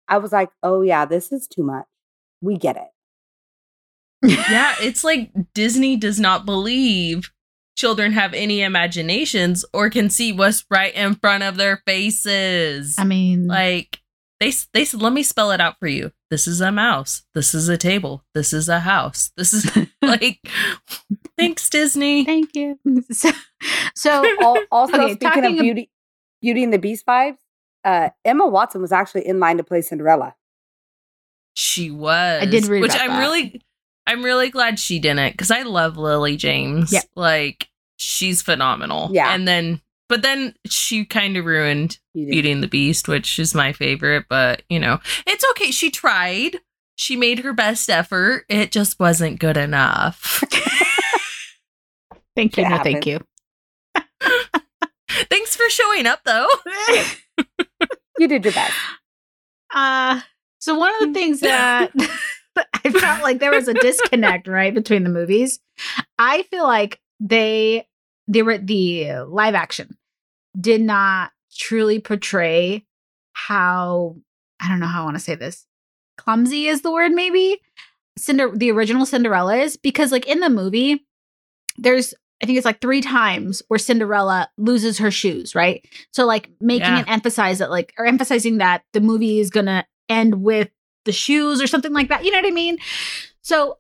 I 0.06 0.18
was 0.18 0.30
like, 0.30 0.50
oh 0.62 0.82
yeah, 0.82 1.06
this 1.06 1.32
is 1.32 1.48
too 1.48 1.62
much. 1.62 1.86
We 2.42 2.58
get 2.58 2.76
it. 2.76 2.90
yeah, 4.50 4.74
it's 4.82 5.02
like 5.02 5.30
Disney 5.54 5.96
does 5.96 6.20
not 6.20 6.44
believe 6.44 7.32
children 7.76 8.12
have 8.12 8.32
any 8.34 8.62
imaginations 8.62 9.64
or 9.72 9.90
can 9.90 10.08
see 10.10 10.32
what's 10.32 10.64
right 10.70 10.94
in 10.94 11.14
front 11.16 11.42
of 11.42 11.56
their 11.56 11.82
faces. 11.86 12.94
I 12.98 13.04
mean, 13.04 13.46
like 13.46 14.00
they 14.40 14.52
they 14.72 14.84
said, 14.84 15.02
let 15.02 15.12
me 15.12 15.22
spell 15.22 15.50
it 15.50 15.60
out 15.60 15.78
for 15.78 15.86
you. 15.86 16.12
This 16.30 16.46
is 16.46 16.60
a 16.60 16.72
mouse. 16.72 17.22
This 17.34 17.54
is 17.54 17.68
a 17.68 17.76
table. 17.76 18.24
This 18.34 18.52
is 18.52 18.68
a 18.68 18.80
house. 18.80 19.30
This 19.36 19.52
is 19.54 19.70
like 20.02 20.40
thanks 21.38 21.68
Disney. 21.70 22.24
thank 22.24 22.54
you. 22.54 22.78
So, 23.12 23.30
so 23.94 24.24
also, 24.70 24.94
Okay, 25.00 25.14
speaking 25.14 25.44
of 25.44 25.52
Beauty, 25.58 25.90
Beauty 26.42 26.64
and 26.64 26.72
the 26.72 26.78
Beast 26.78 27.06
vibes, 27.06 27.38
uh, 27.84 28.10
Emma 28.24 28.46
Watson 28.46 28.80
was 28.82 28.92
actually 28.92 29.26
in 29.26 29.40
line 29.40 29.56
to 29.56 29.64
play 29.64 29.80
Cinderella. 29.82 30.34
She 31.54 31.90
was. 31.90 32.42
I 32.42 32.46
did 32.46 32.66
read 32.66 32.82
which 32.82 32.94
I'm 32.94 33.10
that. 33.10 33.18
really 33.20 33.62
I'm 34.06 34.24
really 34.24 34.50
glad 34.50 34.78
she 34.78 34.98
didn't 34.98 35.32
because 35.32 35.50
I 35.50 35.62
love 35.62 35.96
Lily 35.96 36.36
James. 36.36 36.92
Yep. 36.92 37.04
Like 37.14 37.68
she's 37.96 38.42
phenomenal. 38.42 39.10
Yeah. 39.12 39.34
And 39.34 39.46
then 39.48 39.80
but 40.08 40.22
then 40.22 40.54
she 40.66 41.04
kind 41.04 41.36
of 41.36 41.44
ruined 41.44 41.98
Beauty. 42.12 42.30
Beauty 42.30 42.52
and 42.52 42.62
the 42.62 42.68
Beast, 42.68 43.08
which 43.08 43.38
is 43.38 43.54
my 43.54 43.72
favorite, 43.72 44.26
but 44.28 44.62
you 44.68 44.78
know, 44.78 45.00
it's 45.26 45.44
okay. 45.50 45.70
She 45.70 45.90
tried. 45.90 46.58
She 46.96 47.16
made 47.16 47.40
her 47.40 47.52
best 47.52 47.90
effort. 47.90 48.44
It 48.48 48.70
just 48.70 49.00
wasn't 49.00 49.40
good 49.40 49.56
enough. 49.56 50.44
thank 52.36 52.56
you. 52.56 52.64
It 52.64 52.68
No, 52.68 52.78
thank 52.78 53.06
you. 53.06 53.20
Thanks 55.30 55.54
for 55.54 55.68
showing 55.70 56.06
up 56.06 56.20
though. 56.24 56.48
You 58.18 58.28
did 58.28 58.44
your 58.44 58.52
best. 58.52 58.74
Uh, 59.74 60.20
so 60.60 60.78
one 60.78 60.94
of 60.94 61.08
the 61.08 61.12
things 61.12 61.40
that 61.40 61.90
I 62.84 62.90
felt 62.90 63.22
like 63.22 63.38
there 63.40 63.50
was 63.52 63.68
a 63.68 63.74
disconnect, 63.74 64.46
right, 64.48 64.74
between 64.74 65.04
the 65.04 65.10
movies. 65.10 65.60
I 66.18 66.42
feel 66.44 66.64
like 66.64 67.00
they 67.20 67.86
they 68.28 68.42
were 68.42 68.58
the 68.58 69.22
live 69.28 69.54
action 69.54 69.96
did 70.58 70.80
not 70.80 71.30
truly 71.56 71.98
portray 72.00 72.84
how 73.32 74.16
I 74.60 74.68
don't 74.68 74.80
know 74.80 74.86
how 74.86 75.02
I 75.02 75.04
want 75.04 75.16
to 75.16 75.22
say 75.22 75.34
this. 75.34 75.66
Clumsy 76.16 76.66
is 76.68 76.82
the 76.82 76.92
word 76.92 77.12
maybe. 77.12 77.60
Cinder 78.16 78.50
the 78.54 78.70
original 78.70 79.04
Cinderella 79.06 79.56
is 79.56 79.76
because 79.76 80.12
like 80.12 80.26
in 80.28 80.40
the 80.40 80.50
movie 80.50 81.04
there's 81.76 82.14
I 82.42 82.46
think 82.46 82.56
it's 82.58 82.64
like 82.64 82.80
three 82.80 83.00
times 83.00 83.62
where 83.68 83.78
Cinderella 83.78 84.48
loses 84.58 84.98
her 84.98 85.10
shoes, 85.10 85.54
right? 85.54 85.84
So 86.12 86.24
like 86.26 86.50
making 86.60 86.86
Yeah. 86.88 87.00
it 87.00 87.08
emphasize 87.08 87.58
that 87.58 87.70
like 87.70 87.92
or 87.98 88.06
emphasizing 88.06 88.58
that 88.58 88.82
the 88.92 89.00
movie 89.00 89.40
is 89.40 89.50
gonna 89.50 89.84
end 90.08 90.42
with 90.42 90.68
the 91.04 91.12
shoes 91.12 91.60
or 91.62 91.66
something 91.66 91.92
like 91.92 92.08
that. 92.08 92.24
You 92.24 92.30
know 92.30 92.38
what 92.38 92.46
I 92.46 92.50
mean? 92.50 92.78
So 93.42 93.78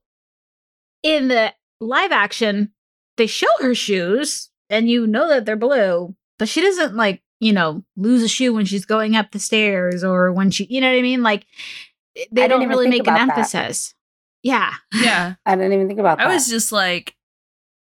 in 1.02 1.28
the 1.28 1.52
live 1.80 2.12
action, 2.12 2.72
they 3.16 3.26
show 3.26 3.46
her 3.60 3.74
shoes 3.74 4.50
and 4.70 4.88
you 4.88 5.06
know 5.06 5.28
that 5.28 5.44
they're 5.44 5.56
blue, 5.56 6.14
but 6.38 6.48
she 6.48 6.60
doesn't 6.60 6.96
like, 6.96 7.22
you 7.40 7.52
know, 7.52 7.84
lose 7.96 8.22
a 8.22 8.28
shoe 8.28 8.54
when 8.54 8.64
she's 8.64 8.84
going 8.84 9.16
up 9.16 9.30
the 9.30 9.38
stairs 9.38 10.02
or 10.02 10.32
when 10.32 10.50
she, 10.50 10.64
you 10.64 10.80
know 10.80 10.90
what 10.90 10.98
I 10.98 11.02
mean? 11.02 11.22
Like 11.22 11.46
eh, 12.16 12.24
they 12.32 12.44
I 12.44 12.48
don't 12.48 12.68
really 12.68 12.88
make 12.88 13.06
an 13.06 13.14
that. 13.14 13.28
emphasis. 13.28 13.94
Yeah. 14.42 14.72
Yeah. 14.92 15.34
I 15.46 15.56
didn't 15.56 15.72
even 15.72 15.88
think 15.88 16.00
about 16.00 16.18
that. 16.18 16.26
I 16.26 16.34
was 16.34 16.48
just 16.48 16.72
like, 16.72 17.14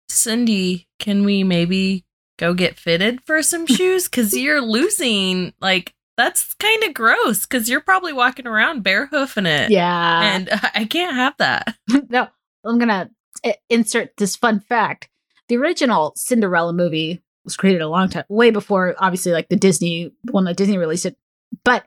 Cindy, 0.10 0.88
can 1.00 1.24
we 1.24 1.44
maybe 1.44 2.06
go 2.38 2.54
get 2.54 2.80
fitted 2.80 3.22
for 3.26 3.44
some 3.44 3.68
shoes? 3.68 4.10
Because 4.10 4.36
you're 4.36 4.62
losing. 4.62 5.54
Like, 5.62 5.94
that's 6.20 6.54
kind 6.56 6.84
of 6.84 6.94
gross 6.94 7.46
because 7.46 7.70
you're 7.70 7.80
probably 7.80 8.12
walking 8.12 8.46
around 8.46 8.84
barehoofing 8.84 9.48
it. 9.48 9.72
Yeah. 9.72 10.36
And 10.36 10.50
I 10.76 10.84
can't 10.84 11.16
have 11.16 11.36
that. 11.38 11.76
no, 12.10 12.28
I'm 12.66 12.78
gonna 12.78 13.10
eh, 13.44 13.54
insert 13.70 14.18
this 14.18 14.36
fun 14.36 14.60
fact. 14.60 15.10
The 15.48 15.58
original 15.58 16.14
Cinderella 16.16 16.74
movie 16.74 17.24
was 17.46 17.56
created 17.56 17.82
a 17.82 17.88
long 17.88 18.10
time, 18.10 18.26
way 18.28 18.52
before, 18.52 18.96
obviously, 19.00 19.32
like 19.32 19.48
the 19.48 19.56
Disney 19.56 20.12
one 20.30 20.44
that 20.44 20.58
Disney 20.58 20.78
released 20.78 21.06
it. 21.06 21.16
But 21.64 21.86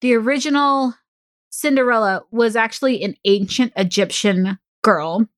the 0.00 0.14
original 0.14 0.94
Cinderella 1.50 2.22
was 2.30 2.56
actually 2.56 3.04
an 3.04 3.14
ancient 3.26 3.74
Egyptian 3.76 4.58
girl, 4.82 5.28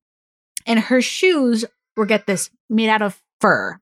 and 0.65 0.79
her 0.79 1.01
shoes 1.01 1.65
were 1.97 2.05
get 2.05 2.25
this 2.25 2.49
made 2.69 2.89
out 2.89 3.01
of 3.01 3.21
fur, 3.41 3.79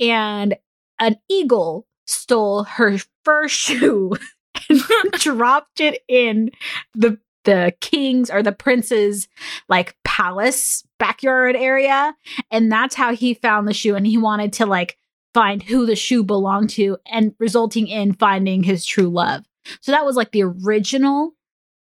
and 0.00 0.56
an 0.98 1.16
eagle 1.30 1.86
stole 2.06 2.64
her 2.64 2.98
fur 3.24 3.48
shoe 3.48 4.12
and 4.68 5.12
dropped 5.12 5.80
it 5.80 6.02
in 6.08 6.50
the 6.94 7.18
the 7.44 7.74
king's 7.80 8.30
or 8.30 8.42
the 8.42 8.52
prince's 8.52 9.28
like 9.68 9.96
palace 10.04 10.84
backyard 10.98 11.56
area. 11.56 12.14
And 12.50 12.70
that's 12.70 12.94
how 12.94 13.14
he 13.14 13.34
found 13.34 13.66
the 13.66 13.74
shoe 13.74 13.96
and 13.96 14.06
he 14.06 14.16
wanted 14.16 14.52
to 14.54 14.66
like 14.66 14.96
find 15.34 15.62
who 15.62 15.86
the 15.86 15.96
shoe 15.96 16.22
belonged 16.22 16.70
to 16.70 16.98
and 17.06 17.34
resulting 17.38 17.88
in 17.88 18.12
finding 18.12 18.62
his 18.62 18.84
true 18.84 19.08
love. 19.08 19.44
So 19.80 19.92
that 19.92 20.04
was 20.04 20.16
like 20.16 20.32
the 20.32 20.44
original 20.44 21.32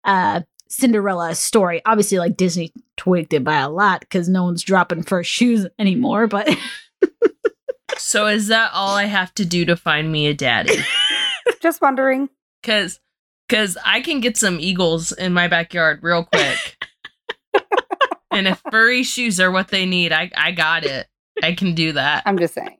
uh 0.05 0.43
cinderella 0.69 1.35
story. 1.35 1.83
Obviously 1.85 2.19
like 2.19 2.37
disney 2.37 2.73
tweaked 2.97 3.33
it 3.33 3.43
by 3.43 3.59
a 3.59 3.71
lot 3.71 4.01
because 4.01 4.29
no 4.29 4.45
one's 4.45 4.63
dropping 4.63 5.03
first 5.03 5.31
shoes 5.31 5.67
anymore 5.79 6.27
but 6.27 6.49
So 7.97 8.27
is 8.27 8.49
that 8.49 8.71
all 8.75 8.95
I 8.95 9.05
have 9.05 9.33
to 9.35 9.45
do 9.45 9.65
to 9.65 9.77
find 9.77 10.13
me 10.13 10.27
a 10.27 10.35
daddy? 10.35 10.77
just 11.61 11.81
wondering. 11.81 12.29
Because 12.63 13.01
because 13.49 13.79
I 13.85 14.01
can 14.01 14.21
get 14.21 14.37
some 14.37 14.61
eagles 14.61 15.13
in 15.13 15.33
my 15.33 15.49
backyard 15.49 16.01
real 16.03 16.25
quick. 16.25 16.85
and 18.31 18.47
if 18.47 18.63
furry 18.71 19.03
shoes 19.03 19.41
are 19.41 19.51
what 19.51 19.69
they 19.69 19.87
need, 19.87 20.13
I 20.13 20.31
I 20.37 20.53
got 20.53 20.85
it. 20.85 21.09
I 21.43 21.55
can 21.55 21.75
do 21.75 21.93
that. 21.93 22.25
I'm 22.27 22.39
just 22.39 22.55
saying. 22.55 22.77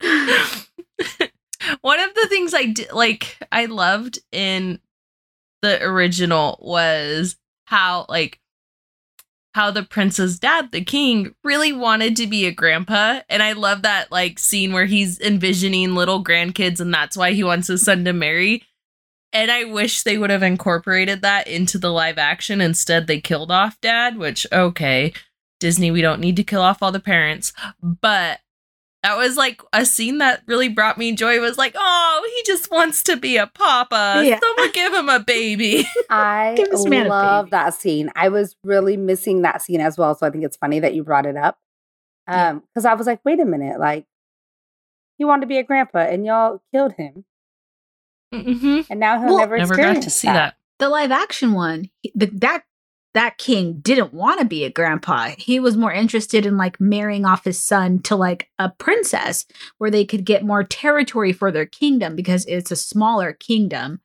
One 1.80 2.00
of 2.00 2.14
the 2.14 2.26
things 2.28 2.52
I 2.54 2.66
did, 2.66 2.92
like, 2.92 3.38
I 3.50 3.66
loved 3.66 4.18
in 4.32 4.80
the 5.62 5.82
original 5.82 6.58
was 6.60 7.36
how, 7.64 8.06
like, 8.08 8.38
how 9.54 9.70
the 9.70 9.84
prince's 9.84 10.38
dad, 10.40 10.72
the 10.72 10.82
king, 10.84 11.32
really 11.44 11.72
wanted 11.72 12.16
to 12.16 12.26
be 12.26 12.44
a 12.44 12.52
grandpa. 12.52 13.20
And 13.28 13.40
I 13.40 13.52
love 13.52 13.82
that, 13.82 14.10
like, 14.10 14.40
scene 14.40 14.72
where 14.72 14.86
he's 14.86 15.20
envisioning 15.20 15.94
little 15.94 16.24
grandkids 16.24 16.80
and 16.80 16.92
that's 16.92 17.16
why 17.16 17.32
he 17.32 17.44
wants 17.44 17.68
his 17.68 17.84
son 17.84 18.04
to 18.04 18.12
marry. 18.12 18.64
And 19.32 19.52
I 19.52 19.64
wish 19.64 20.02
they 20.02 20.18
would 20.18 20.30
have 20.30 20.42
incorporated 20.42 21.22
that 21.22 21.46
into 21.46 21.78
the 21.78 21.92
live 21.92 22.18
action. 22.18 22.60
Instead, 22.60 23.06
they 23.06 23.20
killed 23.20 23.52
off 23.52 23.80
dad, 23.80 24.16
which, 24.16 24.44
okay, 24.52 25.12
Disney, 25.60 25.92
we 25.92 26.02
don't 26.02 26.20
need 26.20 26.36
to 26.36 26.44
kill 26.44 26.60
off 26.60 26.82
all 26.82 26.92
the 26.92 27.00
parents. 27.00 27.52
But 27.80 28.40
that 29.04 29.16
was 29.18 29.36
like 29.36 29.60
a 29.74 29.84
scene 29.84 30.18
that 30.18 30.42
really 30.46 30.68
brought 30.68 30.96
me 30.98 31.12
joy. 31.12 31.38
Was 31.40 31.58
like, 31.58 31.74
oh, 31.76 32.30
he 32.36 32.42
just 32.50 32.70
wants 32.70 33.02
to 33.04 33.16
be 33.16 33.36
a 33.36 33.46
papa. 33.46 34.22
Yeah. 34.24 34.40
Someone 34.40 34.72
give 34.72 34.92
him 34.94 35.08
a 35.10 35.20
baby. 35.20 35.84
I 36.10 36.54
Give 36.56 36.70
this 36.70 36.86
man 36.86 37.06
a 37.06 37.08
love 37.10 37.44
baby. 37.46 37.50
that 37.50 37.74
scene. 37.74 38.10
I 38.16 38.30
was 38.30 38.56
really 38.64 38.96
missing 38.96 39.42
that 39.42 39.60
scene 39.62 39.80
as 39.80 39.98
well. 39.98 40.14
So 40.14 40.26
I 40.26 40.30
think 40.30 40.42
it's 40.44 40.56
funny 40.56 40.80
that 40.80 40.94
you 40.94 41.04
brought 41.04 41.26
it 41.26 41.36
up. 41.36 41.58
Um, 42.26 42.62
because 42.72 42.86
I 42.86 42.94
was 42.94 43.06
like, 43.06 43.20
wait 43.24 43.38
a 43.40 43.44
minute, 43.44 43.78
like 43.78 44.06
he 45.18 45.24
wanted 45.26 45.42
to 45.42 45.46
be 45.46 45.58
a 45.58 45.62
grandpa 45.62 45.98
and 45.98 46.24
y'all 46.24 46.62
killed 46.72 46.94
him. 46.94 47.24
hmm 48.32 48.80
and 48.90 48.98
now 48.98 49.18
he'll 49.20 49.28
Well, 49.28 49.38
never 49.38 49.58
Never 49.58 49.74
experience 49.74 49.98
got 49.98 50.04
to 50.04 50.10
see 50.10 50.28
that. 50.28 50.54
the 50.78 50.88
live 50.88 51.12
action 51.12 51.52
one, 51.52 51.90
the, 52.14 52.26
that 52.40 52.64
that 53.14 53.38
king 53.38 53.78
didn't 53.80 54.12
want 54.12 54.40
to 54.40 54.44
be 54.44 54.64
a 54.64 54.70
grandpa. 54.70 55.30
He 55.38 55.60
was 55.60 55.76
more 55.76 55.92
interested 55.92 56.44
in 56.46 56.56
like 56.56 56.80
marrying 56.80 57.24
off 57.24 57.44
his 57.44 57.62
son 57.62 58.00
to 58.00 58.16
like 58.16 58.48
a 58.58 58.68
princess 58.70 59.46
where 59.78 59.90
they 59.90 60.04
could 60.04 60.24
get 60.24 60.44
more 60.44 60.64
territory 60.64 61.32
for 61.32 61.50
their 61.52 61.66
kingdom 61.66 62.16
because 62.16 62.44
it's 62.46 62.70
a 62.72 62.76
smaller 62.76 63.32
kingdom. 63.32 64.00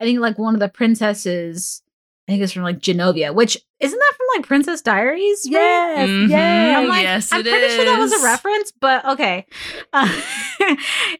I 0.00 0.04
think 0.04 0.20
like 0.20 0.38
one 0.38 0.54
of 0.54 0.60
the 0.60 0.68
princesses, 0.68 1.82
I 2.28 2.32
think 2.32 2.42
it's 2.44 2.52
from 2.52 2.62
like 2.62 2.78
Genovia, 2.78 3.34
which 3.34 3.58
isn't 3.80 3.98
that 3.98 4.12
from 4.16 4.26
like 4.36 4.46
Princess 4.46 4.80
Diaries? 4.80 5.44
right? 5.46 5.52
Yes, 5.52 6.08
Mhm. 6.08 6.28
yes. 6.28 6.78
I'm 6.78 6.88
like, 6.88 7.02
Yes, 7.02 7.32
I'm 7.32 7.40
it 7.40 7.46
pretty 7.50 7.74
sure 7.74 7.84
that 7.84 7.98
was 7.98 8.12
a 8.12 8.24
reference, 8.24 8.72
but 8.80 9.04
okay. 9.04 9.44
Uh, 9.92 10.20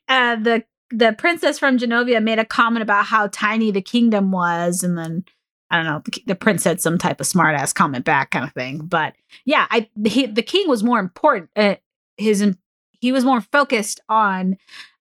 uh, 0.08 0.36
the 0.36 0.64
the 0.94 1.12
princess 1.16 1.58
from 1.58 1.78
Genovia 1.78 2.22
made 2.22 2.38
a 2.38 2.44
comment 2.44 2.82
about 2.82 3.06
how 3.06 3.26
tiny 3.28 3.70
the 3.70 3.80
kingdom 3.82 4.30
was, 4.30 4.82
and 4.82 4.96
then 4.96 5.24
I 5.72 5.76
don't 5.76 5.86
know. 5.86 6.02
The, 6.04 6.22
the 6.28 6.34
prince 6.34 6.62
said 6.62 6.80
some 6.80 6.98
type 6.98 7.20
of 7.20 7.26
smart 7.26 7.54
ass 7.56 7.72
comment 7.72 8.04
back, 8.04 8.30
kind 8.30 8.44
of 8.44 8.52
thing. 8.52 8.78
But 8.84 9.14
yeah, 9.44 9.66
I 9.70 9.88
he, 10.04 10.26
the 10.26 10.42
king 10.42 10.68
was 10.68 10.84
more 10.84 11.00
important. 11.00 11.50
Uh, 11.56 11.76
his 12.16 12.54
he 13.00 13.10
was 13.10 13.24
more 13.24 13.40
focused 13.40 14.00
on 14.08 14.58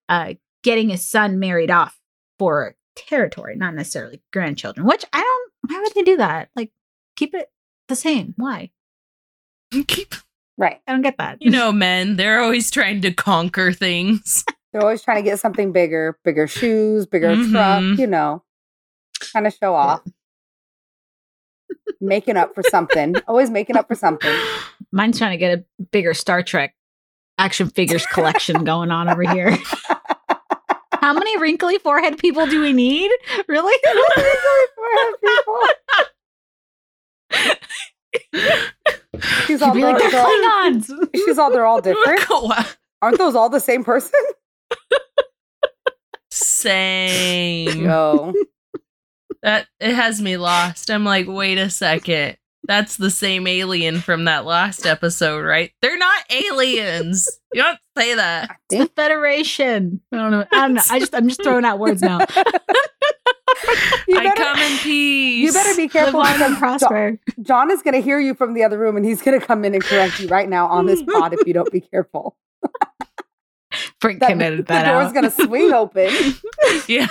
uh, 0.08 0.34
getting 0.64 0.88
his 0.88 1.06
son 1.06 1.38
married 1.38 1.70
off 1.70 2.00
for 2.38 2.74
territory, 2.96 3.54
not 3.56 3.74
necessarily 3.74 4.20
grandchildren. 4.32 4.86
Which 4.86 5.04
I 5.12 5.20
don't. 5.20 5.52
Why 5.70 5.80
would 5.80 5.94
they 5.94 6.02
do 6.02 6.16
that? 6.16 6.48
Like 6.56 6.70
keep 7.16 7.34
it 7.34 7.50
the 7.88 7.94
same. 7.96 8.34
Why? 8.36 8.70
Keep, 9.86 10.14
Right. 10.58 10.80
I 10.86 10.92
don't 10.92 11.00
get 11.02 11.16
that. 11.18 11.38
you 11.40 11.50
know, 11.50 11.72
men, 11.72 12.16
they're 12.16 12.40
always 12.40 12.70
trying 12.70 13.00
to 13.02 13.12
conquer 13.12 13.72
things. 13.72 14.44
They're 14.72 14.82
always 14.82 15.02
trying 15.02 15.16
to 15.18 15.22
get 15.22 15.38
something 15.38 15.70
bigger, 15.72 16.18
bigger 16.24 16.46
shoes, 16.46 17.04
bigger 17.06 17.34
truck, 17.34 17.82
Mhm. 17.82 17.98
you 17.98 18.06
know, 18.06 18.42
kind 19.32 19.46
of 19.46 19.52
show 19.54 19.74
off. 19.74 20.00
Making 22.00 22.36
up 22.36 22.54
for 22.54 22.62
something. 22.70 23.16
Always 23.28 23.50
making 23.50 23.76
up 23.76 23.88
for 23.88 23.94
something. 23.94 24.34
Mine's 24.92 25.18
trying 25.18 25.32
to 25.32 25.38
get 25.38 25.58
a 25.58 25.64
bigger 25.90 26.14
Star 26.14 26.42
Trek 26.42 26.74
action 27.38 27.70
figures 27.70 28.06
collection 28.06 28.64
going 28.64 28.90
on 28.90 29.08
over 29.08 29.22
here. 29.22 29.56
How 30.94 31.12
many 31.12 31.36
wrinkly 31.38 31.78
forehead 31.78 32.18
people 32.18 32.46
do 32.46 32.60
we 32.60 32.72
need? 32.72 33.10
Really? 33.48 33.74
She's 39.46 39.60
You'd 39.60 39.62
all, 39.62 39.74
be 39.74 39.82
they're, 39.82 39.92
like, 39.92 40.10
they're 40.10 40.20
all, 40.20 40.80
she's 41.14 41.38
all, 41.38 41.50
they're 41.50 41.66
all 41.66 41.80
different. 41.80 42.24
Aren't 43.00 43.18
those 43.18 43.34
all 43.34 43.48
the 43.48 43.60
same 43.60 43.84
person? 43.84 44.20
Same. 46.30 47.84
Yo. 47.84 48.32
That 49.42 49.66
it 49.80 49.94
has 49.94 50.20
me 50.20 50.36
lost. 50.36 50.90
I'm 50.90 51.04
like, 51.04 51.26
wait 51.26 51.58
a 51.58 51.68
second. 51.68 52.36
That's 52.68 52.96
the 52.96 53.10
same 53.10 53.48
alien 53.48 54.00
from 54.00 54.24
that 54.26 54.44
last 54.44 54.86
episode, 54.86 55.44
right? 55.44 55.72
They're 55.82 55.98
not 55.98 56.24
aliens. 56.30 57.28
You 57.52 57.62
don't 57.62 57.78
say 57.98 58.14
that. 58.14 58.56
the 58.70 58.86
Federation. 58.94 60.00
I 60.12 60.16
don't 60.16 60.30
know. 60.30 60.46
I 60.52 60.56
don't 60.60 60.74
know. 60.74 60.82
I 60.88 61.00
just 61.00 61.14
I'm 61.14 61.28
just 61.28 61.42
throwing 61.42 61.64
out 61.64 61.78
words 61.78 62.02
now. 62.02 62.20
You 64.08 64.18
I 64.18 64.24
better, 64.24 64.42
come 64.42 64.58
in 64.58 64.78
peace. 64.78 65.44
you 65.44 65.52
better 65.52 65.76
be 65.76 65.82
Live 65.82 65.92
careful 65.92 66.24
and 66.24 66.38
because 66.38 66.58
prosper. 66.58 67.18
John 67.42 67.70
is 67.70 67.82
going 67.82 67.94
to 67.94 68.00
hear 68.00 68.18
you 68.18 68.34
from 68.34 68.54
the 68.54 68.64
other 68.64 68.78
room 68.78 68.96
and 68.96 69.04
he's 69.04 69.22
going 69.22 69.38
to 69.38 69.46
come 69.46 69.64
in 69.64 69.74
and 69.74 69.82
correct 69.82 70.20
you 70.20 70.28
right 70.28 70.48
now 70.48 70.66
on 70.66 70.86
this 70.86 71.02
pod 71.14 71.32
if 71.32 71.46
you 71.46 71.54
don't 71.54 71.70
be 71.70 71.80
careful. 71.80 72.36
Frank 74.00 74.20
That, 74.20 74.28
can 74.28 74.42
edit 74.42 74.66
that 74.66 74.84
the 74.84 74.92
door's 74.92 75.12
going 75.12 75.24
to 75.24 75.30
swing 75.30 75.72
open. 75.72 76.10
Yeah. 76.88 77.06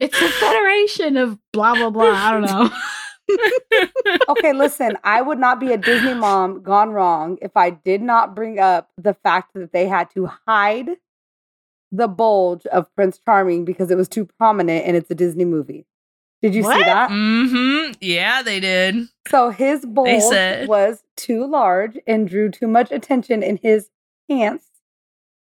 It's 0.00 0.20
a 0.20 0.28
Federation 0.28 1.16
of 1.16 1.38
blah 1.52 1.74
blah 1.74 1.90
blah. 1.90 2.04
I 2.14 2.32
don't 2.32 2.42
know. 2.42 2.70
Okay, 4.30 4.54
listen, 4.54 4.96
I 5.04 5.20
would 5.20 5.38
not 5.38 5.60
be 5.60 5.72
a 5.72 5.76
Disney 5.76 6.14
mom 6.14 6.62
gone 6.62 6.90
wrong 6.90 7.36
if 7.42 7.56
I 7.56 7.68
did 7.70 8.00
not 8.00 8.34
bring 8.34 8.58
up 8.58 8.88
the 8.96 9.12
fact 9.12 9.52
that 9.54 9.70
they 9.72 9.86
had 9.86 10.10
to 10.12 10.30
hide 10.46 10.90
the 11.92 12.08
bulge 12.08 12.64
of 12.66 12.94
Prince 12.94 13.18
Charming 13.18 13.64
because 13.66 13.90
it 13.90 13.96
was 13.98 14.08
too 14.08 14.24
prominent 14.24 14.86
and 14.86 14.96
it's 14.96 15.10
a 15.10 15.14
Disney 15.14 15.44
movie. 15.44 15.84
Did 16.40 16.54
you 16.54 16.62
see 16.62 16.68
that? 16.84 17.10
Mm-hmm. 17.10 17.92
Yeah, 18.00 18.42
they 18.42 18.60
did. 18.60 19.08
So 19.28 19.50
his 19.50 19.84
bulge 19.84 20.22
said- 20.22 20.68
was 20.68 21.02
too 21.16 21.46
large 21.46 21.98
and 22.06 22.28
drew 22.28 22.50
too 22.50 22.68
much 22.68 22.90
attention 22.90 23.42
in 23.42 23.58
his 23.62 23.90
pants 24.30 24.64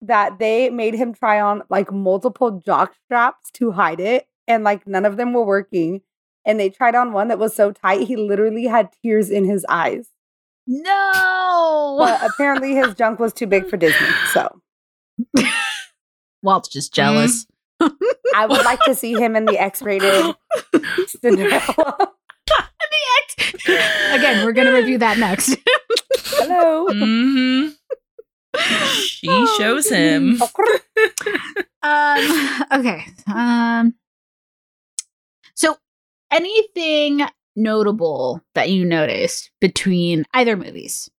that 0.01 0.39
they 0.39 0.69
made 0.69 0.95
him 0.95 1.13
try 1.13 1.39
on 1.41 1.61
like 1.69 1.91
multiple 1.91 2.51
jock 2.65 2.95
straps 3.05 3.51
to 3.51 3.71
hide 3.71 3.99
it 3.99 4.27
and 4.49 4.65
like 4.65 4.85
none 4.85 5.05
of 5.05 5.15
them 5.15 5.31
were 5.31 5.45
working 5.45 6.01
and 6.45 6.59
they 6.59 6.69
tried 6.69 6.95
on 6.95 7.13
one 7.13 7.29
that 7.29 7.39
was 7.39 7.55
so 7.55 7.71
tight 7.71 8.07
he 8.07 8.17
literally 8.17 8.65
had 8.65 8.89
tears 9.01 9.29
in 9.29 9.45
his 9.45 9.65
eyes 9.69 10.09
No. 10.67 11.95
but 11.99 12.21
apparently 12.29 12.75
his 12.75 12.93
junk 12.95 13.19
was 13.19 13.31
too 13.31 13.47
big 13.47 13.69
for 13.69 13.77
disney 13.77 14.07
so 14.33 14.61
Walt's 16.43 16.67
just 16.69 16.93
jealous. 16.93 17.45
i 17.81 18.45
would 18.45 18.65
like 18.65 18.79
to 18.81 18.93
see 18.95 19.13
him 19.13 19.35
in 19.37 19.45
the 19.45 19.57
x-rated 19.57 20.35
cinderella 21.07 22.11
the 22.47 23.35
X. 23.45 23.53
Again, 24.13 24.43
we're 24.45 24.51
gonna 24.53 24.73
review 24.73 24.97
that 24.97 25.17
next. 25.19 25.55
hello 26.27 26.87
Mm-hmm. 26.87 27.69
She 28.95 29.27
shows 29.57 29.87
him. 29.89 30.41
um 31.83 32.63
okay 32.73 33.05
um 33.33 33.93
so 35.59 35.75
anything 36.31 37.21
notable 37.55 38.41
that 38.55 38.69
you 38.69 38.85
noticed 38.85 39.51
between 39.59 40.23
either 40.33 40.55
movies 40.55 41.09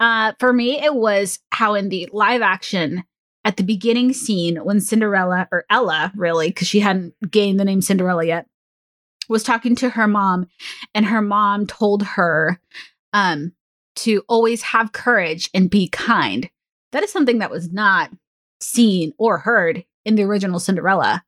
uh 0.00 0.32
for 0.40 0.52
me 0.52 0.82
it 0.82 0.94
was 0.94 1.38
how 1.52 1.74
in 1.74 1.88
the 1.88 2.08
live 2.12 2.42
action 2.42 3.04
at 3.44 3.56
the 3.56 3.62
beginning 3.62 4.12
scene 4.12 4.56
when 4.56 4.80
cinderella 4.80 5.48
or 5.52 5.64
ella 5.70 6.12
really 6.16 6.48
because 6.48 6.66
she 6.66 6.80
hadn't 6.80 7.14
gained 7.30 7.60
the 7.60 7.64
name 7.64 7.80
cinderella 7.80 8.24
yet 8.24 8.46
was 9.28 9.44
talking 9.44 9.76
to 9.76 9.90
her 9.90 10.08
mom 10.08 10.46
and 10.94 11.06
her 11.06 11.22
mom 11.22 11.66
told 11.66 12.02
her 12.02 12.60
um 13.12 13.52
to 13.94 14.24
always 14.28 14.62
have 14.62 14.90
courage 14.90 15.48
and 15.54 15.70
be 15.70 15.86
kind 15.88 16.50
that 16.90 17.04
is 17.04 17.12
something 17.12 17.38
that 17.38 17.50
was 17.50 17.72
not 17.72 18.10
seen 18.60 19.12
or 19.18 19.38
heard 19.38 19.84
in 20.04 20.14
the 20.14 20.22
original 20.22 20.60
Cinderella. 20.60 21.24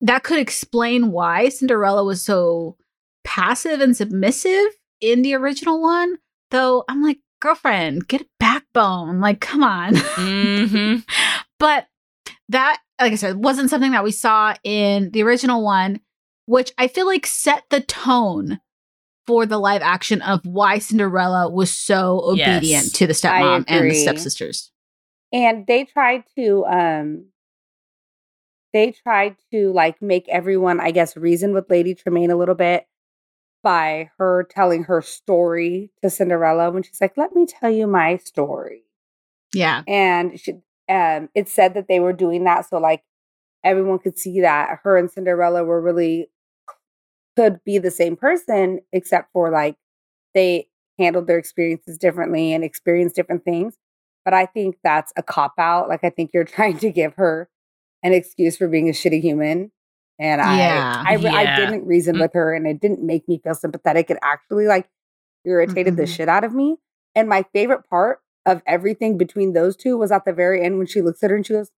That 0.00 0.22
could 0.22 0.38
explain 0.38 1.10
why 1.10 1.48
Cinderella 1.48 2.04
was 2.04 2.22
so 2.22 2.76
passive 3.24 3.80
and 3.80 3.96
submissive 3.96 4.66
in 5.00 5.22
the 5.22 5.34
original 5.34 5.80
one. 5.82 6.18
Though 6.50 6.84
I'm 6.88 7.02
like, 7.02 7.18
girlfriend, 7.40 8.08
get 8.08 8.22
a 8.22 8.26
backbone. 8.38 9.20
Like, 9.20 9.40
come 9.40 9.62
on. 9.62 9.94
Mm-hmm. 9.94 11.00
but 11.58 11.86
that, 12.48 12.78
like 13.00 13.12
I 13.12 13.16
said, 13.16 13.36
wasn't 13.42 13.70
something 13.70 13.92
that 13.92 14.04
we 14.04 14.10
saw 14.12 14.54
in 14.64 15.10
the 15.10 15.22
original 15.22 15.62
one, 15.62 16.00
which 16.46 16.72
I 16.78 16.88
feel 16.88 17.06
like 17.06 17.26
set 17.26 17.64
the 17.70 17.80
tone 17.80 18.60
for 19.26 19.44
the 19.44 19.58
live 19.58 19.82
action 19.82 20.22
of 20.22 20.40
why 20.46 20.78
Cinderella 20.78 21.50
was 21.50 21.70
so 21.70 22.32
Yes. 22.34 22.56
obedient 22.58 22.94
to 22.94 23.06
the 23.06 23.12
stepmom 23.12 23.64
and 23.68 23.90
the 23.90 23.94
stepsisters. 23.94 24.70
and 25.32 25.66
they 25.66 25.84
tried 25.84 26.24
to 26.36 26.64
um 26.64 27.26
they 28.78 28.92
tried 28.92 29.36
to 29.52 29.72
like 29.72 30.00
make 30.00 30.28
everyone 30.28 30.80
i 30.80 30.90
guess 30.90 31.16
reason 31.16 31.52
with 31.52 31.68
lady 31.68 31.94
tremaine 31.94 32.30
a 32.30 32.36
little 32.36 32.54
bit 32.54 32.86
by 33.62 34.08
her 34.18 34.46
telling 34.48 34.84
her 34.84 35.02
story 35.02 35.90
to 36.02 36.08
cinderella 36.08 36.70
when 36.70 36.82
she's 36.82 37.00
like 37.00 37.16
let 37.16 37.32
me 37.34 37.44
tell 37.44 37.70
you 37.70 37.86
my 37.86 38.16
story 38.18 38.84
Yeah. 39.52 39.82
and 39.88 40.38
she 40.38 40.52
um 40.88 41.28
it 41.34 41.48
said 41.48 41.74
that 41.74 41.88
they 41.88 42.00
were 42.00 42.12
doing 42.12 42.44
that 42.44 42.68
so 42.68 42.78
like 42.78 43.02
everyone 43.64 43.98
could 43.98 44.16
see 44.16 44.40
that 44.42 44.78
her 44.84 44.96
and 44.96 45.10
cinderella 45.10 45.64
were 45.64 45.80
really 45.80 46.30
could 47.36 47.62
be 47.64 47.78
the 47.78 47.90
same 47.90 48.16
person 48.16 48.80
except 48.92 49.32
for 49.32 49.50
like 49.50 49.76
they 50.34 50.68
handled 50.98 51.26
their 51.26 51.38
experiences 51.38 51.98
differently 51.98 52.52
and 52.52 52.64
experienced 52.64 53.16
different 53.16 53.44
things 53.44 53.76
but 54.24 54.34
i 54.34 54.46
think 54.46 54.76
that's 54.84 55.12
a 55.16 55.22
cop 55.22 55.54
out 55.58 55.88
like 55.88 56.04
i 56.04 56.10
think 56.10 56.30
you're 56.32 56.44
trying 56.56 56.78
to 56.78 56.90
give 56.90 57.14
her 57.14 57.48
an 58.02 58.12
excuse 58.12 58.56
for 58.56 58.68
being 58.68 58.88
a 58.88 58.92
shitty 58.92 59.20
human 59.20 59.70
and 60.18 60.40
Yeah. 60.40 61.02
i 61.06 61.14
I, 61.14 61.16
I 61.16 61.56
didn't 61.56 61.86
reason 61.86 62.16
Mm. 62.16 62.20
with 62.20 62.32
her 62.34 62.54
and 62.54 62.66
it 62.66 62.80
didn't 62.80 63.02
make 63.02 63.28
me 63.28 63.40
feel 63.42 63.54
sympathetic 63.54 64.10
it 64.10 64.18
actually 64.22 64.66
like 64.66 64.88
irritated 65.44 65.96
the 65.96 66.02
Mhm. 66.04 66.16
shit 66.16 66.28
out 66.28 66.44
of 66.44 66.52
me 66.54 66.76
and 67.14 67.28
my 67.28 67.44
favorite 67.52 67.88
part 67.88 68.20
of 68.46 68.62
everything 68.66 69.16
between 69.18 69.52
those 69.52 69.76
two 69.76 69.96
was 69.96 70.10
at 70.12 70.24
the 70.24 70.32
very 70.32 70.62
end 70.64 70.78
when 70.78 70.86
she 70.86 71.02
looks 71.02 71.22
at 71.22 71.30
her 71.30 71.36
and 71.36 71.46
she 71.46 71.52
goes 71.54 71.70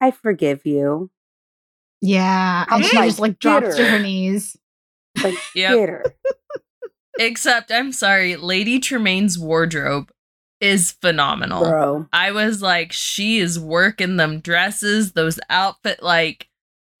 i 0.00 0.10
forgive 0.10 0.64
you 0.66 1.10
Yeah. 2.00 2.64
I'm 2.68 2.78
And 2.82 2.84
she 2.86 2.96
like, 2.96 3.08
just 3.08 3.20
like 3.20 3.38
drops 3.38 3.76
to 3.76 3.84
her 3.84 3.98
knees. 3.98 4.56
like 5.22 5.34
Yep. 5.54 6.16
Except, 7.18 7.70
I'm 7.70 7.92
sorry, 7.92 8.36
Lady 8.36 8.78
Tremaine's 8.78 9.38
wardrobe 9.38 10.10
is 10.60 10.92
phenomenal. 10.92 11.62
Bro. 11.62 12.08
I 12.12 12.32
was 12.32 12.62
like, 12.62 12.92
she 12.92 13.38
is 13.38 13.58
working 13.58 14.16
them 14.16 14.40
dresses, 14.40 15.12
those 15.12 15.40
outfit 15.48 16.02
like 16.02 16.48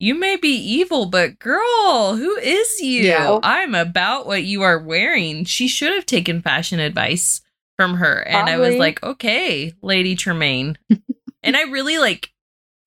you 0.00 0.14
may 0.14 0.36
be 0.36 0.48
evil, 0.48 1.06
but 1.06 1.38
girl, 1.38 2.16
who 2.16 2.36
is 2.38 2.80
you? 2.80 3.02
Yeah. 3.02 3.38
I'm 3.42 3.74
about 3.74 4.26
what 4.26 4.44
you 4.44 4.62
are 4.62 4.78
wearing. 4.78 5.44
She 5.44 5.68
should 5.68 5.92
have 5.92 6.06
taken 6.06 6.40
fashion 6.40 6.80
advice 6.80 7.42
from 7.76 7.94
her. 7.96 8.26
And 8.26 8.48
I 8.48 8.56
was 8.56 8.76
like, 8.76 9.02
okay, 9.02 9.74
Lady 9.82 10.16
Tremaine. 10.16 10.78
and 11.42 11.56
I 11.56 11.62
really 11.64 11.98
like 11.98 12.32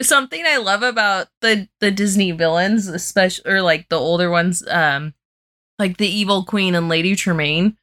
something 0.01 0.43
I 0.45 0.57
love 0.57 0.81
about 0.81 1.27
the 1.41 1.67
the 1.79 1.91
Disney 1.91 2.31
villains, 2.31 2.87
especially 2.87 3.51
or 3.51 3.61
like 3.61 3.89
the 3.89 3.99
older 3.99 4.31
ones, 4.31 4.63
um, 4.67 5.13
like 5.77 5.97
the 5.97 6.07
evil 6.07 6.43
queen 6.43 6.73
and 6.73 6.89
Lady 6.89 7.15
Tremaine. 7.15 7.77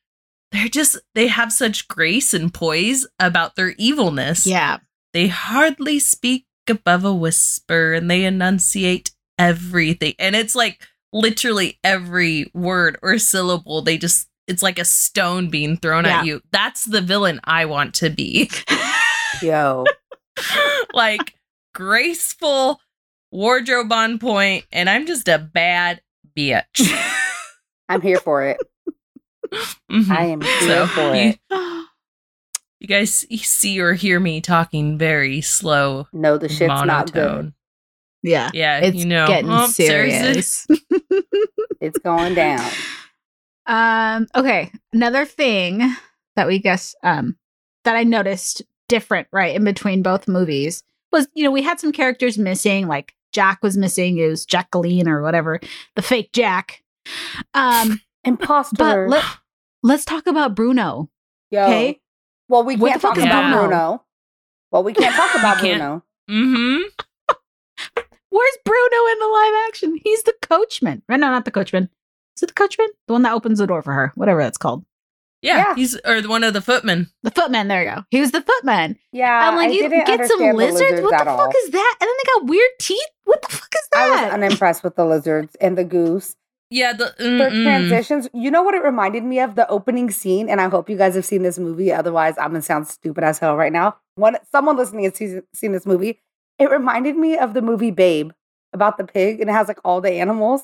They're 0.52 0.68
just 0.68 0.98
they 1.14 1.28
have 1.28 1.52
such 1.52 1.86
grace 1.88 2.34
and 2.34 2.52
poise 2.52 3.06
about 3.18 3.56
their 3.56 3.70
evilness. 3.78 4.46
Yeah. 4.46 4.78
They 5.12 5.28
hardly 5.28 5.98
speak 5.98 6.46
above 6.68 7.04
a 7.04 7.14
whisper 7.14 7.92
and 7.94 8.10
they 8.10 8.24
enunciate 8.24 9.12
everything. 9.38 10.14
And 10.18 10.34
it's 10.36 10.54
like 10.54 10.82
literally 11.12 11.78
every 11.82 12.50
word 12.54 12.98
or 13.02 13.18
syllable, 13.18 13.82
they 13.82 13.98
just, 13.98 14.28
it's 14.46 14.62
like 14.62 14.78
a 14.78 14.84
stone 14.84 15.50
being 15.50 15.76
thrown 15.76 16.04
Yeah. 16.04 16.20
at 16.20 16.26
you. 16.26 16.40
That's 16.52 16.84
the 16.84 17.00
villain 17.00 17.40
I 17.44 17.64
want 17.64 17.94
to 17.96 18.10
be. 18.10 18.50
Yo. 19.42 19.84
like 20.92 21.34
graceful, 21.74 22.80
wardrobe 23.32 23.92
on 23.92 24.18
point, 24.18 24.64
and 24.72 24.88
I'm 24.88 25.06
just 25.06 25.28
a 25.28 25.38
bad 25.38 26.00
bitch. 26.36 26.64
I'm 27.88 28.00
here 28.00 28.18
for 28.18 28.44
it. 28.44 28.58
Mhm. 29.90 30.10
I 30.10 30.24
am 30.26 30.40
here 30.40 30.60
So, 30.60 30.86
for 30.86 31.14
you, 31.14 31.34
it. 31.34 31.38
you 32.80 32.86
guys 32.86 33.26
see 33.42 33.80
or 33.80 33.94
hear 33.94 34.20
me 34.20 34.40
talking 34.40 34.96
very 34.98 35.40
slow, 35.40 36.06
No, 36.12 36.38
the 36.38 36.48
shit's 36.48 36.68
not 36.68 37.12
good. 37.12 37.52
yeah. 38.22 38.50
Yeah, 38.54 38.78
It's 38.80 38.96
you 38.96 39.06
know, 39.06 39.26
getting 39.26 39.50
oh, 39.50 39.66
serious. 39.66 40.66
It's 41.80 41.98
going 41.98 42.34
down. 42.34 42.60
Um, 43.66 44.26
okay. 44.36 44.70
Another 44.92 45.24
thing 45.24 45.80
that 46.36 46.46
we 46.46 46.58
guess 46.58 46.94
um 47.02 47.36
that 47.84 47.96
I 47.96 48.04
noticed 48.04 48.62
different, 48.88 49.28
right, 49.32 49.54
in 49.56 49.64
between 49.64 50.02
both 50.02 50.28
movies 50.28 50.82
was, 51.10 51.26
you 51.34 51.42
know, 51.42 51.50
we 51.50 51.62
had 51.62 51.80
some 51.80 51.92
characters 51.92 52.36
missing, 52.36 52.86
like 52.86 53.14
Jack 53.32 53.62
was 53.62 53.76
missing, 53.78 54.18
it 54.18 54.28
was 54.28 54.44
Jacqueline 54.44 55.08
or 55.08 55.22
whatever, 55.22 55.58
the 55.96 56.02
fake 56.02 56.32
Jack. 56.32 56.82
Um, 57.54 58.00
Imposter. 58.24 58.76
but 58.76 59.08
let, 59.08 59.24
let's 59.82 60.04
talk 60.04 60.26
about 60.26 60.54
Bruno. 60.54 61.10
Yo. 61.50 61.64
okay. 61.64 62.00
Well, 62.48 62.64
we 62.64 62.76
What 62.76 62.90
can't 62.90 63.00
the 63.02 63.06
fuck 63.08 63.14
talk 63.16 63.18
is 63.18 63.24
about 63.24 63.52
Bruno? 63.52 63.68
Bruno. 63.68 64.04
Well, 64.72 64.84
we 64.84 64.92
can't 64.94 65.14
talk 65.14 65.34
about 65.38 65.58
can't- 65.58 65.80
Bruno. 65.80 66.04
Mm-hmm. 66.30 66.82
Where's 68.30 68.58
Bruno 68.64 68.96
in 69.12 69.18
the 69.18 69.26
live 69.26 69.68
action? 69.68 69.98
He's 70.04 70.22
the 70.22 70.34
coachman. 70.42 71.02
Right? 71.08 71.18
No, 71.18 71.28
not 71.30 71.44
the 71.44 71.50
coachman. 71.50 71.88
Is 72.36 72.44
it 72.44 72.46
the 72.48 72.52
coachman? 72.54 72.86
The 73.08 73.12
one 73.12 73.22
that 73.22 73.32
opens 73.32 73.58
the 73.58 73.66
door 73.66 73.82
for 73.82 73.92
her, 73.92 74.12
whatever 74.14 74.42
that's 74.42 74.58
called. 74.58 74.84
Yeah, 75.42 75.56
Yeah. 75.56 75.74
he's 75.74 75.98
or 76.04 76.20
one 76.28 76.44
of 76.44 76.52
the 76.54 76.60
footmen. 76.60 77.10
The 77.22 77.30
footman. 77.30 77.66
There 77.68 77.82
you 77.82 77.90
go. 77.90 78.04
He 78.10 78.20
was 78.20 78.30
the 78.30 78.42
footman. 78.42 78.96
Yeah, 79.10 79.48
I'm 79.48 79.56
like, 79.56 79.70
I 79.70 79.72
you 79.72 79.82
didn't 79.88 80.06
get 80.06 80.26
some 80.28 80.40
understand 80.42 80.52
the 80.52 80.56
lizards. 80.56 81.00
What 81.02 81.10
the 81.10 81.20
at 81.20 81.28
all. 81.28 81.38
fuck 81.38 81.54
is 81.64 81.70
that? 81.70 81.96
And 82.00 82.06
then 82.08 82.14
they 82.18 82.30
got 82.34 82.44
weird 82.50 82.70
teeth. 82.78 82.98
What 83.24 83.42
the 83.42 83.48
fuck 83.48 83.74
is 83.74 83.88
that? 83.92 84.00
I 84.02 84.10
was 84.10 84.20
that? 84.20 84.32
unimpressed 84.34 84.84
with 84.84 84.96
the 84.96 85.04
lizards 85.06 85.56
and 85.60 85.76
the 85.78 85.84
goose. 85.84 86.36
Yeah, 86.70 86.92
the 86.92 87.14
mm-mm. 87.18 87.62
transitions. 87.64 88.28
You 88.32 88.50
know 88.50 88.62
what 88.62 88.74
it 88.74 88.82
reminded 88.84 89.24
me 89.24 89.40
of? 89.40 89.56
The 89.56 89.68
opening 89.68 90.10
scene, 90.10 90.48
and 90.48 90.60
I 90.60 90.68
hope 90.68 90.88
you 90.88 90.96
guys 90.96 91.14
have 91.16 91.24
seen 91.24 91.42
this 91.42 91.58
movie. 91.58 91.92
Otherwise, 91.92 92.36
I'm 92.38 92.50
gonna 92.50 92.62
sound 92.62 92.86
stupid 92.86 93.24
as 93.24 93.38
hell 93.38 93.56
right 93.56 93.72
now. 93.72 93.96
When 94.14 94.36
someone 94.52 94.76
listening 94.76 95.04
has 95.04 95.16
seen, 95.16 95.42
seen 95.52 95.72
this 95.72 95.84
movie, 95.86 96.20
it 96.58 96.70
reminded 96.70 97.16
me 97.16 97.36
of 97.36 97.54
the 97.54 97.62
movie 97.62 97.90
Babe 97.90 98.30
about 98.72 98.98
the 98.98 99.04
pig, 99.04 99.40
and 99.40 99.50
it 99.50 99.52
has 99.52 99.66
like 99.66 99.80
all 99.84 100.00
the 100.00 100.12
animals. 100.12 100.62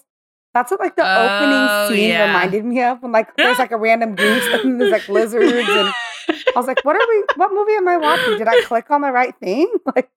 That's 0.55 0.71
what 0.71 0.79
like 0.81 0.95
the 0.97 1.03
Oh, 1.05 1.25
opening 1.27 1.97
scene 1.99 2.11
yeah. 2.11 2.27
reminded 2.29 2.65
me 2.65 2.83
of. 2.83 3.03
When 3.03 3.11
like 3.13 3.35
there's 3.37 3.59
like 3.59 3.73
a 3.73 3.77
random 3.77 4.15
goose 4.15 4.45
and 4.63 4.81
there's 4.81 4.93
like 4.93 5.09
lizards, 5.09 5.53
and 5.53 5.93
I 6.29 6.53
was 6.55 6.67
like, 6.69 6.85
"What 6.85 6.95
are 6.97 7.07
we? 7.09 7.25
What 7.35 7.53
movie 7.53 7.75
am 7.75 7.89
I 7.89 7.97
watching? 7.97 8.39
Did 8.39 8.47
I 8.49 8.63
click 8.63 8.91
on 8.91 9.01
the 9.01 9.11
right 9.11 9.35
thing?" 9.41 9.73
Like, 9.97 10.09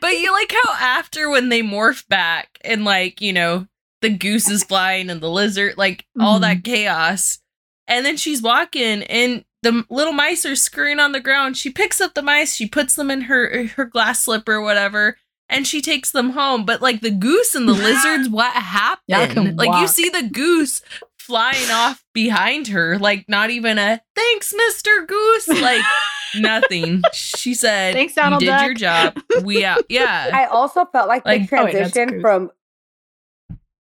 but 0.00 0.18
you 0.18 0.32
like 0.32 0.52
how 0.64 0.72
after 0.80 1.28
when 1.30 1.50
they 1.50 1.60
morph 1.62 2.08
back 2.08 2.58
and 2.64 2.84
like 2.84 3.20
you 3.20 3.32
know 3.32 3.68
the 4.04 4.10
goose 4.10 4.50
is 4.50 4.62
flying 4.62 5.08
and 5.08 5.20
the 5.20 5.30
lizard 5.30 5.78
like 5.78 6.04
all 6.20 6.38
that 6.40 6.62
chaos. 6.62 7.38
And 7.86 8.04
then 8.04 8.16
she's 8.18 8.42
walking 8.42 9.02
and 9.04 9.44
the 9.62 9.84
little 9.88 10.12
mice 10.12 10.44
are 10.44 10.54
scurrying 10.54 11.00
on 11.00 11.12
the 11.12 11.20
ground. 11.20 11.56
She 11.56 11.70
picks 11.70 12.00
up 12.02 12.12
the 12.14 12.22
mice 12.22 12.54
she 12.54 12.68
puts 12.68 12.94
them 12.96 13.10
in 13.10 13.22
her 13.22 13.66
her 13.68 13.86
glass 13.86 14.22
slipper 14.22 14.54
or 14.54 14.60
whatever 14.62 15.16
and 15.48 15.66
she 15.66 15.80
takes 15.80 16.10
them 16.10 16.30
home. 16.30 16.66
But 16.66 16.82
like 16.82 17.00
the 17.00 17.10
goose 17.10 17.54
and 17.54 17.66
the 17.66 17.72
lizards 17.88 18.28
what 18.28 18.52
happened 18.52 19.30
can 19.30 19.56
like 19.56 19.80
you 19.80 19.88
see 19.88 20.10
the 20.10 20.28
goose 20.28 20.82
flying 21.18 21.70
off 21.70 22.04
behind 22.12 22.68
her 22.68 22.98
like 22.98 23.24
not 23.28 23.48
even 23.48 23.78
a 23.78 23.98
thanks 24.14 24.52
mr 24.52 25.06
goose 25.08 25.48
like 25.48 25.80
nothing. 26.38 27.02
She 27.12 27.54
said 27.54 27.94
Thanks, 27.94 28.14
Donald 28.14 28.42
you 28.42 28.48
did 28.50 28.52
Duck." 28.52 28.64
your 28.66 28.74
job. 28.74 29.18
We 29.42 29.64
out 29.64 29.84
yeah. 29.88 30.30
I 30.34 30.44
also 30.46 30.84
felt 30.84 31.08
like, 31.08 31.24
Like- 31.24 31.48
the 31.48 31.56
oh, 31.58 31.64
wait, 31.64 31.70
transition 31.72 32.20
from 32.20 32.50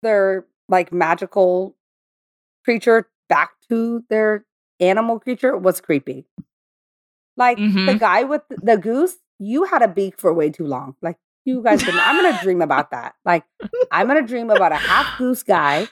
their 0.03 0.47
like 0.69 0.93
magical 0.93 1.77
creature 2.65 3.09
back 3.29 3.51
to 3.69 4.05
their 4.11 4.45
animal 4.81 5.19
creature 5.21 5.57
was 5.57 5.81
creepy. 5.81 6.27
Like 7.37 7.57
the 7.57 7.62
Mhm. 7.65 7.99
guy 7.99 8.25
with 8.25 8.43
the 8.51 8.77
goose, 8.77 9.17
you 9.38 9.65
had 9.65 9.83
a 9.83 9.88
beak 9.88 10.19
for 10.19 10.33
way 10.35 10.51
too 10.51 10.67
long. 10.67 10.97
Like 11.03 11.17
you 11.45 11.62
guys 11.62 11.81
didn't. 11.83 12.01
I'm 12.07 12.17
gonna 12.23 12.38
dream 12.43 12.61
about 12.62 12.91
that. 12.91 13.15
Like 13.25 13.45
I'm 13.91 14.07
gonna 14.07 14.23
dream 14.27 14.51
about 14.51 14.73
a 14.73 14.77
half 14.77 15.19
goose 15.19 15.43
guy 15.43 15.88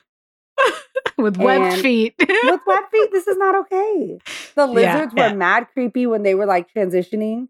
with 1.18 1.36
webbed 1.38 1.80
feet. 1.80 2.14
with 2.18 2.60
web 2.66 2.84
feet. 2.90 3.10
This 3.12 3.26
is 3.26 3.36
not 3.36 3.54
okay. 3.66 4.18
The 4.54 4.66
lizards 4.78 5.12
yeah. 5.16 5.30
were 5.30 5.36
mad 5.36 5.68
creepy 5.72 6.06
when 6.06 6.22
they 6.22 6.34
were 6.34 6.46
like 6.46 6.72
transitioning. 6.72 7.48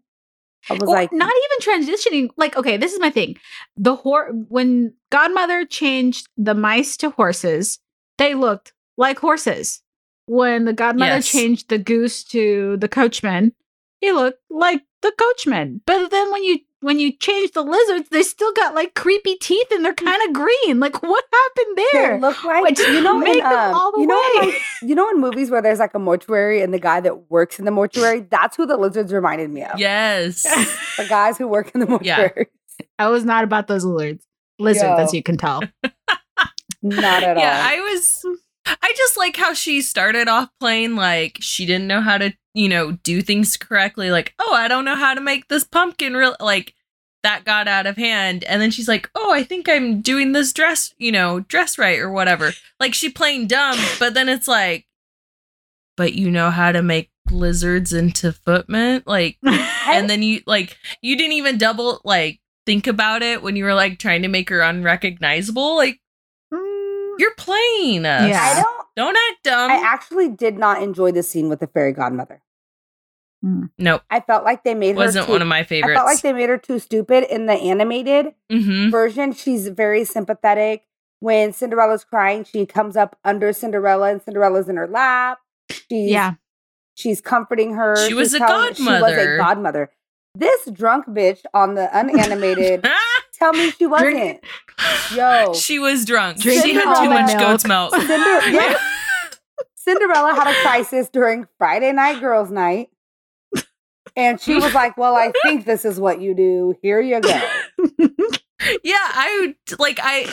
I 0.69 0.73
was 0.73 0.89
Or 0.89 0.95
like, 0.95 1.11
not 1.11 1.31
even 1.31 1.85
transitioning. 1.85 2.29
Like, 2.37 2.55
okay, 2.55 2.77
this 2.77 2.93
is 2.93 2.99
my 2.99 3.09
thing. 3.09 3.37
The 3.77 3.95
hor 3.95 4.31
when 4.49 4.93
Godmother 5.09 5.65
changed 5.65 6.27
the 6.37 6.53
mice 6.53 6.97
to 6.97 7.09
horses, 7.11 7.79
they 8.17 8.35
looked 8.35 8.73
like 8.97 9.19
horses. 9.19 9.81
When 10.27 10.65
the 10.65 10.73
Godmother 10.73 11.15
Yes. 11.15 11.31
changed 11.31 11.69
the 11.69 11.77
goose 11.77 12.23
to 12.25 12.77
the 12.77 12.87
coachman, 12.87 13.53
he 13.99 14.11
looked 14.11 14.39
like 14.49 14.83
the 15.01 15.11
coachman. 15.17 15.81
But 15.85 16.09
then 16.09 16.31
when 16.31 16.43
you 16.43 16.59
when 16.81 16.99
you 16.99 17.11
change 17.13 17.51
the 17.51 17.61
lizards, 17.61 18.09
they 18.09 18.23
still 18.23 18.51
got 18.53 18.75
like 18.75 18.93
creepy 18.95 19.35
teeth 19.35 19.67
and 19.71 19.85
they're 19.85 19.93
kind 19.93 20.21
of 20.27 20.33
green. 20.33 20.79
Like, 20.79 21.01
what 21.01 21.23
happened 21.31 21.77
there? 21.77 21.85
They 21.93 21.99
there? 21.99 22.19
look 22.19 22.43
like 22.43 22.63
Which 22.63 22.79
you 22.87 23.01
know 23.01 23.17
make 23.17 23.35
in 23.35 23.39
them 23.43 23.53
um, 23.53 23.73
all 23.75 23.91
the 23.91 23.99
you 24.01 24.07
know 24.07 24.21
in, 24.35 24.39
way. 24.47 24.51
like, 24.53 24.61
you 24.81 24.95
know 24.95 25.09
in 25.09 25.19
movies 25.21 25.49
where 25.49 25.61
there's 25.61 25.79
like 25.79 25.93
a 25.93 25.99
mortuary 25.99 26.61
and 26.61 26.73
the 26.73 26.79
guy 26.79 26.99
that 26.99 27.29
works 27.31 27.59
in 27.59 27.65
the 27.65 27.71
mortuary 27.71 28.21
that's 28.29 28.57
who 28.57 28.65
the 28.65 28.77
lizards 28.77 29.13
reminded 29.13 29.49
me 29.49 29.63
of 29.63 29.79
Yes. 29.79 30.43
the 30.97 31.05
guys 31.07 31.37
who 31.37 31.47
work 31.47 31.71
in 31.73 31.79
the 31.81 31.99
Yeah. 32.01 32.17
mortuary 32.17 32.47
I 32.99 33.07
was 33.09 33.23
not 33.25 33.43
about 33.43 33.67
those 33.67 33.85
lizards. 33.85 34.25
Lizards, 34.59 34.83
Yo. 34.83 34.95
as 34.97 35.13
you 35.13 35.21
can 35.23 35.37
tell. 35.37 35.61
not 36.81 37.23
at 37.23 37.23
yeah, 37.23 37.29
all 37.29 37.35
Yeah, 37.37 37.61
I 37.69 37.79
was. 37.81 38.25
I 38.65 38.93
just 38.95 39.17
like 39.17 39.35
how 39.35 39.53
she 39.53 39.81
started 39.81 40.27
off 40.27 40.49
playing 40.59 40.95
like 40.95 41.37
she 41.41 41.65
didn't 41.65 41.87
know 41.87 42.01
how 42.01 42.17
to, 42.17 42.31
you 42.53 42.67
know, 42.69 42.93
do 42.93 43.21
things 43.21 43.57
correctly. 43.57 44.11
Like, 44.11 44.33
oh, 44.39 44.53
I 44.53 44.67
don't 44.67 44.85
know 44.85 44.95
how 44.95 45.13
to 45.13 45.21
make 45.21 45.47
this 45.47 45.63
pumpkin 45.63 46.15
real. 46.15 46.35
Like 46.39 46.73
that 47.23 47.45
got 47.45 47.67
out 47.67 47.85
of 47.85 47.97
hand, 47.97 48.43
and 48.45 48.61
then 48.61 48.71
she's 48.71 48.87
like, 48.87 49.09
oh, 49.15 49.31
I 49.31 49.43
think 49.43 49.69
I'm 49.69 50.01
doing 50.01 50.31
this 50.31 50.53
dress, 50.53 50.93
you 50.97 51.11
know, 51.11 51.41
dress 51.41 51.77
right 51.77 51.99
or 51.99 52.09
whatever. 52.09 52.51
Like 52.79 52.93
she 52.93 53.09
playing 53.09 53.47
dumb, 53.47 53.77
but 53.99 54.13
then 54.13 54.27
it's 54.29 54.47
like, 54.47 54.85
but 55.97 56.13
you 56.13 56.31
know 56.31 56.49
how 56.49 56.71
to 56.71 56.81
make 56.81 57.11
lizards 57.29 57.93
into 57.93 58.31
footmen, 58.31 59.03
like, 59.05 59.37
and 59.43 60.09
then 60.09 60.23
you 60.23 60.41
like 60.45 60.77
you 61.01 61.15
didn't 61.17 61.33
even 61.33 61.57
double 61.57 62.01
like 62.03 62.39
think 62.65 62.87
about 62.87 63.21
it 63.21 63.41
when 63.41 63.55
you 63.55 63.63
were 63.63 63.73
like 63.73 63.99
trying 63.99 64.21
to 64.23 64.27
make 64.27 64.49
her 64.49 64.61
unrecognizable. 64.61 65.75
Like 65.75 65.99
Mm, 66.53 67.15
you're 67.17 67.35
playing 67.35 68.05
us. 68.05 68.27
Yeah. 68.29 68.41
i 68.41 68.61
don't 68.61 68.80
Don't 68.95 69.15
act 69.15 69.43
dumb. 69.43 69.71
i 69.71 69.75
actually 69.75 70.29
did 70.29 70.57
not 70.57 70.81
enjoy 70.81 71.11
the 71.11 71.23
scene 71.23 71.49
with 71.49 71.59
the 71.59 71.67
fairy 71.67 71.93
godmother 71.93 72.41
nope. 73.77 74.03
i 74.09 74.19
felt 74.19 74.43
like 74.43 74.63
they 74.63 74.75
made 74.75 74.95
Wasn't 74.95 75.23
her 75.23 75.27
too, 75.27 75.33
one 75.33 75.41
of 75.41 75.47
my 75.47 75.63
favorites. 75.63 75.91
i 75.91 75.95
felt 75.95 76.05
like 76.07 76.21
they 76.21 76.33
made 76.33 76.49
her 76.49 76.57
too 76.57 76.79
stupid 76.79 77.23
in 77.33 77.45
the 77.47 77.53
animated 77.53 78.33
mm-hmm. 78.51 78.89
version 78.91 79.31
she's 79.33 79.67
very 79.69 80.03
sympathetic 80.05 80.83
when 81.19 81.53
cinderella's 81.53 82.03
crying 82.03 82.43
she 82.43 82.65
comes 82.65 82.95
up 82.95 83.17
under 83.23 83.51
cinderella 83.53 84.11
and 84.11 84.21
cinderella's 84.21 84.69
in 84.69 84.75
her 84.75 84.87
lap 84.87 85.39
she's 85.69 86.11
yeah. 86.11 86.33
She's 86.93 87.21
comforting 87.21 87.73
her. 87.73 87.95
She 88.07 88.13
was 88.13 88.27
She's 88.27 88.35
a 88.35 88.39
telling- 88.39 88.73
She 88.75 88.83
was 88.83 89.13
a 89.13 89.37
godmother. 89.37 89.91
This 90.33 90.65
drunk 90.71 91.07
bitch 91.07 91.41
on 91.53 91.75
the 91.75 91.93
unanimated, 91.97 92.87
tell 93.33 93.51
me 93.53 93.71
she 93.71 93.85
wasn't. 93.85 94.11
Drink- 94.13 94.43
Yo, 95.15 95.53
she 95.53 95.77
was 95.77 96.05
drunk. 96.05 96.39
Drinking 96.39 96.63
she 96.71 96.73
had 96.73 97.01
too 97.03 97.09
much 97.09 97.27
milk. 97.27 97.39
goat's 97.39 97.67
milk. 97.67 97.93
Cinder- 97.95 98.49
yeah. 98.49 98.77
Cinderella 99.75 100.33
had 100.33 100.47
a 100.47 100.53
crisis 100.61 101.09
during 101.09 101.47
Friday 101.57 101.91
night 101.91 102.19
girls' 102.21 102.51
night. 102.51 102.89
And 104.15 104.39
she 104.41 104.55
was 104.55 104.73
like, 104.73 104.97
Well, 104.97 105.15
I 105.15 105.31
think 105.43 105.65
this 105.65 105.85
is 105.85 105.99
what 105.99 106.19
you 106.21 106.33
do. 106.33 106.75
Here 106.81 106.99
you 107.01 107.19
go. 107.21 107.29
Yeah, 108.83 108.97
I 108.99 109.55
like 109.79 109.99
I 110.01 110.31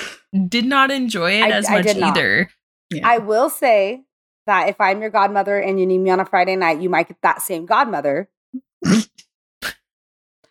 did 0.49 0.65
not 0.65 0.91
enjoy 0.91 1.33
it 1.41 1.45
I- 1.45 1.51
as 1.51 1.69
much 1.71 1.87
either. 1.87 2.51
Yeah. 2.91 3.07
I 3.07 3.19
will 3.19 3.51
say 3.51 4.05
that 4.47 4.69
if 4.69 4.81
I'm 4.81 5.01
your 5.01 5.11
godmother 5.11 5.59
and 5.59 5.79
you 5.79 5.87
need 5.87 5.99
me 5.99 6.11
on 6.11 6.21
a 6.21 6.25
Friday 6.25 6.57
night, 6.57 6.81
you 6.81 6.89
might 6.89 7.09
get 7.09 7.19
that 7.23 7.43
same 7.43 7.67
godmother. 7.67 8.29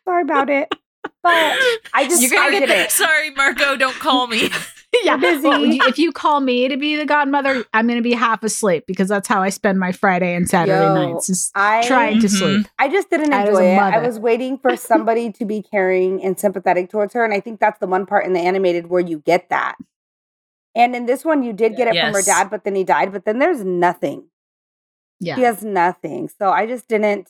Sorry 0.07 0.21
about 0.21 0.49
it. 0.49 0.73
But 1.21 1.57
I 1.93 2.07
just 2.07 2.21
You're 2.21 2.39
I 2.39 2.51
gonna 2.51 2.65
did 2.65 2.69
it. 2.69 2.91
Sorry, 2.91 3.31
Marco, 3.31 3.75
don't 3.75 3.95
call 3.95 4.27
me. 4.27 4.49
yeah. 5.03 5.17
busy. 5.17 5.43
Well, 5.43 5.63
if 5.65 5.99
you 5.99 6.13
call 6.13 6.39
me 6.39 6.69
to 6.69 6.77
be 6.77 6.95
the 6.95 7.05
godmother, 7.05 7.65
I'm 7.73 7.87
going 7.87 7.99
to 7.99 8.03
be 8.03 8.13
half 8.13 8.41
asleep 8.41 8.85
because 8.87 9.09
that's 9.09 9.27
how 9.27 9.41
I 9.41 9.49
spend 9.49 9.79
my 9.79 9.91
Friday 9.91 10.33
and 10.33 10.49
Saturday 10.49 10.85
Yo, 10.85 10.93
nights. 10.93 11.29
Is 11.29 11.51
I 11.55 11.85
trying 11.85 12.21
to 12.21 12.27
Mhm. 12.27 12.37
sleep. 12.37 12.67
I 12.79 12.87
just 12.87 13.09
didn't 13.09 13.33
I 13.33 13.41
enjoy 13.47 13.59
a 13.59 13.75
it. 13.75 13.79
I 13.79 13.97
was 13.99 14.17
waiting 14.17 14.57
for 14.57 14.77
somebody 14.77 15.29
to 15.33 15.45
be 15.45 15.61
caring 15.61 16.23
and 16.23 16.39
sympathetic 16.39 16.89
towards 16.89 17.13
her. 17.15 17.25
And 17.25 17.33
I 17.33 17.41
think 17.41 17.59
that's 17.59 17.79
the 17.79 17.87
one 17.87 18.05
part 18.05 18.25
in 18.25 18.31
the 18.31 18.39
animated 18.39 18.87
where 18.87 19.01
you 19.01 19.19
get 19.19 19.49
that. 19.49 19.75
And 20.73 20.95
in 20.95 21.05
this 21.05 21.25
one, 21.25 21.43
you 21.43 21.51
did 21.51 21.75
get 21.75 21.89
it 21.89 21.99
from 21.99 22.13
her 22.13 22.21
dad, 22.21 22.49
but 22.49 22.63
then 22.63 22.75
he 22.75 22.85
died. 22.85 23.11
But 23.11 23.25
then 23.25 23.39
there's 23.39 23.63
nothing. 23.65 24.29
Yeah. 25.19 25.35
He 25.35 25.41
has 25.41 25.63
nothing. 25.63 26.29
So 26.29 26.51
I 26.51 26.65
just 26.65 26.87
didn't 26.87 27.29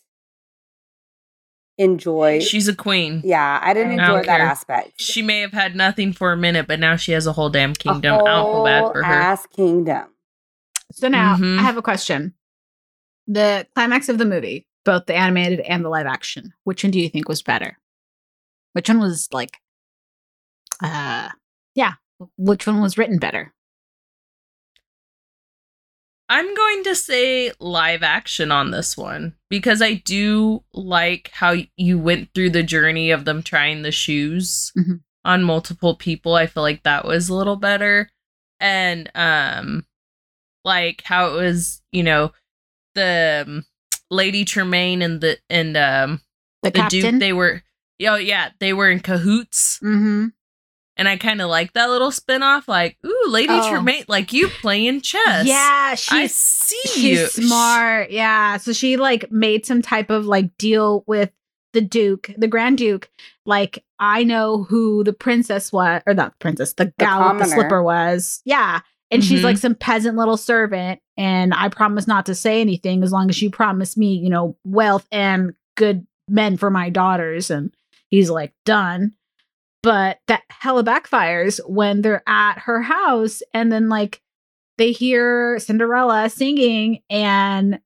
enjoy. 1.78 2.40
She's 2.40 2.68
a 2.68 2.76
queen. 2.76 3.22
yeah, 3.24 3.60
I 3.62 3.74
didn't 3.74 3.92
I 4.00 4.04
enjoy 4.04 4.14
don't 4.18 4.26
that 4.28 4.42
aspect. 4.42 5.00
She 5.02 5.22
may 5.22 5.42
have 5.42 5.52
had 5.54 5.76
nothing 5.76 6.14
for 6.14 6.32
a 6.32 6.38
minute, 6.38 6.68
but 6.68 6.80
now 6.80 6.96
she 6.96 7.12
has 7.14 7.28
a 7.28 7.34
whole 7.34 7.50
damn 7.50 7.72
A 7.72 7.74
kingdom. 7.76 8.14
I 8.16 8.18
don't 8.18 8.52
feel 8.54 8.64
bad 8.64 8.92
for 8.94 9.04
her. 9.04 9.14
Ass 9.14 9.46
kingdom. 9.48 10.08
So 10.94 11.08
now 11.08 11.36
Mhm. 11.36 11.60
I 11.60 11.64
have 11.64 11.78
a 11.78 11.82
question. 11.82 12.34
The 13.28 13.68
climax 13.76 14.08
of 14.10 14.18
the 14.18 14.26
movie, 14.26 14.66
both 14.86 15.06
the 15.06 15.16
animated 15.16 15.60
and 15.62 15.84
the 15.84 15.90
live 15.90 16.06
action, 16.08 16.54
which 16.64 16.84
one 16.84 16.92
do 16.92 17.00
you 17.00 17.10
think 17.10 17.28
was 17.28 17.42
better? 17.44 17.78
Which 18.74 18.88
one 18.90 19.00
was 19.00 19.28
like, 19.34 19.58
uh, 20.82 21.30
yeah, 21.76 21.94
which 22.38 22.66
one 22.66 22.82
was 22.82 22.98
written 22.98 23.18
better? 23.20 23.54
I'm 26.30 26.54
going 26.56 26.84
to 26.84 26.96
say 26.96 27.52
live 27.60 28.04
action 28.04 28.52
on 28.52 28.72
this 28.72 28.98
one 28.98 29.36
because 29.50 29.82
I 29.82 29.94
do 29.94 30.64
like 30.74 31.30
how 31.34 31.56
you 31.78 31.98
went 31.98 32.34
through 32.34 32.50
the 32.50 32.64
journey 32.64 33.12
of 33.12 33.24
them 33.26 33.42
trying 33.42 33.82
the 33.82 33.92
shoes 33.92 34.74
Mhm. 34.78 35.02
on 35.24 35.44
multiple 35.44 35.96
people. 35.96 36.36
I 36.36 36.48
feel 36.48 36.64
like 36.64 36.84
that 36.84 37.06
was 37.06 37.30
a 37.30 37.34
little 37.36 37.56
better. 37.56 38.10
And 38.60 39.10
um 39.16 39.86
like 40.66 41.02
how 41.06 41.30
it 41.30 41.34
was, 41.40 41.82
you 41.94 42.04
know, 42.04 42.34
the 42.96 43.46
um, 43.48 43.66
Lady 44.12 44.44
Tremaine 44.44 45.02
and 45.02 45.22
the 45.22 45.38
and 45.50 45.78
um 45.78 46.22
The, 46.64 46.72
the. 46.72 46.86
Duke 46.90 47.20
they 47.20 47.32
were 47.34 47.64
oh 48.06 48.16
yeah, 48.16 48.50
they 48.60 48.74
were 48.74 48.90
in 48.90 49.00
cahoots. 49.00 49.80
mm-hmm. 49.82 50.28
And 50.98 51.08
I 51.08 51.16
kind 51.18 51.42
of 51.42 51.50
like 51.50 51.74
that 51.74 51.90
little 51.90 52.12
spin-off 52.12 52.68
like, 52.68 52.98
ooh, 53.06 53.26
Lady 53.30 53.54
Oh. 53.54 53.70
Tremaine, 53.70 54.04
like 54.08 54.34
you 54.34 54.48
playing 54.48 55.02
chess. 55.02 55.46
Yeah, 55.46 55.90
I 55.92 55.96
she's 55.96 56.36
see 56.36 56.80
she's 56.86 57.04
you. 57.04 57.28
smart. 57.28 58.10
Yeah, 58.12 58.58
so 58.58 58.74
she 58.74 58.98
like 58.98 59.32
made 59.32 59.66
some 59.66 59.82
type 59.82 60.10
of 60.10 60.26
like 60.26 60.58
deal 60.58 61.04
with 61.08 61.32
the 61.74 61.82
Duke, 61.82 62.32
the 62.38 62.48
Grand 62.48 62.78
Duke. 62.80 63.10
Like 63.46 63.84
I 64.00 64.24
know 64.24 64.64
who 64.64 65.04
the 65.04 65.14
princess 65.14 65.72
was, 65.72 66.02
or 66.08 66.14
not 66.14 66.32
the 66.34 66.38
princess, 66.40 66.74
the 66.74 66.92
gal 66.98 67.30
with 67.34 67.44
the 67.44 67.50
slipper 67.50 67.84
was. 67.84 68.42
Yeah, 68.46 68.80
and 69.12 69.24
she's 69.24 69.42
Mhm. 69.42 69.44
like 69.44 69.58
some 69.58 69.76
peasant 69.76 70.18
little 70.18 70.38
servant, 70.38 71.00
and 71.16 71.54
I 71.54 71.70
promise 71.70 72.08
not 72.08 72.26
to 72.26 72.36
say 72.36 72.60
anything 72.60 73.04
as 73.04 73.12
long 73.12 73.30
as 73.30 73.40
you 73.42 73.50
promise 73.52 73.96
me, 73.98 74.16
you 74.16 74.30
know, 74.30 74.58
wealth 74.66 75.08
and 75.12 75.54
good 75.76 76.08
men 76.28 76.58
for 76.58 76.70
my 76.72 76.90
daughters. 76.90 77.52
And 77.52 77.72
he's 78.10 78.30
like, 78.32 78.54
done. 78.66 79.14
But 79.84 80.20
that 80.28 80.44
hella 80.50 80.84
backfires 80.84 81.60
when 81.68 82.02
they're 82.02 82.24
at 82.28 82.60
her 82.60 82.82
house, 82.82 83.42
and 83.54 83.72
then 83.72 83.90
like 83.90 84.22
they 84.78 84.92
hear 84.92 85.60
Cinderella 85.60 86.30
singing, 86.30 87.02
and 87.10 87.80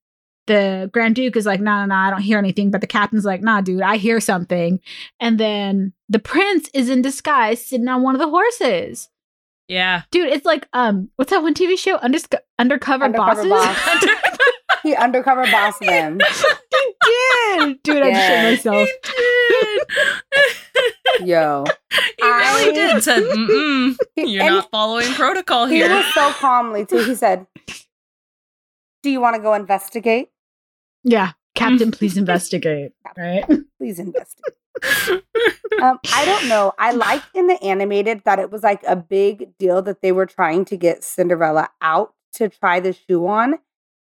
the 0.48 0.90
Grand 0.94 1.16
Duke 1.16 1.36
is 1.36 1.46
like, 1.46 1.62
nah, 1.62 1.86
nah, 1.86 1.88
nah, 1.88 2.08
I 2.08 2.10
don't 2.10 2.22
hear 2.22 2.38
anything. 2.38 2.72
But 2.72 2.82
the 2.82 2.88
captain's 2.88 3.26
like, 3.26 3.42
nah, 3.42 3.62
dude, 3.62 3.82
I 3.82 3.98
hear 3.98 4.20
something. 4.20 4.80
And 5.20 5.40
then 5.40 5.94
the 6.10 6.20
prince 6.20 6.70
is 6.74 6.90
in 6.90 7.02
disguise 7.02 7.66
sitting 7.66 7.88
on 7.88 8.02
one 8.02 8.16
of 8.16 8.20
the 8.20 8.30
horses. 8.30 9.10
Yeah. 9.68 10.02
Dude, 10.12 10.30
it's 10.30 10.46
like, 10.46 10.68
um, 10.74 11.10
what's 11.16 11.32
that 11.32 11.44
one 11.44 11.54
TV 11.54 11.78
show? 11.78 11.98
Undersc- 12.00 12.36
Undercover, 12.60 13.06
Undercover 13.06 13.48
Bosses? 13.48 13.50
Boss. 13.50 14.06
He 14.84 14.96
undercover 14.96 15.44
boss 15.44 15.78
them. 15.80 16.20
he 16.72 16.94
did. 17.06 17.84
Dude, 17.84 18.04
I 18.04 18.08
Yes. 18.08 18.62
shit 18.62 18.66
myself. 18.66 18.90
Yo. 21.26 21.66
He 22.18 22.24
really 22.26 22.70
I- 22.70 22.72
did. 22.74 23.04
Said, 23.04 23.24
Mm-mm, 23.24 23.98
you're 24.16 24.44
and 24.44 24.56
not 24.56 24.72
following 24.72 25.12
protocol 25.14 25.66
here." 25.68 25.88
he 25.90 25.94
was 25.94 26.06
so 26.14 26.32
calmly 26.32 26.86
too. 26.86 27.04
He 27.04 27.16
said, 27.16 27.46
Do 29.04 29.10
you 29.10 29.20
want 29.22 29.36
to 29.36 29.42
go 29.42 29.54
investigate? 29.54 30.30
Yeah. 31.04 31.32
Captain, 31.56 31.92
please 31.98 32.18
investigate. 32.18 32.94
Right? 33.18 33.44
Please 33.78 34.00
investigate. 34.00 34.56
um, 35.82 36.00
I 36.14 36.26
don't 36.26 36.48
know. 36.48 36.74
I 36.80 36.92
liked 36.94 37.28
in 37.36 37.48
the 37.48 37.62
animated 37.62 38.22
that 38.26 38.40
it 38.40 38.50
was 38.52 38.64
like 38.64 38.82
a 38.88 38.96
big 38.96 39.58
deal 39.58 39.82
that 39.82 40.02
they 40.02 40.12
were 40.14 40.26
trying 40.26 40.64
to 40.66 40.78
get 40.78 41.04
Cinderella 41.04 41.70
out 41.82 42.14
to 42.36 42.48
try 42.50 42.80
the 42.80 42.94
shoe 42.94 43.28
on. 43.28 43.56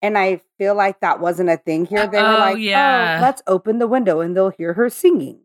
And 0.00 0.16
I 0.16 0.40
feel 0.58 0.74
like 0.74 1.00
that 1.00 1.20
wasn't 1.20 1.48
a 1.50 1.56
thing 1.56 1.84
here. 1.87 2.06
They 2.06 2.22
were 2.22 2.28
Oh, 2.28 2.38
like, 2.38 2.54
oh, 2.54 2.58
yeah. 2.58 3.16
oh, 3.18 3.22
let's 3.22 3.42
open 3.46 3.78
the 3.78 3.88
window 3.88 4.20
and 4.20 4.37
they'll 4.37 4.50
hear 4.50 4.74
her 4.74 4.88
singing. 4.88 5.40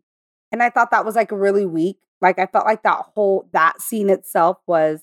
And 0.52 0.62
I 0.62 0.70
thought 0.70 0.90
that 0.92 1.04
was 1.04 1.16
like 1.16 1.32
really 1.32 1.66
weak. 1.66 1.98
Like 2.20 2.38
I 2.38 2.46
felt 2.46 2.64
like 2.64 2.82
that 2.84 3.04
whole 3.14 3.48
that 3.52 3.80
scene 3.82 4.08
itself 4.08 4.58
was 4.66 5.00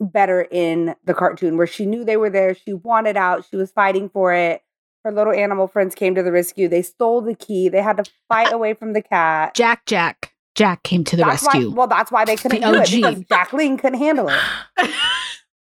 better 0.00 0.40
in 0.50 0.94
the 1.04 1.12
cartoon 1.12 1.58
where 1.58 1.66
she 1.66 1.84
knew 1.84 2.04
they 2.04 2.16
were 2.16 2.30
there. 2.30 2.54
She 2.54 2.72
wanted 2.72 3.16
out. 3.18 3.44
She 3.50 3.56
was 3.56 3.70
fighting 3.70 4.08
for 4.08 4.32
it. 4.32 4.62
Her 5.04 5.12
little 5.12 5.32
animal 5.32 5.66
friends 5.68 5.94
came 5.94 6.14
to 6.14 6.22
the 6.22 6.32
rescue. 6.32 6.68
They 6.68 6.82
stole 6.82 7.20
the 7.20 7.34
key. 7.34 7.68
They 7.68 7.82
had 7.82 7.98
to 7.98 8.10
fight 8.28 8.52
away 8.52 8.72
from 8.74 8.94
the 8.94 9.02
cat. 9.02 9.54
Jack, 9.54 9.84
Jack. 9.86 10.32
Jack 10.54 10.82
came 10.82 11.04
to 11.04 11.16
the 11.16 11.24
That's 11.24 11.42
rescue. 11.44 11.70
Why, 11.70 11.74
well, 11.76 11.86
that's 11.86 12.10
why 12.10 12.24
they 12.24 12.36
couldn't 12.36 12.60
The 12.60 12.70
do 12.72 12.80
it 12.80 12.90
because 12.90 13.24
Jacqueline 13.28 13.76
couldn't 13.78 13.98
handle 13.98 14.28
it. 14.30 14.90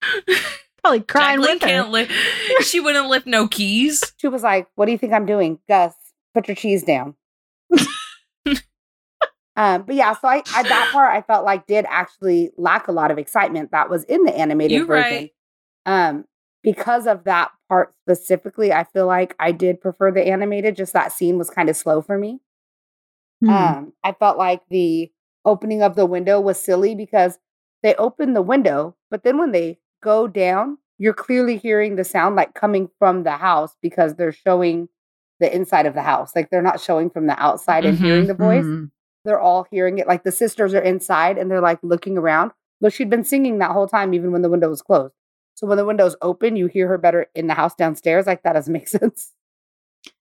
Probably 0.83 1.01
crying 1.01 1.39
Jacqueline 1.39 1.55
with 1.55 1.61
her. 1.61 1.67
can't 1.67 1.91
lift. 1.91 2.11
She 2.63 2.79
wouldn't 2.79 3.07
lift 3.07 3.25
no 3.25 3.47
keys. 3.47 4.13
She 4.17 4.27
was 4.27 4.43
like, 4.43 4.67
"What 4.75 4.85
do 4.85 4.91
you 4.91 4.97
think 4.97 5.13
I'm 5.13 5.25
doing, 5.25 5.59
Gus? 5.67 5.93
Put 6.33 6.47
your 6.47 6.55
cheese 6.55 6.83
down." 6.83 7.15
um, 9.55 9.83
but 9.83 9.95
yeah, 9.95 10.13
so 10.13 10.27
I, 10.27 10.41
I 10.53 10.63
that 10.63 10.89
part 10.91 11.13
I 11.15 11.21
felt 11.21 11.45
like 11.45 11.67
did 11.67 11.85
actually 11.89 12.51
lack 12.57 12.87
a 12.87 12.91
lot 12.91 13.11
of 13.11 13.17
excitement 13.17 13.71
that 13.71 13.89
was 13.89 14.03
in 14.05 14.23
the 14.23 14.35
animated 14.35 14.71
You 14.77 14.85
version. 14.85 15.11
right. 15.11 15.31
Um, 15.85 16.25
because 16.63 17.07
of 17.07 17.25
that 17.25 17.51
part 17.69 17.93
specifically, 18.01 18.71
I 18.73 18.85
feel 18.85 19.05
like 19.05 19.35
I 19.39 19.51
did 19.51 19.79
prefer 19.81 20.11
the 20.11 20.25
animated. 20.25 20.75
Just 20.75 20.93
that 20.93 21.11
scene 21.11 21.37
was 21.37 21.49
kind 21.49 21.69
of 21.69 21.75
slow 21.75 22.01
for 22.01 22.17
me. 22.17 22.39
Hmm. 23.41 23.49
Um, 23.49 23.93
I 24.03 24.13
felt 24.13 24.37
like 24.37 24.61
the 24.69 25.11
opening 25.45 25.81
of 25.83 25.95
the 25.95 26.05
window 26.05 26.39
was 26.39 26.59
silly 26.59 26.95
because 26.95 27.37
they 27.83 27.93
opened 27.95 28.35
the 28.35 28.41
window, 28.41 28.95
but 29.11 29.23
then 29.23 29.37
when 29.37 29.51
they 29.51 29.77
go 30.03 30.27
down, 30.27 30.77
you're 30.97 31.13
clearly 31.13 31.57
hearing 31.57 31.95
the 31.95 32.03
sound 32.03 32.35
like 32.35 32.53
coming 32.53 32.89
from 32.99 33.23
the 33.23 33.31
house 33.31 33.75
because 33.81 34.15
they're 34.15 34.31
showing 34.31 34.89
the 35.39 35.53
inside 35.53 35.85
of 35.85 35.93
the 35.95 36.01
house. 36.03 36.35
Like 36.35 36.49
they're 36.49 36.61
not 36.61 36.79
showing 36.79 37.09
from 37.09 37.27
the 37.27 37.41
outside 37.41 37.85
and 37.85 37.97
Mhm, 37.97 38.05
hearing 38.05 38.27
the 38.27 38.33
voice. 38.33 38.65
Hmm. 38.65 38.85
They're 39.25 39.39
all 39.39 39.65
hearing 39.71 39.97
it. 39.99 40.07
Like 40.07 40.23
the 40.23 40.31
sisters 40.31 40.73
are 40.73 40.81
inside 40.81 41.37
and 41.37 41.49
they're 41.49 41.61
like 41.61 41.79
looking 41.81 42.17
around. 42.17 42.51
But 42.81 42.91
she'd 42.93 43.09
been 43.09 43.23
singing 43.23 43.57
that 43.59 43.71
whole 43.71 43.87
time, 43.87 44.13
even 44.13 44.31
when 44.31 44.41
the 44.41 44.49
window 44.49 44.69
was 44.69 44.81
closed. 44.81 45.13
So 45.55 45.65
when 45.67 45.77
the 45.77 45.85
window's 45.85 46.15
open, 46.21 46.55
you 46.57 46.67
hear 46.67 46.87
her 46.89 46.97
better 46.97 47.27
in 47.33 47.47
the 47.47 47.53
house 47.53 47.73
downstairs. 47.75 48.27
Like 48.27 48.43
that 48.43 48.53
doesn't 48.53 48.73
make 48.73 48.87
sense. 48.99 49.31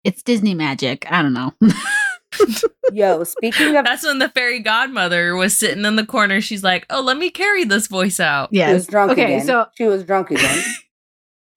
It's 0.04 0.24
Disney 0.24 0.54
magic. 0.54 1.06
I 1.12 1.22
don't 1.22 1.34
know. 1.34 1.54
Yo, 2.94 3.24
speaking 3.24 3.76
of 3.76 3.86
That's 3.86 4.04
when 4.06 4.20
the 4.20 4.30
fairy 4.30 4.60
godmother 4.60 5.36
was 5.36 5.56
sitting 5.56 5.86
in 5.86 5.96
the 5.96 6.06
corner. 6.06 6.40
She's 6.42 6.64
like, 6.64 6.86
"Oh, 6.90 7.02
let 7.02 7.18
me 7.18 7.30
carry 7.30 7.64
this 7.64 7.88
voice 7.88 8.20
out." 8.20 8.50
Yeah, 8.52 8.68
she 8.70 8.74
was 8.74 8.88
drunk 8.88 9.12
Okay, 9.14 9.36
again. 9.36 9.46
so 9.46 9.66
she 9.76 9.86
was 9.86 10.04
drunk 10.04 10.32
again. 10.32 10.64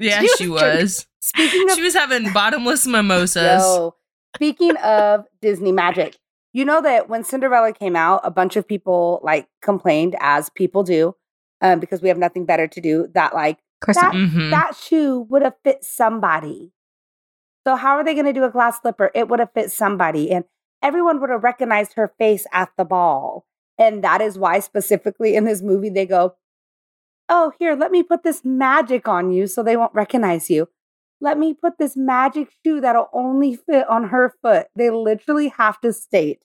Yeah, 0.01 0.21
She 0.21 0.29
she 0.39 0.49
was 0.49 0.63
was. 0.63 1.07
Speaking 1.19 1.69
of 1.69 1.75
She 1.77 1.83
was 1.83 1.93
having 1.95 2.33
bottomless 2.33 2.87
mimosas. 2.87 3.61
Yo, 3.63 3.97
speaking 4.37 4.77
of 4.77 5.25
Disney 5.43 5.73
magic, 5.73 6.17
you 6.53 6.65
know 6.65 6.81
that 6.81 7.09
when 7.09 7.25
Cinderella 7.25 7.73
came 7.73 7.97
out, 7.97 8.21
a 8.23 8.31
bunch 8.31 8.55
of 8.55 8.67
people 8.67 9.19
like 9.25 9.49
complained, 9.61 10.15
as 10.21 10.51
people 10.51 10.85
do, 10.85 11.17
um, 11.63 11.81
because 11.81 12.01
we 12.01 12.09
have 12.11 12.17
nothing 12.19 12.45
better 12.47 12.69
to 12.69 12.81
do. 12.81 13.09
That 13.15 13.35
like 13.35 13.59
that 13.89 13.97
not. 13.97 14.15
Mhm. 14.15 14.51
that 14.53 14.77
shoe 14.77 15.27
would 15.31 15.43
have 15.43 15.55
fit 15.65 15.83
somebody. 15.83 16.73
So 17.67 17.75
how 17.75 17.97
are 17.97 18.05
they 18.05 18.15
going 18.15 18.27
to 18.27 18.33
do 18.33 18.45
a 18.45 18.51
glass 18.51 18.81
slipper? 18.81 19.11
It 19.17 19.29
would 19.29 19.41
have 19.41 19.53
fit 19.53 19.73
somebody, 19.73 20.31
and 20.31 20.45
everyone 20.83 21.21
would 21.21 21.31
have 21.31 21.43
recognized 21.45 21.95
her 21.95 22.13
face 22.19 22.47
at 22.53 22.71
the 22.77 22.85
ball. 22.85 23.45
And 23.79 24.03
that 24.05 24.21
is 24.21 24.39
why, 24.39 24.59
specifically 24.61 25.37
in 25.37 25.45
this 25.45 25.63
movie, 25.63 25.91
they 25.91 26.05
go, 26.07 26.35
"Oh, 27.29 27.53
here, 27.59 27.75
let 27.77 27.91
me 27.93 28.03
put 28.03 28.23
this 28.25 28.45
magic 28.45 29.07
on 29.07 29.31
you, 29.33 29.47
so 29.47 29.63
they 29.63 29.77
won't 29.77 29.95
recognize 29.95 30.51
you." 30.51 30.69
let 31.21 31.37
me 31.37 31.53
put 31.53 31.79
this 31.79 31.97
magic 31.97 32.49
shoe 32.65 32.81
that'll 32.81 33.09
only 33.13 33.57
fit 33.57 33.85
on 33.89 34.05
her 34.11 34.37
foot. 34.41 34.69
They 34.77 34.89
literally 34.89 35.49
have 35.49 35.81
to 35.81 35.93
state 35.93 36.39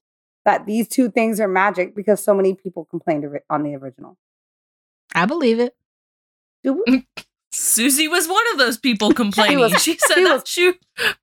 that 0.45 0.65
these 0.65 0.87
two 0.87 1.11
things 1.11 1.39
are 1.39 1.47
magic 1.47 1.95
because 1.95 2.23
so 2.23 2.33
many 2.33 2.55
people 2.55 2.83
complained 2.85 3.23
on 3.51 3.61
the 3.61 3.75
original. 3.75 4.17
I 5.13 5.27
believe 5.27 5.59
it. 5.59 5.75
Do 6.63 6.83
we? 6.87 7.05
Susie 7.51 8.07
was 8.07 8.27
one 8.27 8.43
of 8.53 8.57
those 8.57 8.79
people 8.79 9.13
complaining. 9.23 9.59
she, 9.59 9.61
was, 9.73 9.83
she 9.83 9.95
said 9.99 10.15
she 10.15 10.23
that 10.23 10.33
was- 10.33 10.49
shoe 10.49 10.73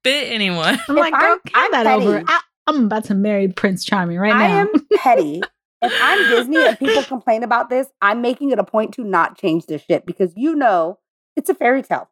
fit 0.04 0.30
anyone. 0.30 0.78
I'm 0.88 0.96
If 0.96 1.00
like, 1.00 1.12
girl, 1.12 1.22
I'm- 1.22 1.40
get 1.44 1.52
I'm 1.56 1.70
that 1.72 1.86
petty. 1.86 2.06
over. 2.06 2.22
I, 2.28 2.40
I'm 2.76 2.84
about 2.86 3.04
to 3.04 3.14
marry 3.14 3.48
Prince 3.48 3.84
Charming 3.84 4.18
right 4.18 4.32
now. 4.36 4.44
I 4.44 4.48
am 4.60 4.72
petty. 4.96 5.42
If 5.82 5.92
I'm 6.00 6.26
Disney 6.28 6.66
and 6.66 6.78
people 6.78 7.02
complain 7.02 7.42
about 7.42 7.70
this, 7.70 7.86
I'm 8.02 8.20
making 8.20 8.50
it 8.50 8.58
a 8.58 8.64
point 8.64 8.92
to 8.94 9.04
not 9.04 9.38
change 9.38 9.66
this 9.66 9.82
shit 9.82 10.04
because 10.06 10.32
you 10.36 10.54
know 10.54 10.98
it's 11.36 11.48
a 11.48 11.54
fairy 11.54 11.82
tale. 11.82 12.08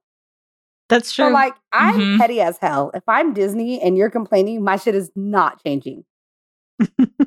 That's 0.89 1.13
true. 1.13 1.27
So 1.27 1.31
like 1.31 1.55
I'm 1.73 1.95
Mhm. 2.01 2.19
petty 2.19 2.41
as 2.41 2.57
hell. 2.59 2.91
If 2.95 3.03
I'm 3.07 3.35
Disney 3.35 3.81
and 3.81 3.97
you're 3.97 4.09
complaining, 4.11 4.65
my 4.65 4.77
shit 4.77 4.95
is 4.95 5.11
not 5.15 5.63
changing. 5.63 6.05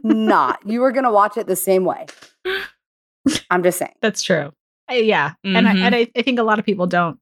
not. 0.04 0.60
You 0.66 0.84
are 0.84 0.92
gonna 0.92 1.12
watch 1.12 1.38
it 1.38 1.46
the 1.48 1.56
same 1.56 1.86
way. 1.86 2.08
I'm 3.52 3.62
just 3.64 3.78
saying. 3.78 3.94
That's 4.02 4.24
true. 4.24 4.52
Uh, 4.90 4.96
yeah, 4.96 5.34
and 5.46 5.68
I, 5.68 5.76
and 5.76 5.96
I, 5.96 6.08
I 6.16 6.22
think 6.24 6.40
a 6.40 6.44
lot 6.44 6.58
of 6.60 6.66
people 6.66 6.88
don't 6.88 7.20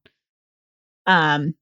um 1.06 1.54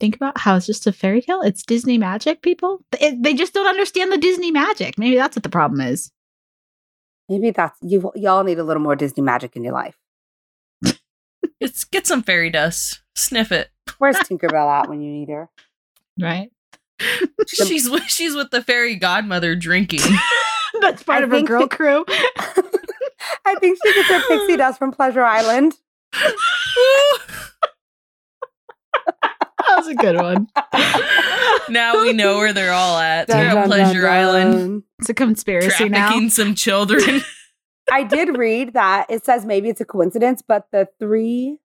think 0.00 0.14
about 0.16 0.38
how 0.38 0.56
it's 0.56 0.66
just 0.66 0.86
a 0.86 0.92
fairy 0.92 1.20
tale. 1.22 1.40
It's 1.42 1.62
Disney 1.62 1.98
magic. 1.98 2.42
People 2.42 2.84
It- 3.00 3.22
they 3.22 3.34
just 3.34 3.52
don't 3.54 3.66
understand 3.66 4.12
the 4.12 4.18
Disney 4.18 4.50
magic. 4.50 4.98
Maybe 4.98 5.16
that's 5.16 5.36
what 5.36 5.42
the 5.42 5.48
problem 5.48 5.80
is. 5.80 6.10
Maybe 7.28 7.50
that's 7.50 7.76
you 7.82 8.10
y'all 8.14 8.44
need 8.44 8.58
a 8.58 8.64
little 8.64 8.82
more 8.82 8.96
Disney 8.96 9.22
magic 9.22 9.54
in 9.56 9.64
your 9.64 9.74
life. 9.74 9.96
It's 11.60 11.82
get 11.84 12.06
some 12.06 12.22
fairy 12.22 12.50
dust. 12.50 13.00
Sniff 13.16 13.50
it. 13.50 13.70
Where's 13.98 14.16
Tinkerbell 14.18 14.70
at 14.82 14.88
when 14.88 15.02
you 15.02 15.10
need 15.10 15.28
her? 15.28 15.48
Right. 16.20 16.50
She's 17.48 17.88
with, 17.90 18.04
she's 18.08 18.34
with 18.36 18.50
the 18.50 18.62
fairy 18.62 18.94
godmother 18.96 19.54
drinking. 19.56 20.00
that's 20.80 21.02
part 21.02 21.22
I 21.22 21.24
of 21.24 21.30
her 21.32 21.42
girl 21.42 21.62
that- 21.62 21.70
crew. 21.70 22.04
I 23.44 23.54
think 23.60 23.78
she 23.84 23.92
gets 23.94 24.08
her 24.08 24.20
pixie 24.28 24.56
dust 24.56 24.78
from 24.78 24.92
Pleasure 24.92 25.22
Island. 25.24 25.74
That 29.78 29.86
was 29.86 29.88
a 29.88 29.94
good 29.94 30.16
one. 30.16 30.48
now 31.68 32.02
we 32.02 32.12
know 32.12 32.38
where 32.38 32.52
they're 32.52 32.72
all 32.72 32.98
at. 32.98 33.28
Dun, 33.28 33.36
They're 33.36 33.48
dun, 33.48 33.56
on 33.58 33.68
dun, 33.68 33.78
Pleasure 33.78 34.08
Island. 34.08 34.82
It's 34.98 35.08
a 35.08 35.14
conspiracy 35.14 35.88
trafficking 35.88 36.24
now. 36.24 36.28
some 36.28 36.54
children. 36.54 37.20
I 37.92 38.02
did 38.02 38.36
read 38.36 38.74
that 38.74 39.06
it 39.08 39.24
says 39.24 39.46
maybe 39.46 39.68
it's 39.68 39.80
a 39.80 39.84
coincidence, 39.84 40.42
but 40.46 40.66
the 40.72 40.88
three 40.98 41.58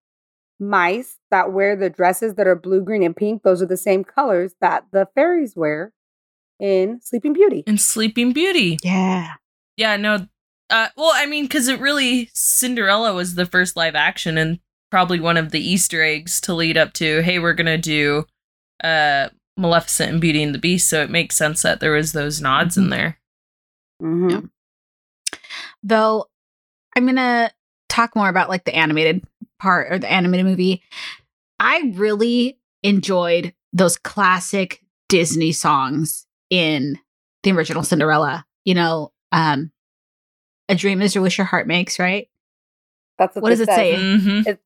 mice 0.60 1.18
that 1.32 1.52
wear 1.52 1.76
the 1.76 1.90
dresses 1.90 2.36
that 2.36 2.48
are 2.48 2.56
blue, 2.56 2.82
green, 2.82 3.04
and 3.04 3.16
pink, 3.16 3.44
those 3.44 3.62
are 3.62 3.66
the 3.66 3.78
same 3.78 4.04
colors 4.04 4.54
that 4.62 4.86
the 4.92 5.08
fairies 5.16 5.56
wear 5.56 5.92
in 6.60 7.02
Sleeping 7.02 7.34
Beauty. 7.34 7.64
in 7.66 7.78
Sleeping 7.78 8.32
Beauty. 8.32 8.78
Yeah. 8.84 9.34
Yeah, 9.76 9.98
no. 9.98 10.28
Uh, 10.70 10.90
well, 10.96 11.12
I 11.14 11.26
mean, 11.26 11.46
because 11.46 11.68
it 11.68 11.80
really 11.80 12.30
Cinderella 12.34 13.14
was 13.14 13.36
the 13.36 13.46
first 13.46 13.76
live 13.76 13.96
action 13.96 14.38
and 14.38 14.60
probably 14.94 15.20
one 15.20 15.38
of 15.38 15.50
the 15.50 15.60
Easter 15.60 16.04
eggs 16.04 16.40
to 16.40 16.54
lead 16.54 16.78
up 16.78 16.94
to. 16.94 17.24
Hey, 17.24 17.40
we're 17.40 17.54
gonna 17.56 17.80
do 17.80 18.28
uh 18.84 19.30
Maleficent 19.58 20.12
and 20.12 20.22
Beauty 20.22 20.44
and 20.44 20.54
the 20.54 20.60
Beast, 20.60 20.88
so 20.88 21.02
it 21.02 21.10
makes 21.10 21.36
sense 21.36 21.64
that 21.64 21.80
there 21.80 21.94
was 21.94 22.12
those 22.12 22.40
nods 22.40 22.78
in 22.78 22.86
Mhm. 22.86 22.90
there. 22.92 23.18
Mhm. 24.04 24.32
Yeah. 24.32 25.38
Though 25.82 26.28
I'm 26.96 27.08
gonna 27.08 27.52
talk 27.90 28.16
more 28.16 28.30
about 28.30 28.50
like 28.50 28.66
the 28.66 28.76
animated 28.76 29.26
part 29.60 29.92
or 29.92 29.98
the 29.98 30.12
animated 30.12 30.46
movie. 30.46 30.84
I 31.60 31.92
really 31.96 32.60
enjoyed 32.84 33.56
those 33.72 33.98
classic 33.98 34.84
Disney 35.10 35.54
songs 35.54 36.28
in 36.52 37.00
the 37.42 37.52
original 37.52 37.82
Cinderella. 37.82 38.46
You 38.64 38.76
know, 38.76 39.12
um 39.32 39.72
A 40.70 40.76
Dream 40.76 41.02
is 41.02 41.16
Your 41.16 41.24
Wish 41.24 41.40
Your 41.40 41.46
Heart 41.46 41.66
Makes, 41.66 41.98
right? 41.98 42.30
That's 43.18 43.36
what, 43.36 43.42
What 43.44 43.50
this 43.50 43.60
does 43.60 43.70
it 43.70 43.72
says. 43.72 43.76
say? 43.76 44.18
hmm 44.18 44.63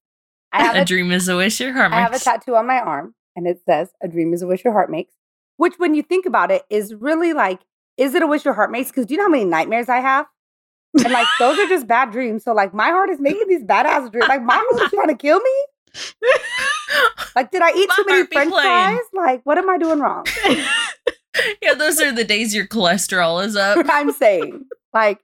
I 0.51 0.61
have 0.63 0.75
A 0.75 0.81
a, 0.81 0.85
dream 0.85 1.11
is 1.11 1.27
a 1.27 1.35
wish 1.35 1.59
your 1.59 1.73
heart 1.73 1.91
makes. 1.91 1.97
I 1.97 2.01
have 2.01 2.13
a 2.13 2.19
tattoo 2.19 2.55
on 2.55 2.67
my 2.67 2.79
arm, 2.79 3.15
and 3.35 3.47
it 3.47 3.61
says, 3.65 3.89
"A 4.01 4.07
dream 4.07 4.33
is 4.33 4.41
a 4.41 4.47
wish 4.47 4.63
your 4.63 4.73
heart 4.73 4.89
makes." 4.89 5.13
Which, 5.57 5.73
when 5.77 5.95
you 5.95 6.03
think 6.03 6.25
about 6.25 6.51
it, 6.51 6.63
is 6.69 6.93
really 6.93 7.33
like, 7.33 7.61
is 7.97 8.13
it 8.13 8.21
a 8.21 8.27
wish 8.27 8.45
your 8.45 8.53
heart 8.53 8.71
makes? 8.71 8.89
Because 8.89 9.07
do 9.07 9.15
you 9.15 9.17
know 9.17 9.25
how 9.25 9.29
many 9.29 9.45
nightmares 9.45 9.89
I 9.89 9.97
have? 9.97 10.27
And 11.03 11.11
like, 11.11 11.27
those 11.39 11.57
are 11.59 11.67
just 11.67 11.87
bad 11.87 12.11
dreams. 12.11 12.43
So 12.43 12.53
like, 12.53 12.73
my 12.73 12.89
heart 12.89 13.09
is 13.09 13.19
making 13.19 13.47
these 13.47 13.63
badass 13.63 14.11
dreams. 14.11 14.27
Like, 14.27 14.43
my 14.43 14.55
heart 14.55 14.81
is 14.83 14.91
trying 14.91 15.07
to 15.07 15.15
kill 15.19 15.39
me. 15.39 15.65
Like, 17.35 17.51
did 17.51 17.61
I 17.61 17.71
eat 17.71 17.89
My 17.89 17.95
too 17.95 18.05
many 18.07 18.25
French 18.27 18.51
fries? 18.51 18.99
Like, 19.13 19.41
what 19.45 19.57
am 19.57 19.69
I 19.69 19.77
doing 19.77 19.99
wrong? 19.99 20.25
yeah, 21.61 21.73
those 21.73 21.99
are 21.99 22.11
the 22.11 22.23
days 22.23 22.55
your 22.55 22.67
cholesterol 22.67 23.43
is 23.45 23.55
up. 23.55 23.85
I'm 23.89 24.11
saying. 24.11 24.65
Like, 24.93 25.19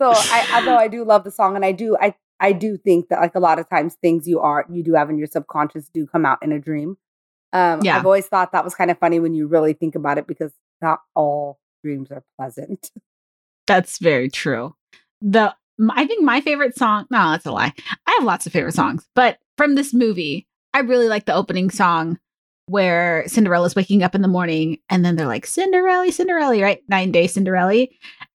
so 0.00 0.12
I 0.14 0.48
although 0.54 0.76
I 0.76 0.88
do 0.88 1.04
love 1.04 1.24
the 1.24 1.30
song 1.30 1.56
and 1.56 1.64
I 1.64 1.72
do 1.72 1.96
I 2.00 2.14
I 2.40 2.52
do 2.52 2.76
think 2.76 3.08
that 3.08 3.20
like 3.20 3.34
a 3.34 3.40
lot 3.40 3.58
of 3.58 3.68
times 3.68 3.96
things 4.00 4.28
you 4.28 4.40
are 4.40 4.64
you 4.70 4.82
do 4.82 4.94
have 4.94 5.10
in 5.10 5.18
your 5.18 5.26
subconscious 5.26 5.88
do 5.92 6.06
come 6.06 6.24
out 6.24 6.38
in 6.42 6.52
a 6.52 6.58
dream. 6.58 6.96
Um 7.52 7.80
Yeah. 7.82 7.96
I've 7.96 8.06
always 8.06 8.26
thought 8.26 8.52
that 8.52 8.64
was 8.64 8.74
kind 8.74 8.90
of 8.90 8.98
funny 8.98 9.20
when 9.20 9.34
you 9.34 9.46
really 9.46 9.72
think 9.72 9.94
about 9.94 10.18
it 10.18 10.26
because 10.26 10.52
not 10.80 11.00
all 11.14 11.58
dreams 11.82 12.10
are 12.10 12.24
pleasant. 12.36 12.90
That's 13.66 13.98
very 13.98 14.28
true. 14.30 14.74
The 15.20 15.54
I 15.90 16.06
think 16.06 16.24
my 16.24 16.40
favorite 16.40 16.76
song, 16.76 17.06
no, 17.10 17.30
that's 17.30 17.46
a 17.46 17.52
lie. 17.52 17.72
I 18.06 18.16
have 18.18 18.24
lots 18.24 18.46
of 18.46 18.52
favorite 18.52 18.74
songs, 18.74 19.06
but 19.14 19.38
from 19.56 19.76
this 19.76 19.94
movie, 19.94 20.48
I 20.74 20.80
really 20.80 21.06
like 21.08 21.26
the 21.26 21.34
opening 21.34 21.70
song 21.70 22.18
where 22.66 23.24
Cinderella's 23.26 23.74
waking 23.74 24.02
up 24.02 24.14
in 24.14 24.22
the 24.22 24.28
morning 24.28 24.78
and 24.90 25.04
then 25.04 25.16
they're 25.16 25.26
like, 25.26 25.46
Cinderella, 25.46 26.10
Cinderella, 26.12 26.60
right? 26.60 26.82
Nine 26.88 27.12
day 27.12 27.26
Cinderella. 27.26 27.86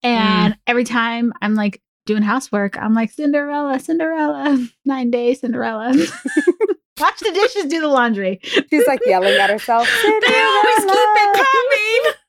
And 0.01 0.58
every 0.66 0.84
time 0.84 1.34
I'm 1.41 1.56
like 1.56 1.82
doing 2.06 2.24
housework, 2.24 2.78
I'm 2.78 2.93
like, 2.93 3.12
Cinderella, 3.12 3.80
Cinderella, 3.80 4.66
nine 4.86 5.12
days, 5.12 5.41
Cinderella. 5.41 5.89
Watch 6.99 7.20
the 7.20 7.32
dishes, 7.32 7.66
do 7.66 7.82
the 7.82 7.88
laundry. 7.88 8.39
She's 8.43 8.88
like 8.88 9.01
yelling 9.06 9.34
at 9.34 9.49
herself. 9.49 9.88
They 10.04 10.41
always 10.41 10.78
keep 10.78 11.10
it 11.16 11.45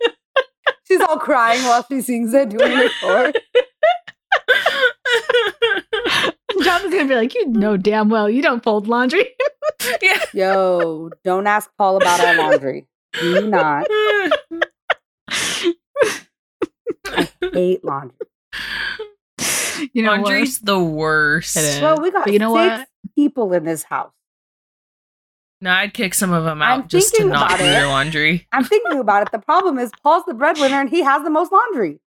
coming. 0.02 0.14
She's 0.88 1.00
all 1.00 1.18
crying 1.18 1.62
while 1.64 1.84
she 1.88 2.00
sings 2.00 2.32
it, 2.32 2.48
doing 2.50 2.78
the 2.78 2.90
chore. 3.00 3.32
John's 6.62 6.92
gonna 6.92 7.06
be 7.06 7.14
like, 7.14 7.34
you 7.34 7.46
know 7.48 7.76
damn 7.76 8.08
well 8.08 8.28
you 8.30 8.40
don't 8.42 8.62
fold 8.62 8.88
laundry. 8.88 9.26
yeah. 10.02 10.24
Yo, 10.32 11.10
don't 11.24 11.46
ask 11.46 11.70
Paul 11.76 11.96
about 11.96 12.20
our 12.20 12.36
laundry. 12.36 12.86
Do 13.20 13.46
not 13.48 13.86
I 17.06 17.28
hate 17.52 17.84
laundry. 17.84 18.16
You 19.92 20.02
know 20.02 20.10
what? 20.12 20.20
Laundry's 20.22 20.60
the 20.60 20.78
worst. 20.78 21.56
Well, 21.56 22.00
we 22.00 22.10
got 22.10 22.24
But 22.24 22.32
you 22.32 22.38
know 22.38 22.54
six 22.56 22.78
what? 22.78 22.88
people 23.14 23.52
in 23.52 23.64
this 23.64 23.82
house. 23.84 24.12
No, 25.60 25.70
I'd 25.70 25.94
kick 25.94 26.12
some 26.14 26.32
of 26.32 26.44
them 26.44 26.60
I'm 26.60 26.80
out 26.82 26.88
just 26.88 27.14
to 27.14 27.24
not 27.24 27.52
do 27.52 27.56
their 27.58 27.86
laundry. 27.86 28.46
I'm 28.52 28.64
thinking 28.64 28.98
about 28.98 29.22
it. 29.26 29.32
The 29.32 29.38
problem 29.38 29.78
is 29.78 29.90
Paul's 30.02 30.24
the 30.26 30.34
breadwinner 30.34 30.80
and 30.80 30.90
he 30.90 31.02
has 31.02 31.22
the 31.22 31.30
most 31.30 31.52
laundry. 31.52 32.00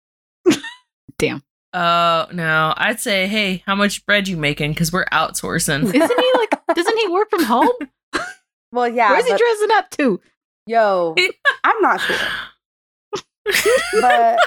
Damn. 1.18 1.42
Oh 1.74 2.28
no, 2.32 2.74
I'd 2.78 3.00
say, 3.00 3.28
hey, 3.28 3.64
how 3.66 3.76
much 3.76 4.06
bread 4.06 4.28
you 4.28 4.38
making? 4.38 4.72
Because 4.74 4.92
we're 4.94 5.06
outsourcing. 5.06 5.84
Isn't 5.94 5.94
he 6.20 6.32
like? 6.36 6.54
Doesn't 6.76 6.98
he 6.98 7.08
work 7.10 7.30
from 7.30 7.44
home? 7.44 7.70
Well, 8.74 8.90
yeah. 8.90 9.12
Where's 9.12 9.24
he 9.26 9.30
dressing 9.30 9.70
up 9.76 9.90
to? 9.92 10.20
yo, 10.68 11.16
I'm 11.64 11.82
not 11.82 12.02
sure. 12.02 12.18
but 14.02 14.40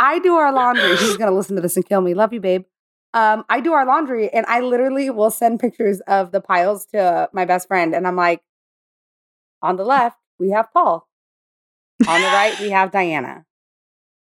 I 0.00 0.18
do 0.20 0.34
our 0.36 0.52
laundry. 0.52 0.88
He's 0.96 1.16
gonna 1.16 1.32
listen 1.34 1.56
to 1.56 1.62
this 1.62 1.76
and 1.76 1.86
kill 1.86 2.00
me. 2.00 2.14
Love 2.14 2.32
you, 2.32 2.40
babe. 2.40 2.64
Um, 3.14 3.44
I 3.48 3.60
do 3.60 3.72
our 3.72 3.86
laundry, 3.86 4.28
and 4.28 4.44
I 4.46 4.60
literally 4.60 5.10
will 5.10 5.30
send 5.30 5.60
pictures 5.60 6.00
of 6.02 6.30
the 6.30 6.40
piles 6.40 6.86
to 6.86 7.28
my 7.32 7.44
best 7.44 7.66
friend, 7.68 7.94
and 7.94 8.06
I'm 8.06 8.16
like, 8.16 8.42
on 9.62 9.76
the 9.76 9.84
left 9.84 10.18
we 10.38 10.50
have 10.50 10.72
Paul, 10.72 11.08
on 12.06 12.20
the 12.20 12.26
right 12.28 12.58
we 12.60 12.70
have 12.78 12.90
Diana. 12.92 13.44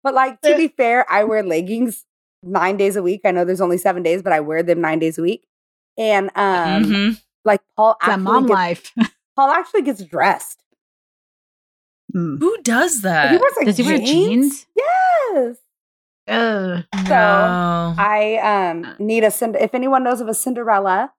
But 0.03 0.13
like 0.15 0.41
to 0.41 0.57
be 0.57 0.67
fair, 0.67 1.05
I 1.11 1.23
wear 1.23 1.43
leggings 1.43 2.05
nine 2.43 2.75
days 2.75 2.95
a 2.95 3.03
week. 3.03 3.21
I 3.23 3.31
know 3.31 3.45
there's 3.45 3.61
only 3.61 3.77
seven 3.77 4.01
days, 4.03 4.21
but 4.23 4.33
I 4.33 4.39
wear 4.39 4.63
them 4.63 4.81
nine 4.81 4.99
days 4.99 5.17
a 5.17 5.21
week. 5.21 5.45
And 5.97 6.31
um, 6.35 6.83
Mhm. 6.83 7.21
like 7.45 7.61
Paul 7.77 7.91
It's 7.99 8.07
that 8.07 8.13
actually 8.13 8.23
mom 8.23 8.45
gets, 8.47 8.55
life. 8.55 8.91
Paul 9.35 9.51
actually 9.51 9.83
gets 9.83 10.03
dressed. 10.03 10.63
Mm. 12.15 12.39
Who 12.39 12.57
does 12.63 12.95
he 12.95 13.01
that? 13.03 13.39
wears 13.39 13.53
like 13.57 13.65
Does 13.67 13.77
he 13.77 13.83
wear 13.83 13.97
jeans? 13.99 14.65
Yes. 15.33 15.55
Ugh. 16.27 16.83
no. 17.09 17.95
I 17.97 18.37
um 18.37 18.95
need 18.99 19.23
a 19.23 19.27
Cind- 19.27 19.61
if 19.61 19.73
anyone 19.73 20.03
knows 20.03 20.21
of 20.21 20.27
a 20.27 20.33
Cinderella 20.33 21.11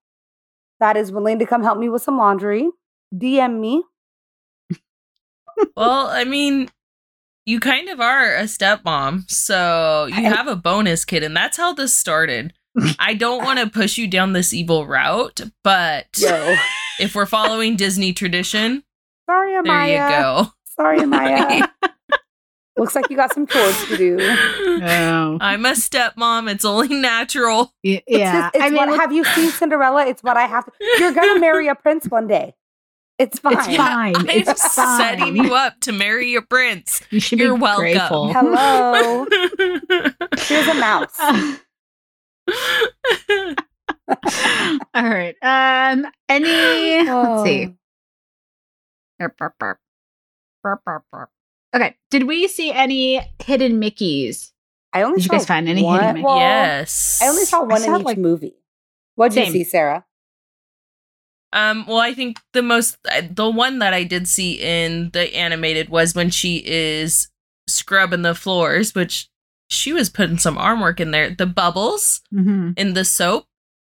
that 0.81 0.97
is 0.97 1.13
willing 1.13 1.39
to 1.39 1.47
come 1.47 1.63
help 1.63 1.79
me 1.79 1.89
with 1.89 2.03
some 2.03 2.17
laundry, 2.19 2.71
DM 3.15 3.61
me. 3.61 3.83
well, 5.77 6.07
I 6.09 6.25
mean, 6.25 6.69
you 7.47 7.61
kind 7.61 7.89
of 7.89 8.01
are 8.01 8.35
a 8.37 8.45
stepmom, 8.45 9.31
so 9.31 10.07
you 10.07 10.23
have 10.25 10.47
a 10.49 10.57
bonus 10.57 11.05
kid, 11.05 11.23
and 11.23 11.37
that's 11.37 11.57
how 11.57 11.73
this 11.73 11.95
started. 11.95 12.53
I 12.99 13.15
don't 13.15 13.45
want 13.45 13.59
to 13.59 13.69
push 13.69 13.99
you 13.99 14.09
down 14.09 14.33
this 14.33 14.55
evil 14.55 14.87
route, 14.87 15.41
but 15.63 16.07
Yo, 16.17 16.57
if 16.99 17.15
we're 17.15 17.27
following 17.27 17.77
Disney 17.77 18.13
tradition, 18.13 18.83
Sorry, 19.29 19.53
Amaya. 19.53 19.65
There 19.65 19.89
you 19.89 20.23
go. 20.23 20.47
Sorry, 20.77 20.99
Amaya. 21.01 21.69
Looks 22.79 22.95
like 22.95 23.11
you 23.11 23.16
got 23.16 23.35
some 23.35 23.47
chores 23.47 23.85
to 23.87 23.97
do. 23.97 24.18
Oh. 24.85 25.39
I'm 25.41 25.64
a 25.66 25.73
stepmom. 25.73 26.51
It's 26.51 26.64
only 26.64 26.89
natural. 26.89 27.73
Y- 27.85 28.03
It's 28.07 28.18
yeah. 28.18 28.33
just- 28.51 28.55
it's 28.57 28.64
I 28.64 28.68
mean, 28.70 28.77
what, 28.79 28.89
look, 28.89 29.01
have 29.01 29.12
you 29.12 29.23
seen 29.25 29.51
Cinderella? 29.51 30.07
It's 30.07 30.23
what 30.23 30.37
I 30.37 30.47
have 30.47 30.64
to. 30.64 30.73
You're 30.99 31.12
gonna 31.12 31.39
marry 31.39 31.68
a 31.68 31.75
prince 31.77 32.07
one 32.09 32.27
day. 32.27 32.55
It's 33.18 33.39
fine. 33.39 33.53
it's 33.59 33.66
fine. 33.77 34.16
I'm 34.16 34.29
It's 34.29 34.75
fine. 34.75 34.99
setting 34.99 35.37
you 35.37 35.55
up 35.55 35.79
to 35.83 35.93
marry 35.93 36.35
a 36.35 36.43
prince. 36.43 37.01
You 37.11 37.20
should 37.20 37.39
You're 37.39 37.55
be 37.55 37.61
welcome. 37.61 37.83
grateful. 37.83 38.33
Hello. 38.33 39.27
Here's 40.39 40.66
a 40.66 40.75
mouse. 40.75 41.16
All 44.95 45.05
right. 45.09 45.37
Um. 45.43 46.07
Any? 46.29 47.09
Let's 47.09 47.43
see. 47.45 47.75
Okay. 51.75 51.97
Did 52.11 52.25
we 52.25 52.49
see 52.49 52.70
any 52.73 53.20
hidden 53.45 53.81
Mickeys? 53.81 54.51
I 54.93 55.03
only 55.03 55.16
Did 55.16 55.25
you 55.25 55.31
guys 55.31 55.47
find 55.47 55.68
any 55.68 55.83
one- 55.83 55.99
hidden 56.01 56.14
Mickey? 56.16 56.25
well, 56.27 56.39
yes. 56.39 57.20
I 57.23 57.29
only 57.29 57.45
saw 57.45 57.64
one 57.64 57.81
saw, 57.81 57.95
in 57.95 58.01
each 58.01 58.05
like- 58.05 58.18
movie. 58.18 58.55
What'd 59.14 59.37
you 59.39 59.51
see, 59.51 59.64
Sarah? 59.64 60.05
Um, 61.53 61.85
well, 61.87 61.99
I 61.99 62.14
think 62.14 62.39
the 62.55 62.62
most, 62.62 62.97
uh, 63.11 63.23
the 63.31 63.51
one 63.51 63.79
that 63.81 63.93
I 63.93 64.05
did 64.05 64.27
see 64.27 64.55
in 64.61 65.11
the 65.12 65.35
animated 65.37 65.91
was 65.91 66.14
when 66.14 66.31
she 66.31 66.62
is 66.64 67.29
scrubbing 67.68 68.23
the 68.23 68.35
floors, 68.35 68.95
which 68.95 69.29
she 69.68 69.93
was 69.93 70.09
putting 70.09 70.39
some 70.39 70.57
arm 70.57 70.81
work 70.81 70.99
in 70.99 71.11
there. 71.11 71.31
The 71.35 71.47
bubbles 71.47 72.23
Mm-hmm. 72.33 72.73
in 72.79 72.95
the 72.95 73.05
soap 73.05 73.47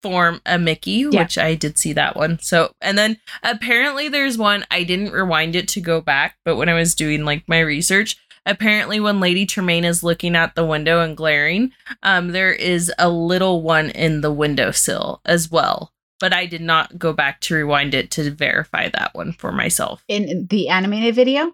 form 0.04 0.42
a 0.44 0.58
Mickey, 0.58 1.06
Yeah. 1.10 1.22
which 1.22 1.38
I 1.38 1.54
did 1.54 1.78
see 1.78 1.94
that 1.94 2.14
one. 2.14 2.38
So, 2.40 2.74
and 2.82 2.98
then 2.98 3.16
apparently 3.42 4.08
there's 4.10 4.36
one, 4.36 4.66
I 4.70 4.82
didn't 4.84 5.12
rewind 5.12 5.56
it 5.56 5.66
to 5.68 5.80
go 5.80 6.02
back, 6.02 6.36
but 6.44 6.56
when 6.56 6.68
I 6.68 6.74
was 6.74 6.94
doing 6.94 7.24
like 7.24 7.48
my 7.48 7.60
research, 7.60 8.16
apparently 8.44 9.00
when 9.00 9.18
Lady 9.18 9.46
Tremaine 9.46 9.86
is 9.86 10.02
looking 10.02 10.36
out 10.36 10.54
the 10.56 10.66
window 10.66 11.00
and 11.00 11.16
glaring, 11.16 11.72
um, 12.02 12.32
there 12.32 12.52
is 12.52 12.92
a 12.98 13.08
little 13.08 13.62
one 13.62 13.88
in 13.90 14.20
the 14.20 14.30
windowsill 14.30 15.22
as 15.24 15.50
well. 15.50 15.90
But 16.20 16.34
I 16.34 16.44
did 16.44 16.60
not 16.60 16.98
go 16.98 17.14
back 17.14 17.40
to 17.42 17.54
rewind 17.54 17.94
it 17.94 18.10
to 18.12 18.30
verify 18.30 18.88
that 18.90 19.14
one 19.14 19.32
for 19.32 19.52
myself. 19.52 20.04
In 20.08 20.46
the 20.50 20.68
animated 20.68 21.14
video, 21.14 21.52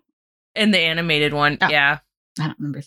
In 0.57 0.72
the 0.72 0.80
animated 0.80 1.32
one, 1.32 1.57
Oh. 1.61 1.68
yeah. 1.68 1.98
I 2.40 2.46
don't 2.48 2.59
remember. 2.59 2.82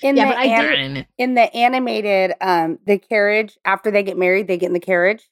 Seeing- 0.00 0.10
In 0.10 0.16
Yeah, 0.16 0.24
the 0.26 0.30
but 0.30 0.38
I 0.38 0.44
an- 0.44 0.94
did- 0.94 1.06
in 1.18 1.34
the 1.34 1.54
animated, 1.56 2.32
um, 2.40 2.78
the 2.86 2.98
carriage 2.98 3.58
after 3.64 3.90
they 3.90 4.02
get 4.02 4.16
married, 4.18 4.46
they 4.48 4.56
get 4.58 4.66
in 4.68 4.72
the 4.72 4.80
carriage. 4.80 5.28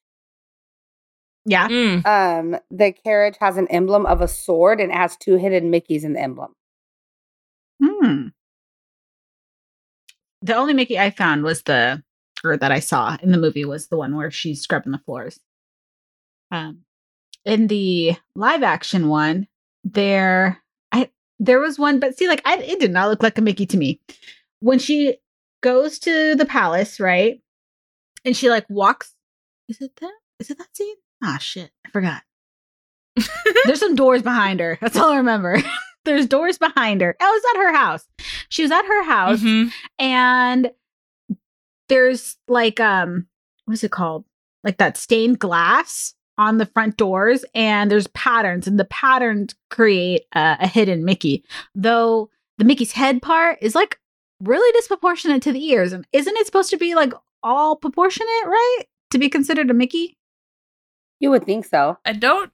Yeah. 1.44 1.68
Mm, 1.68 2.04
Um, 2.04 2.60
the 2.72 2.92
carriage 2.92 3.36
has 3.38 3.56
an 3.56 3.68
emblem 3.68 4.04
of 4.06 4.20
a 4.20 4.26
sword 4.28 4.80
and 4.80 4.90
it 4.90 4.96
has 4.96 5.16
two 5.16 5.36
hidden 5.36 5.70
Mickeys 5.70 6.02
in 6.02 6.12
the 6.14 6.20
emblem. 6.20 6.54
Hmm. 7.82 8.28
The 10.42 10.54
only 10.56 10.74
Mickey 10.74 10.98
I 10.98 11.10
found 11.10 11.44
was 11.44 11.62
the, 11.62 12.02
or 12.44 12.56
that 12.56 12.72
I 12.72 12.80
saw 12.80 13.16
in 13.22 13.30
the 13.32 13.38
movie 13.38 13.64
was 13.64 13.88
the 13.88 13.96
one 13.96 14.16
where 14.16 14.30
she's 14.30 14.60
scrubbing 14.60 14.92
the 14.92 14.98
floors. 14.98 15.38
Um, 16.50 16.82
in 17.44 17.68
the 17.68 18.16
live 18.34 18.62
action 18.62 19.08
one, 19.08 19.46
there, 19.84 20.62
I 20.92 21.10
there 21.38 21.60
was 21.60 21.78
one, 21.78 22.00
but 22.00 22.16
see, 22.18 22.28
like 22.28 22.42
I, 22.44 22.58
it 22.58 22.80
did 22.80 22.92
not 22.92 23.08
look 23.08 23.22
like 23.22 23.38
a 23.38 23.42
Mickey 23.42 23.66
to 23.66 23.76
me. 23.76 24.00
When 24.60 24.78
she 24.78 25.18
goes 25.62 25.98
to 26.00 26.34
the 26.34 26.46
palace, 26.46 27.00
right, 27.00 27.40
and 28.24 28.36
she 28.36 28.50
like 28.50 28.68
walks. 28.68 29.14
Is 29.68 29.80
it 29.80 29.92
that? 30.00 30.12
Is 30.38 30.50
it 30.50 30.58
that 30.58 30.76
scene? 30.76 30.96
Ah, 31.22 31.38
shit, 31.38 31.70
I 31.84 31.90
forgot. 31.90 32.22
There's 33.64 33.80
some 33.80 33.94
doors 33.94 34.22
behind 34.22 34.60
her. 34.60 34.78
That's 34.80 34.96
all 34.96 35.12
I 35.12 35.16
remember. 35.16 35.62
There's 36.04 36.26
doors 36.26 36.58
behind 36.58 37.00
her. 37.00 37.16
Oh, 37.20 37.34
it's 37.36 37.56
at 37.56 37.62
her 37.62 37.74
house. 37.74 38.06
She 38.48 38.62
was 38.62 38.70
at 38.70 38.84
her 38.84 39.04
house 39.04 39.40
mhm. 39.40 39.70
and 39.98 40.70
there's 41.88 42.36
like 42.46 42.78
um 42.78 43.26
what 43.64 43.74
is 43.74 43.84
it 43.84 43.90
called? 43.90 44.24
Like 44.62 44.78
that 44.78 44.96
stained 44.96 45.40
glass 45.40 46.14
on 46.38 46.58
the 46.58 46.66
front 46.66 46.96
doors 46.96 47.44
and 47.54 47.90
there's 47.90 48.06
patterns 48.08 48.68
and 48.68 48.78
the 48.78 48.84
patterns 48.84 49.54
create 49.70 50.26
a, 50.34 50.58
a 50.60 50.66
hidden 50.68 51.04
Mickey. 51.04 51.44
Though 51.74 52.30
the 52.58 52.64
Mickey's 52.64 52.92
head 52.92 53.20
part 53.20 53.58
is 53.60 53.74
like 53.74 53.98
really 54.42 54.70
disproportionate 54.72 55.42
to 55.42 55.52
the 55.52 55.64
ears. 55.66 55.92
And 55.92 56.06
isn't 56.12 56.36
it 56.36 56.46
supposed 56.46 56.70
to 56.70 56.76
be 56.76 56.94
like 56.94 57.12
all 57.42 57.76
proportionate, 57.76 58.28
right? 58.46 58.82
To 59.10 59.18
be 59.18 59.28
considered 59.28 59.70
a 59.70 59.74
Mickey? 59.74 60.16
You 61.20 61.30
would 61.30 61.44
think 61.44 61.64
so. 61.64 61.98
I 62.04 62.12
don't, 62.12 62.50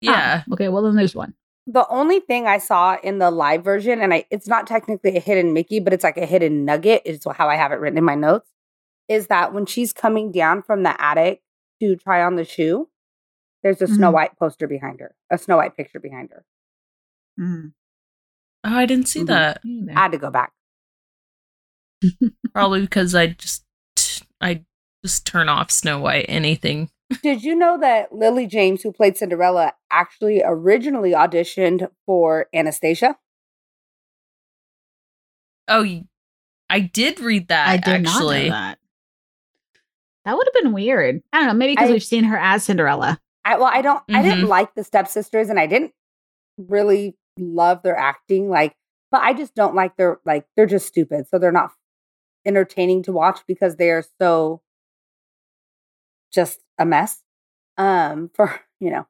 yeah. 0.00 0.44
Ah, 0.48 0.52
okay, 0.54 0.68
well 0.68 0.82
then 0.82 0.94
there's 0.96 1.14
one. 1.14 1.34
The 1.66 1.86
only 1.88 2.20
thing 2.20 2.46
I 2.46 2.58
saw 2.58 2.98
in 3.02 3.18
the 3.18 3.30
live 3.30 3.64
version, 3.64 4.00
and 4.00 4.12
I, 4.12 4.26
it's 4.30 4.46
not 4.46 4.66
technically 4.66 5.16
a 5.16 5.20
hidden 5.20 5.52
Mickey, 5.54 5.80
but 5.80 5.92
it's 5.94 6.04
like 6.04 6.18
a 6.18 6.26
hidden 6.26 6.64
nugget, 6.64 7.02
is 7.06 7.20
how 7.34 7.48
I 7.48 7.56
have 7.56 7.72
it 7.72 7.76
written 7.80 7.96
in 7.98 8.04
my 8.04 8.14
notes, 8.14 8.50
is 9.08 9.28
that 9.28 9.54
when 9.54 9.64
she's 9.66 9.92
coming 9.92 10.30
down 10.30 10.62
from 10.62 10.82
the 10.82 11.00
attic 11.02 11.42
to 11.80 11.96
try 11.96 12.22
on 12.22 12.36
the 12.36 12.44
shoe, 12.44 12.88
there's 13.62 13.80
a 13.80 13.86
Snow 13.86 14.10
Mhm. 14.10 14.12
White 14.12 14.36
poster 14.38 14.68
behind 14.68 15.00
her, 15.00 15.14
a 15.30 15.38
Snow 15.38 15.56
White 15.56 15.74
picture 15.74 15.98
behind 15.98 16.30
her. 16.30 16.44
Mm. 17.40 17.72
Oh, 18.62 18.76
I 18.76 18.84
didn't 18.84 19.08
see 19.08 19.22
Mhm. 19.22 19.26
that. 19.28 19.60
I 19.64 19.92
had 20.00 20.12
to 20.12 20.18
go 20.18 20.30
back. 20.30 20.52
Probably 22.54 22.80
because 22.82 23.14
I 23.14 23.28
just, 23.28 23.64
I 24.40 24.64
just 25.04 25.26
turn 25.26 25.48
off 25.48 25.70
Snow 25.70 25.98
White, 26.00 26.26
anything. 26.28 26.90
Did 27.22 27.44
you 27.44 27.54
know 27.54 27.78
that 27.80 28.12
Lily 28.14 28.46
James, 28.46 28.82
who 28.82 28.90
played 28.92 29.16
Cinderella, 29.16 29.74
actually 29.90 30.42
originally 30.44 31.12
auditioned 31.12 31.88
for 32.06 32.46
Anastasia? 32.54 33.16
Oh, 35.68 35.86
I 36.70 36.80
did 36.80 37.20
read 37.20 37.48
that. 37.48 37.68
I 37.68 37.76
did 37.76 38.06
actually. 38.06 38.48
not 38.48 38.54
know 38.54 38.66
that. 38.66 38.78
That 40.24 40.36
would 40.36 40.46
have 40.52 40.62
been 40.62 40.72
weird. 40.72 41.22
I 41.32 41.38
don't 41.38 41.48
know, 41.48 41.54
maybe 41.54 41.74
because 41.74 41.90
we've 41.90 42.02
seen 42.02 42.24
her 42.24 42.36
as 42.38 42.64
Cinderella. 42.64 43.20
I 43.44 43.56
well, 43.56 43.70
I 43.70 43.82
don't 43.82 44.02
I 44.08 44.22
didn't 44.22 44.46
Mhm. 44.46 44.48
like 44.48 44.74
the 44.74 44.82
stepsisters 44.84 45.50
and 45.50 45.60
I 45.60 45.66
didn't 45.66 45.92
really 46.56 47.16
love 47.38 47.82
their 47.82 47.96
acting. 47.96 48.48
Like, 48.48 48.74
but 49.10 49.20
I 49.22 49.34
just 49.34 49.54
don't 49.54 49.74
like 49.74 49.96
their 49.96 50.18
like 50.24 50.46
they're 50.56 50.64
just 50.66 50.86
stupid. 50.86 51.26
So 51.28 51.38
they're 51.38 51.52
not 51.52 51.72
entertaining 52.46 53.02
to 53.04 53.12
watch 53.12 53.40
because 53.46 53.76
they 53.76 53.90
are 53.90 54.04
so 54.20 54.60
just 56.32 56.60
a 56.78 56.84
mess. 56.84 57.22
Um, 57.76 58.30
for 58.34 58.60
you 58.80 58.90
know. 58.90 59.06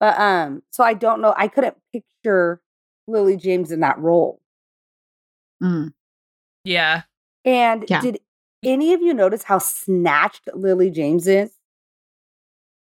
But 0.00 0.18
um, 0.18 0.62
so 0.70 0.84
I 0.84 0.94
don't 0.94 1.20
know. 1.20 1.34
I 1.36 1.48
couldn't 1.48 1.76
picture 1.92 2.60
Lily 3.06 3.36
James 3.36 3.70
in 3.70 3.80
that 3.80 3.98
role. 3.98 4.40
Mm. 5.62 5.92
Yeah. 6.64 7.02
And 7.44 7.84
Yeah. 7.88 8.00
did 8.00 8.20
any 8.62 8.92
of 8.92 9.02
you 9.02 9.14
notice 9.14 9.44
how 9.44 9.58
snatched 9.58 10.48
Lily 10.54 10.90
James 10.90 11.26
is? 11.26 11.52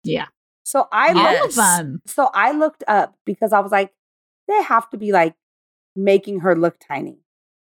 Yeah. 0.04 0.26
So 0.64 0.86
I 0.92 1.12
Yes. 1.12 1.56
Looked. 1.56 2.08
So 2.08 2.30
I 2.34 2.52
looked 2.52 2.84
up 2.86 3.16
because 3.24 3.52
I 3.52 3.60
was 3.60 3.72
like, 3.72 3.92
they 4.48 4.62
have 4.62 4.88
to 4.90 4.96
be 4.96 5.12
like 5.12 5.34
making 5.96 6.40
her 6.40 6.54
look 6.56 6.78
tiny 6.78 7.18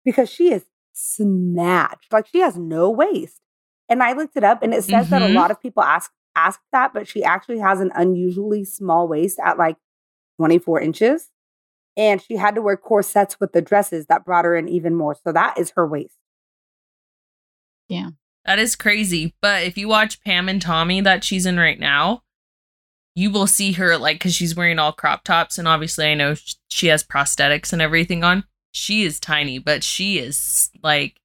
because 0.05 0.29
she 0.31 0.53
is 0.53 0.65
snatched. 0.93 2.13
Like 2.13 2.27
she 2.29 2.41
has 2.41 2.57
no 2.57 2.91
waist. 2.91 3.41
And 3.89 4.03
I 4.03 4.13
looked 4.13 4.37
it 4.37 4.45
up 4.45 4.63
and 4.63 4.73
it 4.73 4.85
says 4.85 5.11
that 5.11 5.23
a 5.23 5.27
Mhm. 5.27 5.35
lot 5.35 5.51
of 5.51 5.61
people 5.61 5.83
ask 5.83 6.11
ask 6.35 6.61
that, 6.73 6.95
but 6.95 7.07
she 7.07 7.23
actually 7.23 7.59
has 7.59 7.79
an 7.81 7.93
unusually 7.95 8.65
small 8.65 9.07
waist 9.07 9.39
at 9.45 9.59
like 9.59 9.77
24 10.39 10.81
inches. 10.81 11.31
And 11.95 12.23
she 12.23 12.37
had 12.37 12.55
to 12.55 12.63
wear 12.63 12.79
corsets 12.79 13.39
with 13.39 13.53
the 13.53 13.61
dresses 13.61 14.07
that 14.07 14.25
brought 14.25 14.47
her 14.47 14.57
in 14.57 14.67
even 14.67 14.95
more. 14.95 15.15
So 15.15 15.31
that 15.33 15.59
is 15.59 15.73
her 15.77 15.87
waist. 15.87 16.17
Yeah. 17.89 18.11
That 18.47 18.59
is 18.59 18.77
crazy. 18.77 19.35
But 19.43 19.65
if 19.65 19.77
you 19.77 19.89
watch 19.89 20.23
Pam 20.25 20.49
and 20.49 20.61
Tommy 20.61 21.01
that 21.03 21.23
she's 21.23 21.45
in 21.47 21.59
right 21.59 21.79
now, 21.79 22.23
you 23.15 23.31
will 23.31 23.47
see 23.47 23.73
her 23.73 23.99
like 23.99 24.17
because 24.17 24.35
she's 24.35 24.57
wearing 24.57 24.79
all 24.79 24.93
crop 24.93 25.23
tops, 25.25 25.59
and 25.59 25.69
obviously 25.69 26.07
I 26.07 26.15
know 26.15 26.33
sh- 26.35 26.55
she 26.69 26.87
has 26.87 27.05
prosthetics 27.05 27.73
and 27.73 27.83
everything 27.83 28.25
on. 28.25 28.45
She 28.73 29.05
is 29.05 29.21
tiny, 29.21 29.59
but 29.59 29.85
she 29.85 30.19
is 30.19 30.71
like, 30.83 31.21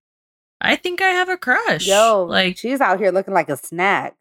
I 0.61 0.75
think 0.75 1.01
I 1.01 1.09
have 1.09 1.29
a 1.29 1.37
crush. 1.37 1.87
Yo, 1.87 2.23
like 2.29 2.57
she's 2.57 2.81
out 2.81 2.99
here 2.99 3.11
looking 3.11 3.33
like 3.33 3.49
a 3.49 3.57
snack. 3.57 4.15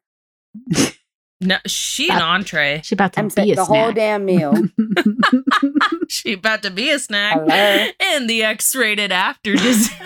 no, 1.41 1.57
she 1.67 2.09
an 2.09 2.23
Uh, 2.23 2.25
entree. 2.25 2.81
She 2.85 2.95
about 2.95 3.13
to 3.15 3.21
I'm 3.21 3.27
be 3.27 3.31
saying 3.31 3.53
a 3.53 3.55
the 3.57 3.65
whole 3.65 3.93
damn 3.93 4.25
meal. 4.25 4.55
She 6.09 6.35
about 6.35 6.63
to 6.63 6.71
be 6.71 6.91
a 6.91 6.99
snack 7.01 7.35
Hello. 7.35 7.87
in 8.15 8.27
the 8.29 8.45
X-rated 8.45 9.11
after 9.11 9.55
Disney. 9.57 9.97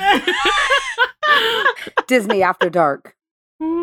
Disney 2.06 2.42
after 2.42 2.70
dark. 2.70 3.14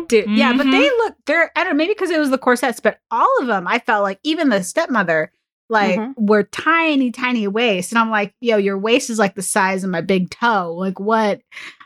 Dude, 0.08 0.28
yeah, 0.28 0.52
but 0.56 0.64
they 0.64 0.80
look 0.90 1.14
they're 1.26 1.52
I 1.54 1.62
don't 1.62 1.74
know, 1.74 1.76
maybe 1.76 1.94
because 1.94 2.10
it 2.10 2.18
was 2.18 2.30
the 2.30 2.38
corsets, 2.38 2.80
but 2.80 2.98
all 3.12 3.32
of 3.40 3.46
them, 3.46 3.68
I 3.68 3.78
felt 3.78 4.02
like 4.02 4.18
even 4.24 4.48
the 4.48 4.64
stepmother, 4.64 5.30
like 5.68 5.98
Mhm. 5.98 6.14
were 6.16 6.42
tiny, 6.44 7.10
tiny 7.10 7.46
waist. 7.48 7.92
And 7.92 7.98
I'm 7.98 8.10
like, 8.10 8.34
yo, 8.40 8.56
your 8.56 8.78
waist 8.78 9.10
is 9.10 9.18
like 9.18 9.34
the 9.34 9.42
size 9.42 9.84
of 9.84 9.90
my 9.90 10.00
big 10.00 10.30
toe. 10.30 10.74
Like 10.74 10.98
what 11.00 11.40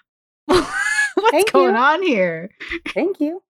what's 0.47 0.69
Thank 1.31 1.53
going 1.53 1.75
you. 1.75 1.81
on 1.81 2.03
here? 2.03 2.51
Thank 2.89 3.21
you. 3.21 3.43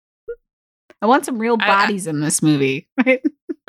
I 1.01 1.07
want 1.07 1.25
some 1.25 1.39
real 1.39 1.57
I- 1.61 1.65
I- 1.65 1.67
bodies 1.69 2.07
in 2.07 2.21
this 2.21 2.43
movie. 2.43 2.89
Right? 3.07 3.23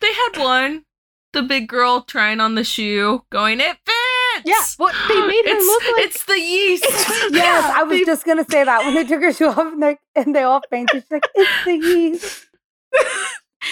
they 0.00 0.12
had 0.12 0.36
one. 0.38 0.84
the 1.32 1.42
big 1.42 1.68
girl 1.68 2.00
trying 2.02 2.40
on 2.40 2.54
the 2.54 2.64
shoe, 2.64 3.22
going, 3.30 3.60
"It 3.60 3.76
fits." 3.84 4.44
Yeah, 4.44 4.62
what 4.78 4.94
they 5.08 5.20
made 5.26 5.44
her 5.44 5.56
it's, 5.56 5.66
look 5.66 5.82
like. 5.96 6.06
it's 6.06 6.24
the 6.24 6.38
yeast. 6.40 6.84
Yes, 7.34 7.64
I 7.74 7.82
was 7.82 7.98
they- 7.98 8.04
just 8.04 8.24
gonna 8.24 8.44
say 8.50 8.64
that 8.64 8.84
when 8.84 8.94
they 8.94 9.04
took 9.04 9.20
her 9.22 9.32
shoe 9.32 9.48
off 9.48 9.58
and 9.58 9.82
they, 9.82 9.98
and 10.14 10.34
they 10.34 10.42
all 10.44 10.62
fainted. 10.70 11.02
She's 11.02 11.10
like, 11.10 11.26
"It's 11.34 11.64
the 11.64 11.74
yeast." 11.76 12.46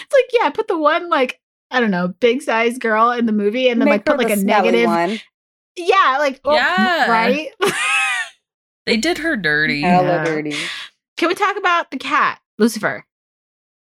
It's 0.02 0.12
like, 0.12 0.30
yeah, 0.42 0.50
put 0.50 0.68
the 0.68 0.78
one 0.78 1.08
like 1.08 1.40
I 1.70 1.80
don't 1.80 1.90
know, 1.90 2.08
big 2.08 2.42
size 2.42 2.78
girl 2.78 3.10
in 3.10 3.26
the 3.26 3.32
movie, 3.32 3.68
and 3.68 3.80
then 3.80 3.86
Make 3.86 4.06
like 4.08 4.18
put 4.18 4.18
like 4.18 4.30
a 4.36 4.40
negative. 4.40 4.86
one. 4.86 5.18
Yeah, 5.76 6.16
like 6.18 6.40
oh, 6.44 6.54
Yeah. 6.54 7.10
right. 7.10 7.48
they 8.86 8.96
did 8.96 9.18
her 9.18 9.36
dirty. 9.36 9.80
Hella 9.82 10.06
Yeah. 10.06 10.24
dirty. 10.24 10.56
Can 11.16 11.28
we 11.28 11.34
talk 11.34 11.56
about 11.56 11.90
the 11.90 11.96
cat, 11.98 12.40
Lucifer? 12.58 13.04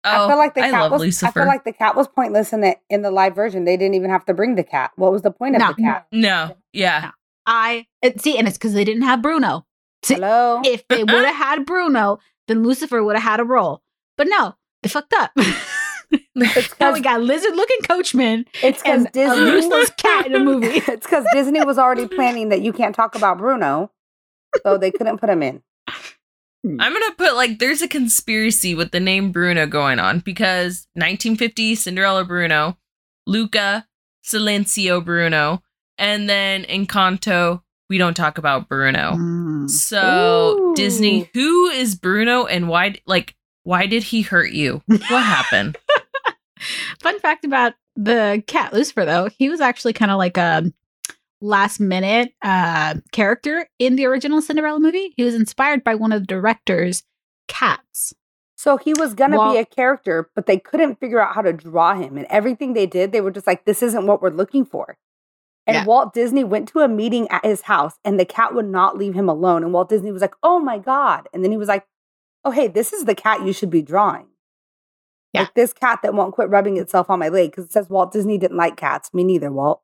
Oh, 0.06 0.26
I 0.26 0.30
feel 0.30 0.38
like 0.38 0.54
the 0.56 0.62
I 0.62 0.72
cat 0.72 0.82
love 0.82 0.92
was. 0.94 1.02
Lucifer. 1.02 1.28
I 1.28 1.32
feel 1.44 1.46
like 1.48 1.64
the 1.66 1.74
cat 1.74 1.96
was 1.96 2.08
pointless 2.08 2.54
in 2.54 2.62
the 2.62 2.76
in 2.90 3.02
the 3.02 3.12
live 3.12 3.36
version. 3.36 3.66
They 3.66 3.78
didn't 3.78 3.96
even 3.96 4.10
have 4.10 4.26
to 4.26 4.34
bring 4.34 4.56
the 4.56 4.64
cat. 4.64 4.92
What 4.96 5.12
was 5.12 5.22
the 5.22 5.32
point 5.32 5.56
of 5.56 5.60
No. 5.62 5.74
the 5.78 5.84
cat? 5.84 6.08
no, 6.12 6.56
yeah. 6.74 7.12
I 7.46 7.88
it, 8.02 8.22
see, 8.22 8.38
and 8.38 8.48
it's 8.48 8.58
because 8.58 8.74
they 8.74 8.84
didn't 8.86 9.02
have 9.04 9.22
Bruno. 9.22 9.66
See, 10.04 10.14
Hello. 10.16 10.62
if 10.64 10.88
they 10.88 11.04
would 11.04 11.26
have 11.26 11.36
had 11.36 11.66
Bruno, 11.66 12.20
then 12.48 12.64
Lucifer 12.64 13.04
would 13.04 13.16
have 13.16 13.24
had 13.24 13.40
a 13.40 13.44
role. 13.44 13.82
But 14.18 14.28
no, 14.30 14.56
they 14.84 14.90
fucked 14.90 15.14
up. 15.14 15.32
It's 16.42 16.80
now 16.80 16.88
'cause- 16.90 16.94
we 16.96 17.02
got 17.02 17.22
lizard 17.22 17.56
looking 17.56 17.78
coachman 17.88 18.46
It's 18.64 18.82
because 18.82 19.00
and 19.00 19.08
a 19.08 19.12
Disney. 19.12 19.52
useless 19.52 19.90
cat 19.98 20.26
in 20.28 20.36
a 20.36 20.40
movie. 20.40 20.68
it's 20.88 21.06
because 21.06 21.26
Disney 21.34 21.64
was 21.64 21.78
already 21.78 22.08
planning 22.08 22.50
that 22.50 22.62
you 22.62 22.74
can't 22.74 22.96
talk 22.96 23.16
about 23.16 23.38
Bruno, 23.38 23.92
so 24.64 24.78
they 24.78 24.92
couldn't 24.92 25.18
put 25.20 25.30
him 25.30 25.44
in. 25.44 25.62
I'm 26.66 26.78
gonna 26.94 27.12
put 27.18 27.36
like 27.36 27.60
there's 27.60 27.82
a 27.82 27.88
conspiracy 27.88 28.76
with 28.76 28.92
the 28.92 29.00
name 29.00 29.32
Bruno 29.32 29.66
going 29.66 29.98
on 30.00 30.20
because 30.20 30.88
1950 30.96 31.76
Cinderella 31.76 32.26
Bruno, 32.26 32.78
Luca 33.26 33.88
Silenzio 34.26 35.04
Bruno, 35.04 35.64
and 35.98 36.30
then 36.30 36.64
Encanto 36.66 37.62
we 37.90 37.98
don't 37.98 38.14
talk 38.14 38.38
about 38.38 38.68
Bruno. 38.70 39.14
Mm. 39.14 39.70
So 39.70 40.58
Ooh. 40.60 40.76
Disney, 40.76 41.30
who 41.34 41.68
is 41.70 41.96
Bruno 41.96 42.46
and 42.46 42.68
why 42.68 42.96
like 43.08 43.36
why 43.64 43.86
did 43.86 44.04
he 44.04 44.22
hurt 44.22 44.52
you? 44.52 44.82
What 44.88 45.24
happened? 45.24 45.78
Fun 47.02 47.20
fact 47.20 47.46
about 47.46 47.74
the 47.96 48.44
cat 48.48 48.74
Lucifer, 48.74 49.06
though, 49.06 49.30
he 49.38 49.50
was 49.50 49.62
actually 49.62 49.94
kind 49.94 50.12
of 50.12 50.18
like 50.18 50.38
a 50.38 50.72
last 51.42 51.80
minute 51.80 52.34
uh, 52.42 52.96
character 53.12 53.68
in 53.80 53.96
the 53.96 54.06
original 54.06 54.42
Cinderella 54.42 54.80
movie. 54.80 55.14
He 55.16 55.24
was 55.24 55.36
inspired 55.36 55.84
by 55.84 55.96
one 55.96 56.12
of 56.12 56.22
the 56.22 56.28
director's 56.28 57.04
cats. 57.48 58.14
So 58.58 58.76
he 58.78 58.94
was 58.94 59.14
gonna 59.14 59.38
Well- 59.38 59.54
be 59.54 59.58
a 59.60 59.66
character, 59.66 60.30
but 60.36 60.46
they 60.46 60.60
couldn't 60.60 61.00
figure 61.00 61.22
out 61.22 61.34
how 61.36 61.42
to 61.42 61.54
draw 61.54 61.96
him. 61.96 62.18
And 62.18 62.28
everything 62.30 62.74
they 62.74 62.86
did, 62.86 63.12
they 63.14 63.22
were 63.22 63.32
just 63.32 63.48
like, 63.48 63.64
"This 63.66 63.82
isn't 63.82 64.06
what 64.06 64.22
we're 64.22 64.30
looking 64.32 64.66
for." 64.66 64.98
And 65.66 65.76
Yeah. 65.76 65.86
Walt 65.86 66.14
Disney 66.14 66.44
went 66.44 66.68
to 66.70 66.80
a 66.80 66.88
meeting 66.90 67.30
at 67.30 67.46
his 67.46 67.62
house, 67.64 68.00
and 68.04 68.20
the 68.20 68.26
cat 68.26 68.54
would 68.54 68.68
not 68.68 68.98
leave 68.98 69.14
him 69.14 69.30
alone. 69.30 69.64
And 69.64 69.72
Walt 69.72 69.88
Disney 69.88 70.12
was 70.12 70.22
like, 70.22 70.36
"Oh 70.44 70.60
my 70.60 70.78
god!" 70.78 71.30
And 71.34 71.42
then 71.44 71.52
he 71.52 71.58
was 71.58 71.68
like, 71.70 71.86
"Oh 72.44 72.52
hey, 72.52 72.68
this 72.68 72.92
is 72.92 73.06
the 73.06 73.16
cat 73.16 73.46
you 73.46 73.54
should 73.54 73.70
be 73.70 73.82
drawing." 73.82 74.29
Yeah. 75.34 75.42
Like 75.42 75.54
this 75.54 75.74
cat 75.74 76.00
that 76.02 76.14
won't 76.14 76.34
quit 76.34 76.50
rubbing 76.50 76.78
itself 76.78 77.10
on 77.10 77.20
my 77.20 77.30
leg 77.30 77.52
because 77.52 77.66
it 77.66 77.72
says 77.72 77.90
Walt 77.90 78.12
Disney 78.12 78.38
didn't 78.38 78.58
like 78.58 78.78
cats. 78.78 79.14
Me 79.14 79.24
neither, 79.24 79.52
Walt. 79.52 79.82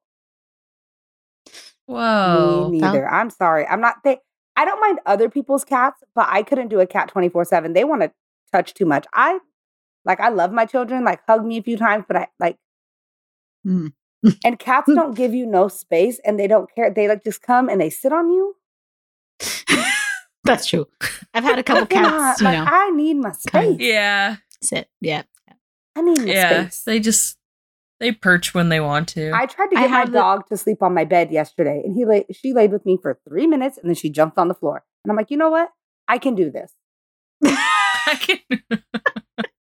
Whoa. 1.85 2.69
Me 2.71 2.79
neither. 2.79 3.07
I'm 3.07 3.29
sorry. 3.29 3.65
I'm 3.67 3.81
not. 3.81 3.97
They. 4.03 4.17
I 4.55 4.65
don't 4.65 4.79
mind 4.79 4.99
other 5.05 5.29
people's 5.29 5.65
cats, 5.65 6.01
but 6.15 6.27
I 6.29 6.41
couldn't 6.41 6.69
do 6.69 6.79
a 6.79 6.87
cat 6.87 7.09
24 7.09 7.45
seven. 7.45 7.73
They 7.73 7.83
want 7.83 8.01
to 8.01 8.11
touch 8.51 8.73
too 8.73 8.85
much. 8.85 9.05
I 9.13 9.39
like. 10.03 10.19
I 10.19 10.29
love 10.29 10.51
my 10.51 10.65
children. 10.65 11.03
Like 11.03 11.21
hug 11.27 11.45
me 11.45 11.57
a 11.57 11.63
few 11.63 11.77
times, 11.77 12.05
but 12.07 12.17
I 12.17 12.27
like. 12.39 12.57
Mm. 13.67 13.93
and 14.43 14.57
cats 14.57 14.91
don't 14.95 15.15
give 15.15 15.35
you 15.35 15.45
no 15.45 15.67
space, 15.67 16.19
and 16.25 16.39
they 16.39 16.47
don't 16.47 16.73
care. 16.73 16.91
They 16.91 17.07
like 17.07 17.23
just 17.23 17.43
come 17.43 17.69
and 17.69 17.79
they 17.79 17.91
sit 17.91 18.11
on 18.11 18.31
you. 18.31 18.55
That's 20.43 20.67
true. 20.67 20.87
I've 21.33 21.43
had 21.43 21.59
a 21.59 21.63
couple 21.63 21.87
cats, 21.87 22.41
on, 22.41 22.53
you 22.53 22.57
like, 22.57 22.65
know, 22.65 22.71
I 22.71 22.89
need 22.91 23.15
my 23.15 23.31
space. 23.31 23.77
Yeah. 23.79 24.37
sit. 24.61 24.87
Yeah. 25.01 25.23
I 25.95 26.01
need 26.01 26.19
my 26.19 26.25
Yeah. 26.25 26.61
space. 26.67 26.83
They 26.83 26.99
just 26.99 27.37
they 27.99 28.11
perch 28.11 28.53
when 28.53 28.69
they 28.69 28.79
want 28.81 29.07
to. 29.09 29.31
I 29.33 29.45
tried 29.45 29.67
to 29.67 29.75
get 29.75 29.81
my 29.89 29.97
have 29.97 30.11
the- 30.11 30.17
dog 30.19 30.47
to 30.49 30.57
sleep 30.57 30.81
on 30.81 30.93
my 30.93 31.05
bed 31.05 31.31
yesterday, 31.31 31.81
and 31.83 31.95
he 31.95 32.05
lay. 32.05 32.25
She 32.31 32.53
laid 32.53 32.71
with 32.71 32.85
me 32.85 32.97
for 33.01 33.19
three 33.27 33.47
minutes, 33.47 33.77
and 33.77 33.89
then 33.89 33.95
she 33.95 34.09
jumped 34.09 34.37
on 34.37 34.47
the 34.49 34.53
floor. 34.53 34.83
And 35.03 35.11
I'm 35.11 35.15
like, 35.17 35.31
you 35.31 35.37
know 35.37 35.49
what? 35.49 35.69
I 36.07 36.17
can 36.17 36.35
do 36.35 36.51
this. 36.51 36.71
I 37.45 38.17
can 38.19 38.39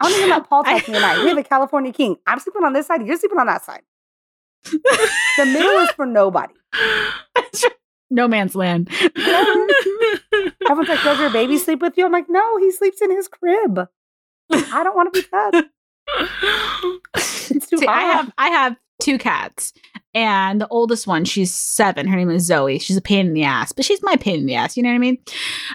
I 0.02 0.08
don't 0.10 0.18
even 0.18 0.30
let 0.30 0.48
Paul 0.50 0.64
touch 0.64 0.88
me 0.88 0.94
tonight. 0.94 1.24
We 1.24 1.30
have 1.30 1.38
a 1.38 1.44
California 1.44 1.92
king. 1.92 2.16
I'm 2.28 2.40
sleeping 2.40 2.64
on 2.64 2.74
this 2.74 2.88
side. 2.88 3.06
You're 3.06 3.18
sleeping 3.18 3.40
on 3.40 3.48
that 3.48 3.64
side. 3.66 3.82
The 4.64 5.46
middle 5.46 5.78
is 5.80 5.90
for 5.92 6.06
nobody. 6.06 6.54
no 8.10 8.28
man's 8.28 8.56
land. 8.56 8.90
Everyone's 9.18 10.90
like, 10.90 11.04
does 11.04 11.20
your 11.20 11.32
baby 11.32 11.58
sleep 11.58 11.82
with 11.82 11.98
you? 11.98 12.06
I'm 12.06 12.12
like, 12.12 12.30
no, 12.30 12.58
he 12.60 12.72
sleeps 12.72 13.02
in 13.02 13.12
his 13.16 13.28
crib. 13.28 13.88
I 14.52 14.84
don't 14.84 14.96
want 14.96 15.14
to 15.14 15.22
be 15.22 15.28
touched. 15.28 15.68
See, 17.18 17.88
I 17.88 18.02
have 18.02 18.34
I 18.38 18.50
have 18.50 18.76
two 19.02 19.18
cats, 19.18 19.74
and 20.14 20.60
the 20.60 20.68
oldest 20.70 21.08
one, 21.08 21.26
she's 21.26 21.54
seven. 21.54 22.08
Her 22.08 22.18
name 22.18 22.30
is 22.30 22.46
Zoe. 22.46 22.80
She's 22.80 22.98
a 22.98 23.02
pain 23.02 23.28
in 23.28 23.34
the 23.34 23.44
ass, 23.44 23.72
but 23.72 23.86
she's 23.86 24.02
my 24.04 24.16
pain 24.16 24.42
in 24.42 24.46
the 24.46 24.56
ass. 24.56 24.76
You 24.76 24.84
know 24.84 24.90
what 24.90 24.96
I 24.96 25.00
mean? 25.00 25.18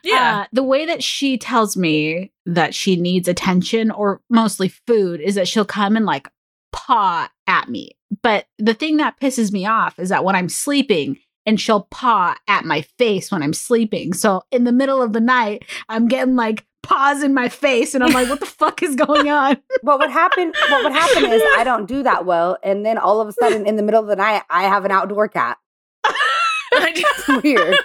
yeah. 0.02 0.42
Uh, 0.42 0.46
the 0.52 0.62
way 0.62 0.86
that 0.86 1.02
she 1.02 1.38
tells 1.38 1.76
me 1.76 2.32
that 2.46 2.74
she 2.74 2.96
needs 2.96 3.28
attention 3.28 3.90
or 3.90 4.20
mostly 4.28 4.68
food 4.68 5.20
is 5.20 5.34
that 5.36 5.48
she'll 5.48 5.64
come 5.64 5.96
and 5.96 6.06
like 6.06 6.28
paw 6.72 7.30
at 7.46 7.68
me. 7.68 7.92
But 8.22 8.46
the 8.58 8.74
thing 8.74 8.98
that 8.98 9.18
pisses 9.20 9.52
me 9.52 9.66
off 9.66 9.98
is 9.98 10.08
that 10.08 10.24
when 10.24 10.36
I'm 10.36 10.48
sleeping 10.48 11.18
and 11.46 11.60
she'll 11.60 11.82
paw 11.90 12.36
at 12.48 12.64
my 12.64 12.82
face 12.98 13.30
when 13.30 13.42
I'm 13.42 13.52
sleeping. 13.52 14.12
So 14.14 14.42
in 14.50 14.64
the 14.64 14.72
middle 14.72 15.02
of 15.02 15.12
the 15.12 15.20
night, 15.20 15.64
I'm 15.88 16.08
getting 16.08 16.36
like 16.36 16.64
paws 16.84 17.22
in 17.22 17.34
my 17.34 17.48
face 17.48 17.94
and 17.94 18.04
I'm 18.04 18.12
like, 18.12 18.28
what 18.28 18.40
the 18.40 18.46
fuck 18.60 18.82
is 18.82 18.94
going 18.96 19.28
on? 19.28 19.56
But 19.82 19.98
what 19.98 20.10
happened? 20.10 20.54
What 20.70 20.84
would 20.84 20.92
happen 20.92 21.24
is 21.24 21.42
I 21.56 21.64
don't 21.64 21.86
do 21.86 22.02
that 22.04 22.24
well, 22.26 22.56
and 22.62 22.84
then 22.86 22.98
all 22.98 23.20
of 23.20 23.28
a 23.28 23.32
sudden, 23.32 23.66
in 23.66 23.76
the 23.76 23.82
middle 23.82 24.00
of 24.00 24.06
the 24.08 24.16
night, 24.16 24.42
I 24.50 24.64
have 24.64 24.84
an 24.84 24.90
outdoor 24.90 25.28
cat. 25.28 25.58
I 26.04 26.92
just- 26.94 27.42
Weird, 27.44 27.76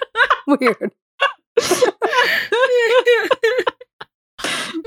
weird. 0.46 0.92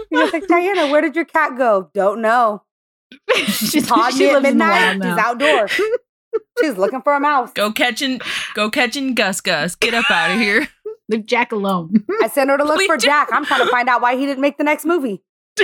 He 0.09 0.17
was 0.17 0.33
like, 0.33 0.47
Diana, 0.47 0.87
where 0.91 1.01
did 1.01 1.15
your 1.15 1.25
cat 1.25 1.57
go? 1.57 1.89
Don't 1.93 2.21
know. 2.21 2.63
She's, 3.47 3.87
Pawed 3.87 4.13
she 4.13 4.19
me 4.19 4.29
at 4.29 4.37
in 4.37 4.43
the 4.43 4.49
midnight. 4.49 4.93
She's 5.03 5.17
outdoor. 5.17 5.67
She's 6.59 6.77
looking 6.77 7.01
for 7.01 7.13
a 7.13 7.19
mouse. 7.19 7.51
go 7.53 7.71
catching 7.71 8.19
go 8.55 8.69
catching 8.71 9.13
Gus 9.13 9.39
Gus. 9.41 9.75
Get 9.75 9.93
up 9.93 10.09
out 10.09 10.31
of 10.31 10.39
here. 10.39 10.67
Leave 11.13 11.25
Jack 11.25 11.51
alone. 11.51 12.03
I 12.21 12.27
sent 12.27 12.49
her 12.49 12.57
to 12.57 12.63
look 12.63 12.81
for 12.87 12.97
do. 12.97 13.05
Jack. 13.05 13.29
I'm 13.31 13.45
trying 13.45 13.65
to 13.65 13.71
find 13.71 13.87
out 13.87 14.01
why 14.01 14.15
he 14.15 14.25
didn't 14.25 14.41
make 14.41 14.57
the 14.57 14.63
next 14.63 14.85
movie. 14.85 15.23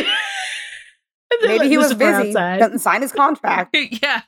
Maybe 1.41 1.67
he 1.69 1.77
was 1.77 1.93
busy. 1.93 2.29
outside. 2.29 2.59
Doesn't 2.59 2.79
sign 2.79 3.01
his 3.01 3.11
contract. 3.11 3.75
yeah. 4.01 4.21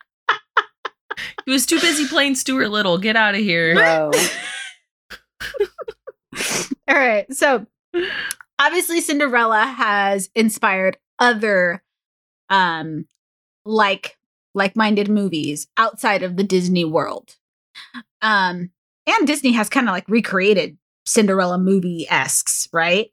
He 1.46 1.52
was 1.52 1.66
too 1.66 1.80
busy 1.80 2.08
playing 2.08 2.36
Stuart 2.36 2.70
Little. 2.70 2.98
Get 2.98 3.16
out 3.16 3.36
of 3.36 3.42
here. 3.42 3.76
Bro. 3.76 4.12
All 6.88 6.96
right. 6.96 7.32
So 7.34 7.66
obviously 8.60 9.02
Cinderella 9.02 9.66
has 9.66 10.30
inspired 10.36 10.98
other 11.20 11.84
um 12.50 13.06
like 13.66 14.18
like-minded 14.54 15.10
movies 15.10 15.68
outside 15.78 16.24
of 16.24 16.36
the 16.38 16.44
Disney 16.44 16.86
world. 16.86 17.36
Um 18.22 18.72
and 19.08 19.28
Disney 19.28 19.52
has 19.54 19.70
kind 19.70 19.88
of 19.88 19.94
like 19.94 20.08
recreated 20.08 20.78
Cinderella 21.06 21.58
movie-esques, 21.58 22.68
right? 22.72 23.10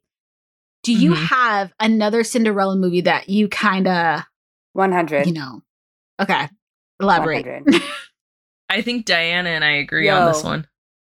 Do 0.83 0.93
you 0.93 1.13
Mhm. 1.13 1.27
have 1.29 1.73
another 1.81 2.23
Cinderella 2.25 2.77
movie 2.77 3.01
that 3.03 3.29
you 3.29 3.49
kind 3.49 3.87
of, 3.89 4.23
100. 4.73 5.27
you 5.27 5.33
know? 5.33 5.63
Okay. 6.21 6.49
Elaborate. 7.01 7.65
I 8.71 8.83
think 8.83 9.07
Diana 9.07 9.51
and 9.51 9.65
I 9.65 9.73
agree 9.73 10.09
on 10.09 10.27
this 10.33 10.45
one. 10.45 10.67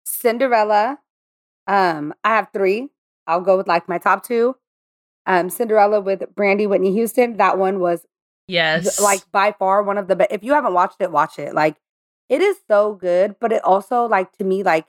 Cinderella. 0.04 0.98
Um, 1.66 2.12
I 2.24 2.30
have 2.30 2.48
three. 2.52 2.88
I'll 3.26 3.40
go 3.40 3.56
with 3.56 3.68
like 3.68 3.88
my 3.88 3.98
top 3.98 4.24
two. 4.26 4.56
Um, 5.26 5.48
Cinderella 5.50 6.00
with 6.00 6.22
Brandy 6.34 6.66
Whitney 6.66 6.92
Houston. 6.92 7.36
That 7.38 7.56
one 7.58 7.80
was 7.80 8.04
Yes. 8.46 9.00
like 9.00 9.22
by 9.32 9.52
far 9.52 9.82
one 9.82 9.96
of 9.96 10.08
the 10.08 10.16
best. 10.16 10.32
If 10.32 10.42
you 10.44 10.52
haven't 10.52 10.74
watched 10.74 11.00
it, 11.00 11.10
watch 11.10 11.38
it. 11.38 11.54
Like 11.54 11.76
it 12.28 12.40
is 12.42 12.56
so 12.68 12.94
good, 12.94 13.36
but 13.40 13.52
it 13.52 13.62
also 13.64 14.04
like 14.06 14.32
to 14.32 14.44
me 14.44 14.62
like 14.62 14.86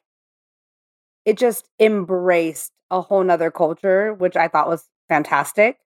it 1.26 1.38
just 1.38 1.68
embraced 1.80 2.72
a 2.92 3.02
whole 3.02 3.24
nother 3.24 3.52
culture, 3.52 4.14
which 4.14 4.36
I 4.36 4.48
thought 4.48 4.68
was 4.70 4.86
fantastic. 5.10 5.78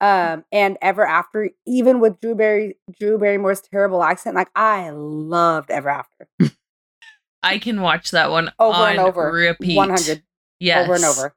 Um, 0.00 0.44
and 0.50 0.76
Ever 0.82 1.06
After, 1.06 1.50
even 1.66 2.00
with 2.00 2.20
Drew 2.20 2.34
Barry 2.34 2.76
Drew 2.98 3.18
Barrymore's 3.18 3.60
terrible 3.60 4.02
accent, 4.02 4.34
like 4.34 4.50
I 4.56 4.90
loved 4.90 5.70
Ever 5.70 5.88
After 5.88 6.28
I 7.44 7.58
can 7.58 7.80
watch 7.80 8.10
that 8.12 8.30
one 8.30 8.50
over 8.58 8.78
on 8.78 8.90
and 8.90 9.00
over, 9.00 9.30
repeat. 9.30 9.76
one 9.76 9.90
hundred 9.90 10.22
Yes. 10.58 10.84
over 10.84 10.94
and 10.94 11.04
over. 11.04 11.34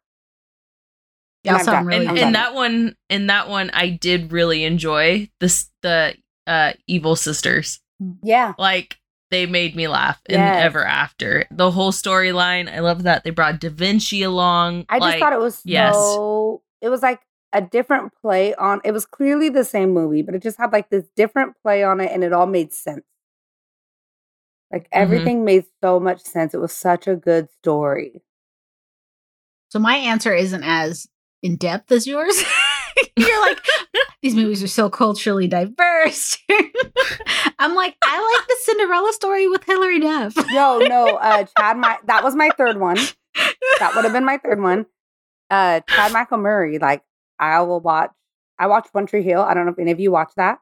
Y'all 1.43 1.59
And 1.59 1.69
I'm 1.69 1.85
really 1.87 1.99
And, 2.05 2.09
I'm 2.09 2.15
good. 2.15 2.19
done. 2.21 2.27
and 2.27 2.35
that 2.35 2.53
one 2.55 2.95
in 3.09 3.27
that 3.27 3.49
one 3.49 3.69
I 3.73 3.89
did 3.89 4.31
really 4.31 4.63
enjoy 4.63 5.29
this 5.39 5.69
the 5.81 6.15
uh 6.47 6.73
evil 6.87 7.15
sisters. 7.15 7.79
Yeah. 8.23 8.53
Like 8.57 8.97
they 9.31 9.45
made 9.45 9.75
me 9.75 9.87
laugh 9.87 10.21
in 10.27 10.39
Yes. 10.39 10.63
Ever 10.63 10.83
After. 10.85 11.45
The 11.51 11.71
whole 11.71 11.91
storyline, 11.91 12.71
I 12.71 12.79
love 12.79 13.03
that 13.03 13.23
they 13.23 13.31
brought 13.31 13.59
Da 13.59 13.69
Vinci 13.69 14.21
along. 14.23 14.85
I 14.89 14.99
just 14.99 15.01
like, 15.11 15.19
thought 15.19 15.33
it 15.33 15.39
was 15.39 15.61
yes. 15.65 15.95
so. 15.95 16.61
It 16.81 16.89
was 16.89 17.01
like 17.01 17.21
a 17.53 17.61
different 17.61 18.13
play 18.21 18.53
on. 18.55 18.81
It 18.83 18.91
was 18.91 19.05
clearly 19.05 19.49
the 19.49 19.63
same 19.63 19.91
movie, 19.91 20.21
but 20.21 20.35
it 20.35 20.43
just 20.43 20.57
had 20.57 20.71
like 20.71 20.89
this 20.89 21.05
different 21.15 21.55
play 21.61 21.83
on 21.83 21.99
it, 22.01 22.11
and 22.11 22.23
it 22.23 22.33
all 22.33 22.45
made 22.47 22.73
sense. 22.73 23.03
Like 24.71 24.83
Mhm. 24.83 24.87
everything 24.93 25.45
made 25.45 25.65
so 25.81 25.99
much 25.99 26.21
sense. 26.21 26.53
It 26.53 26.59
was 26.59 26.73
such 26.73 27.07
a 27.07 27.15
good 27.15 27.49
story. 27.61 28.21
So 29.69 29.79
my 29.79 29.95
answer 29.95 30.33
isn't 30.33 30.63
as 30.63 31.07
in 31.41 31.55
depth 31.55 31.91
as 31.91 32.05
yours. 32.07 32.43
You're 33.17 33.41
like, 33.41 33.59
these 34.21 34.35
movies 34.35 34.63
are 34.63 34.67
so 34.67 34.89
culturally 34.89 35.47
diverse. 35.47 36.37
I'm 37.59 37.75
like, 37.75 37.95
I 38.03 38.37
like 38.37 38.47
the 38.47 38.57
Cinderella 38.61 39.11
story 39.13 39.47
with 39.47 39.63
Hilary 39.63 39.99
Duff. 39.99 40.35
No, 40.51 40.79
no, 40.79 41.15
uh, 41.15 41.45
Chad. 41.57 41.77
My 41.77 41.97
that 42.05 42.23
was 42.23 42.35
my 42.35 42.49
third 42.57 42.79
one. 42.79 42.97
That 43.79 43.93
would 43.95 44.03
have 44.05 44.13
been 44.13 44.25
my 44.25 44.37
third 44.37 44.61
one. 44.61 44.85
Uh, 45.49 45.81
Chad 45.95 46.11
Michael 46.13 46.37
Murray. 46.37 46.79
Like 46.79 47.03
I 47.39 47.61
will 47.61 47.79
watch. 47.81 48.11
I 48.57 48.67
watched 48.67 48.93
One 48.93 49.05
Tree 49.05 49.23
Hill. 49.23 49.41
I 49.41 49.53
don't 49.53 49.65
know 49.65 49.71
if 49.73 49.79
any 49.79 49.91
of 49.91 49.99
you 49.99 50.11
watch 50.11 50.31
that. 50.37 50.59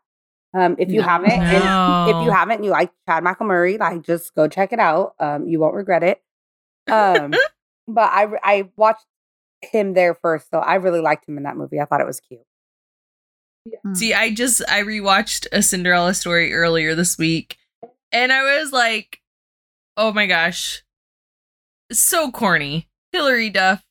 Um, 0.56 0.76
if 0.80 0.92
you 0.92 1.02
No. 1.02 1.08
haven't, 1.08 1.32
and 1.32 2.10
if 2.10 2.24
you 2.26 2.32
haven't, 2.32 2.56
and 2.58 2.66
you 2.66 2.72
like 2.72 2.92
Chad 3.08 3.24
Michael 3.24 3.46
Murray, 3.48 3.78
like 3.78 4.02
just 4.04 4.34
go 4.36 4.48
check 4.48 4.74
it 4.74 4.80
out. 4.80 5.14
Um, 5.20 5.48
you 5.48 5.60
won't 5.60 5.76
regret 5.76 6.04
it. 6.04 6.22
Um, 6.92 7.34
but 7.88 8.10
I 8.12 8.28
I 8.44 8.70
watched 8.76 9.06
him 9.66 9.93
there 9.93 10.14
first, 10.14 10.49
so 10.49 10.59
I 10.59 10.76
really 10.76 11.01
liked 11.01 11.28
him 11.28 11.38
in 11.38 11.43
that 11.43 11.57
movie. 11.57 11.80
I 11.80 11.86
thought 11.86 12.01
it 12.01 12.07
was 12.07 12.20
cute. 12.20 12.41
See, 13.93 14.14
I 14.14 14.34
just 14.34 14.61
I 14.70 14.82
rewatched 14.82 15.47
a 15.53 15.61
Cinderella 15.61 16.14
story 16.14 16.53
earlier 16.53 16.95
this 16.95 17.18
week, 17.18 17.57
and 18.11 18.34
I 18.34 18.59
was 18.59 18.74
like, 18.74 19.22
"Oh 19.95 20.11
my 20.11 20.26
gosh, 20.26 20.84
so 21.91 22.30
corny." 22.32 22.89
Hilary 23.14 23.51
Duff, 23.51 23.86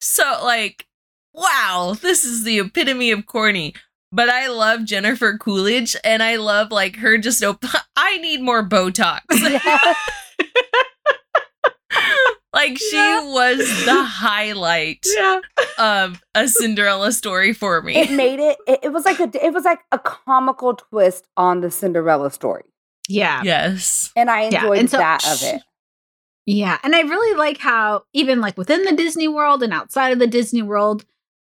so 0.00 0.40
like, 0.44 0.86
wow, 1.34 1.96
this 2.00 2.24
is 2.24 2.44
the 2.44 2.60
epitome 2.60 3.10
of 3.10 3.26
corny. 3.26 3.74
But 4.12 4.28
I 4.28 4.48
love 4.48 4.84
Jennifer 4.84 5.36
Coolidge, 5.38 5.96
and 6.02 6.22
I 6.22 6.36
love 6.36 6.70
like 6.70 6.96
her 6.96 7.18
just. 7.18 7.44
Op- 7.44 7.64
I 7.96 8.18
need 8.18 8.40
more 8.40 8.66
Botox. 8.66 9.20
like 12.68 12.78
she 12.78 12.96
Yeah. 12.96 13.24
was 13.32 13.58
the 13.84 14.02
highlight 14.04 15.04
yeah. 15.16 15.40
of 15.78 16.22
a 16.34 16.48
Cinderella 16.48 17.12
story 17.12 17.52
for 17.52 17.82
me. 17.82 17.96
it 17.96 18.10
made 18.10 18.40
it, 18.40 18.58
it. 18.66 18.80
It 18.84 18.92
was 18.92 19.04
like 19.04 19.20
a. 19.20 19.30
It 19.44 19.52
was 19.52 19.64
like 19.64 19.80
a 19.92 19.98
comical 19.98 20.74
twist 20.74 21.26
on 21.36 21.60
the 21.60 21.70
Cinderella 21.70 22.30
story, 22.30 22.64
Yeah. 23.08 23.42
yes. 23.44 24.10
and 24.16 24.30
I 24.30 24.48
Yeah, 24.48 24.62
enjoyed 24.62 24.78
and 24.78 24.90
so- 24.90 24.98
that 24.98 25.26
of 25.26 25.42
it. 25.42 25.62
Yeah. 26.46 26.78
And 26.82 26.96
I 26.96 27.00
really 27.02 27.36
like 27.36 27.58
how, 27.58 28.04
even 28.12 28.40
like 28.40 28.56
within 28.58 28.82
the 28.84 28.92
Disney 28.96 29.28
world 29.28 29.62
and 29.62 29.72
outside 29.72 30.10
of 30.12 30.18
the 30.18 30.26
Disney 30.26 30.62
world, 30.62 31.04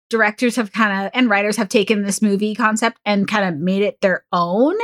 directors 0.10 0.56
have 0.56 0.72
kind 0.72 1.06
of, 1.06 1.12
and 1.14 1.30
writers 1.30 1.58
have 1.58 1.70
taken 1.70 2.02
this 2.04 2.22
movie 2.22 2.56
concept 2.56 2.98
and 3.06 3.28
kind 3.28 3.46
of 3.48 3.60
made 3.62 3.84
it 3.84 4.00
their 4.02 4.26
own. 4.32 4.76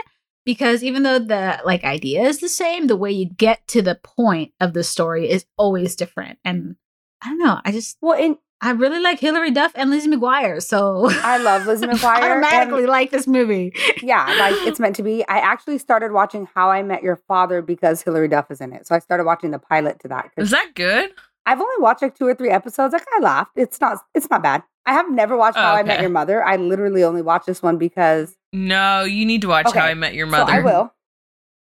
Because 0.46 0.84
even 0.84 1.04
though 1.04 1.20
the 1.20 1.60
like 1.66 1.84
idea 1.84 2.24
is 2.24 2.40
the 2.40 2.50
same, 2.50 2.88
the 2.88 2.96
way 2.96 3.12
you 3.12 3.26
get 3.30 3.68
to 3.70 3.82
the 3.82 3.96
point 4.04 4.54
of 4.60 4.74
the 4.74 4.84
story 4.84 5.30
is 5.30 5.46
always 5.58 5.96
different. 5.96 6.40
And 6.44 6.76
I 7.24 7.30
don't 7.30 7.38
know. 7.40 7.60
I 7.64 7.72
just, 7.72 7.98
Well, 8.02 8.18
in 8.18 8.38
I 8.64 8.72
really 8.72 9.00
like 9.00 9.20
Hilary 9.20 9.50
Duff 9.50 9.72
and 9.76 9.90
Lizzie 9.90 10.08
McGuire. 10.10 10.62
So 10.62 11.10
I 11.12 11.38
love 11.38 11.66
Lizzie 11.66 11.86
McGuire. 11.88 12.18
and- 12.22 12.44
automatically 12.46 12.86
like 12.86 13.10
this 13.10 13.26
movie. 13.28 13.74
yeah, 14.04 14.26
like 14.40 14.54
it's 14.68 14.80
meant 14.80 14.96
to 14.98 15.04
be. 15.04 15.28
I 15.28 15.38
actually 15.40 15.80
started 15.80 16.12
watching 16.12 16.48
How 16.54 16.70
I 16.70 16.84
Met 16.84 17.02
Your 17.02 17.16
Father 17.28 17.62
because 17.64 18.04
Hilary 18.04 18.28
Duff 18.28 18.52
is 18.52 18.62
in 18.62 18.72
it. 18.74 18.86
So 18.86 18.94
I 18.96 19.00
started 19.00 19.24
watching 19.26 19.50
the 19.52 19.58
pilot 19.60 20.00
to 20.02 20.08
that. 20.10 20.26
'cause 20.36 20.46
Is 20.46 20.52
that 20.52 20.72
good? 20.76 21.12
I've 21.48 21.60
only 21.60 21.76
watched 21.82 22.04
like 22.04 22.16
two 22.16 22.28
or 22.28 22.36
three 22.36 22.52
episodes. 22.52 22.94
Like 22.94 23.06
I 23.18 23.20
laughed. 23.22 23.52
It's 23.56 23.82
not. 23.82 23.98
It's 24.14 24.30
not 24.30 24.44
bad. 24.44 24.62
I 24.86 24.94
have 24.94 25.10
never 25.12 25.36
watched 25.36 25.58
Oh, 25.58 25.62
How 25.62 25.74
I 25.74 25.82
Met. 25.84 26.00
Your 26.02 26.10
Mother. 26.12 26.44
I 26.44 26.56
literally 26.58 27.04
only 27.04 27.24
watched 27.24 27.48
this 27.48 27.64
one 27.64 27.78
because 27.80 28.36
No, 28.54 29.04
you 29.04 29.26
need 29.26 29.42
to 29.42 29.48
watch 29.48 29.68
Okay, 29.68 29.80
How 29.80 29.86
I 29.86 29.94
Met 29.94 30.14
Your 30.14 30.28
so 30.28 30.32
Mother. 30.32 30.52
I 30.52 30.60
will. 30.62 30.94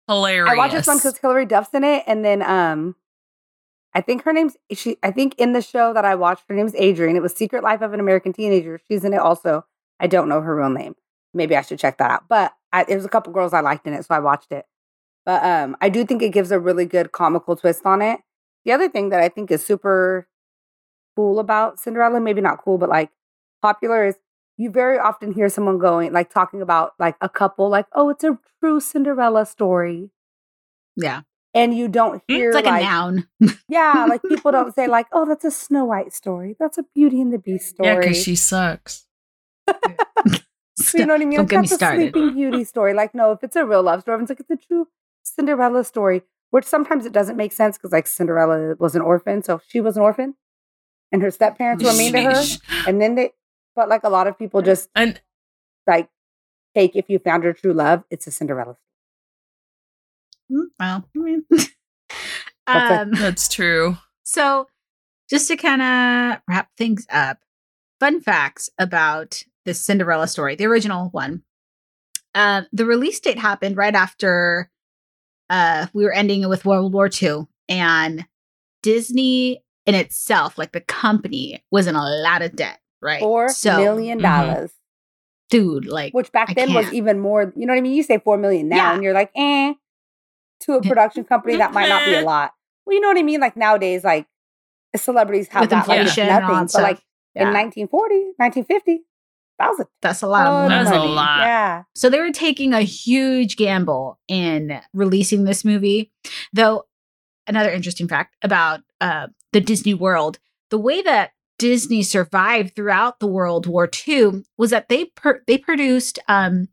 Hilarious. 0.08 0.52
I 0.52 0.56
watched 0.56 0.74
this 0.74 0.86
one 0.86 0.96
because 0.98 1.18
Hilary 1.18 1.44
Duff's 1.44 1.74
in 1.74 1.84
it, 1.84 2.04
and 2.06 2.24
then 2.24 2.42
um, 2.42 2.96
I 3.94 4.00
think 4.00 4.22
her 4.22 4.32
name's 4.32 4.56
she. 4.72 4.96
I 5.02 5.10
think 5.10 5.34
in 5.38 5.52
the 5.52 5.60
show 5.60 5.92
that 5.92 6.04
I 6.04 6.14
watched, 6.14 6.44
her 6.48 6.54
name's 6.54 6.74
Adrian. 6.76 7.16
It 7.16 7.22
was 7.22 7.34
Secret 7.34 7.62
Life 7.62 7.82
of 7.82 7.92
an 7.92 8.00
American 8.00 8.32
Teenager. 8.32 8.80
She's 8.88 9.04
in 9.04 9.12
it 9.12 9.20
also. 9.20 9.66
I 10.00 10.06
don't 10.06 10.28
know 10.28 10.40
her 10.40 10.56
real 10.56 10.70
name. 10.70 10.94
Maybe 11.34 11.56
I 11.56 11.62
should 11.62 11.78
check 11.78 11.98
that 11.98 12.10
out. 12.10 12.24
But 12.28 12.54
I, 12.72 12.84
it 12.88 12.94
was 12.94 13.04
a 13.04 13.08
couple 13.08 13.32
girls 13.32 13.52
I 13.52 13.60
liked 13.60 13.86
in 13.86 13.92
it, 13.92 14.04
so 14.04 14.14
I 14.14 14.20
watched 14.20 14.52
it. 14.52 14.64
But 15.26 15.44
um, 15.44 15.76
I 15.80 15.88
do 15.90 16.04
think 16.04 16.22
it 16.22 16.30
gives 16.30 16.50
a 16.50 16.58
really 16.58 16.86
good 16.86 17.12
comical 17.12 17.56
twist 17.56 17.84
on 17.84 18.00
it. 18.00 18.20
The 18.64 18.72
other 18.72 18.88
thing 18.88 19.10
that 19.10 19.20
I 19.20 19.28
think 19.28 19.50
is 19.50 19.64
super 19.64 20.26
cool 21.16 21.38
about 21.38 21.78
Cinderella, 21.78 22.20
maybe 22.20 22.40
not 22.40 22.62
cool, 22.64 22.78
but 22.78 22.88
like 22.88 23.10
popular, 23.60 24.06
is 24.06 24.14
you 24.59 24.70
very 24.70 24.98
often 24.98 25.32
hear 25.32 25.48
someone 25.48 25.78
going 25.78 26.12
like 26.12 26.30
talking 26.30 26.61
about 26.61 26.92
like 26.98 27.16
a 27.22 27.28
couple, 27.28 27.68
like, 27.70 27.86
oh, 27.94 28.11
it's 28.11 28.24
a 28.24 28.38
true 28.61 28.80
Cinderella 28.80 29.46
story 29.46 30.11
Yeah. 30.96 31.22
and 31.54 31.72
you 31.76 31.88
don't 31.88 32.18
mm, 32.26 32.34
hear 32.34 32.48
It's 32.50 32.56
like, 32.56 32.64
like, 32.66 32.82
a 32.82 32.84
noun. 32.84 33.28
yeah, 33.68 34.04
like 34.09 34.20
people 34.28 34.50
don't 34.52 34.74
say 34.74 34.86
like, 34.88 35.06
oh, 35.12 35.24
that's 35.24 35.44
a 35.44 35.50
Snow 35.50 35.84
White 35.86 36.12
story. 36.12 36.56
That's 36.59 36.76
a 36.76 36.84
Beauty 36.94 37.20
and 37.22 37.32
the 37.32 37.38
Beast 37.38 37.68
story. 37.70 37.88
Yeah, 37.88 38.00
because 38.00 38.22
she 38.22 38.34
sucks. 38.36 39.06
you 40.94 41.06
know 41.06 41.14
what 41.14 41.22
I 41.22 41.24
mean? 41.24 41.38
Don't 41.38 41.38
Like, 41.38 41.48
get 41.48 41.61
me 41.62 41.68
that's 41.68 41.82
a. 41.82 41.96
Sleeping 41.96 42.34
Beauty 42.34 42.64
story. 42.64 42.94
Like, 42.94 43.14
no, 43.14 43.32
if 43.32 43.42
it's 43.44 43.56
a 43.56 43.64
real 43.64 43.82
love 43.82 44.00
story, 44.02 44.20
it's 44.22 44.28
like 44.30 44.40
it's 44.40 44.50
a 44.50 44.56
true 44.56 44.88
Cinderella 45.22 45.84
story. 45.84 46.22
Which 46.50 46.64
sometimes 46.64 47.04
it 47.04 47.12
doesn't 47.12 47.36
make 47.36 47.52
sense 47.52 47.76
because 47.76 47.92
like 47.92 48.06
Cinderella 48.06 48.74
was 48.78 48.94
an 48.96 49.02
orphan, 49.02 49.42
so 49.42 49.61
she 49.68 49.82
was 49.82 49.96
an 49.98 50.02
orphan, 50.02 50.34
and 51.12 51.20
her 51.20 51.30
step 51.30 51.59
parents 51.59 51.84
were 51.84 51.92
mean 51.92 52.12
to 52.14 52.22
her, 52.22 52.42
and 52.86 53.00
then 53.00 53.14
they. 53.16 53.32
But 53.78 53.88
like 53.88 54.02
a 54.02 54.08
lot 54.08 54.26
of 54.26 54.36
people 54.36 54.60
just 54.60 54.88
And 54.96 55.20
like 55.86 56.08
take 56.74 56.96
if 56.96 57.04
you 57.08 57.20
found 57.20 57.44
your 57.44 57.52
true 57.52 57.72
love, 57.72 58.02
it's 58.10 58.26
a 58.26 58.32
Cinderella. 58.32 58.76
Mm, 60.50 60.64
Well, 60.80 61.04
I 61.16 61.18
mean, 61.18 61.44
That's 62.66 63.02
um, 63.02 63.10
that's 63.12 63.48
true. 63.48 63.96
so 64.24 64.66
just 65.30 65.46
to 65.46 65.56
kind 65.56 65.80
of 65.80 66.40
wrap 66.48 66.70
things 66.76 67.06
up, 67.08 67.38
fun 68.00 68.20
facts 68.20 68.68
about 68.80 69.44
the 69.64 69.74
Cinderella 69.74 70.26
story, 70.26 70.56
the 70.56 70.66
original 70.66 71.10
one. 71.10 71.42
Uh, 72.34 72.62
the 72.72 72.84
release 72.84 73.20
date 73.20 73.38
happened 73.38 73.76
right 73.76 73.94
after 73.94 74.70
uh, 75.50 75.86
we 75.92 76.02
were 76.02 76.12
ending 76.12 76.48
with 76.48 76.64
World 76.64 76.92
War 76.92 77.08
II, 77.22 77.46
and 77.68 78.26
Disney 78.82 79.62
in 79.86 79.94
itself, 79.94 80.58
like 80.58 80.72
the 80.72 80.80
company, 80.80 81.62
was 81.70 81.86
in 81.86 81.94
a 81.94 82.04
lot 82.04 82.42
of 82.42 82.56
debt, 82.56 82.80
right? 83.03 83.20
Four 83.20 83.49
So, 83.51 83.76
million 83.78 84.18
mhm. 84.18 84.22
dollars. 84.22 84.70
dude, 85.51 85.86
like, 85.86 86.12
which 86.14 86.30
back 86.32 86.51
I 86.51 86.55
then 86.55 86.74
was 86.74 86.84
can't. 86.86 86.94
even 86.96 87.18
more. 87.20 87.53
You 87.57 87.66
know 87.66 87.72
what 87.72 87.78
I 87.78 87.80
mean? 87.82 87.94
You 87.94 88.03
say 88.03 88.18
four 88.18 88.36
million 88.38 88.68
now, 88.68 88.76
Yeah. 88.76 88.94
and 88.94 89.03
you're 89.03 89.14
like, 89.14 89.30
eh. 89.36 89.74
To 90.62 90.72
a 90.74 90.82
production 90.82 91.22
company, 91.24 91.57
that 91.57 91.72
might 91.72 91.88
not 91.88 92.05
be 92.05 92.14
a 92.14 92.20
lot. 92.24 92.53
Well, 92.84 92.94
you 92.94 93.01
know 93.01 93.09
what 93.09 93.16
I 93.18 93.22
mean? 93.22 93.40
Like 93.40 93.57
nowadays, 93.57 94.03
like 94.05 94.26
celebrities 94.96 95.49
have 95.49 95.61
With 95.62 95.70
that 95.70 95.86
like 95.88 96.01
it's 96.07 96.18
and 96.18 96.28
all 96.30 96.40
nothing. 96.40 96.57
that 96.66 96.72
But 96.72 96.82
like 96.82 96.96
stuff. 96.96 97.05
in 97.36 97.46
1940, 97.53 98.14
1950, 98.36 99.05
that 99.59 99.68
was 99.70 99.80
a 99.80 99.86
that's 100.03 100.22
a 100.22 100.26
lot 100.26 100.44
ton 100.44 100.64
of 100.64 100.70
That's 100.70 100.90
a 100.90 100.99
money. 100.99 101.12
lot. 101.12 101.38
Yeah, 101.40 101.82
So 101.94 102.09
they 102.11 102.20
were 102.20 102.32
taking 102.32 102.72
a 102.74 102.80
huge 102.80 103.57
gamble 103.57 104.18
in 104.28 104.80
releasing 104.92 105.44
this 105.44 105.64
movie. 105.64 106.12
Though, 106.53 106.84
another 107.46 107.70
interesting 107.70 108.09
fact 108.09 108.36
about 108.42 108.80
uh, 109.01 109.28
the 109.53 109.61
Disney 109.61 109.94
World 109.94 110.38
the 110.70 110.78
way 110.78 111.01
that 111.03 111.30
Disney 111.59 112.02
survived 112.02 112.74
throughout 112.76 113.20
the 113.20 113.26
World 113.26 113.66
War 113.66 113.88
II 114.09 114.42
was 114.56 114.70
that 114.70 114.88
they 114.88 115.06
per- 115.06 115.42
they 115.46 115.59
produced 115.59 116.18
um, 116.28 116.68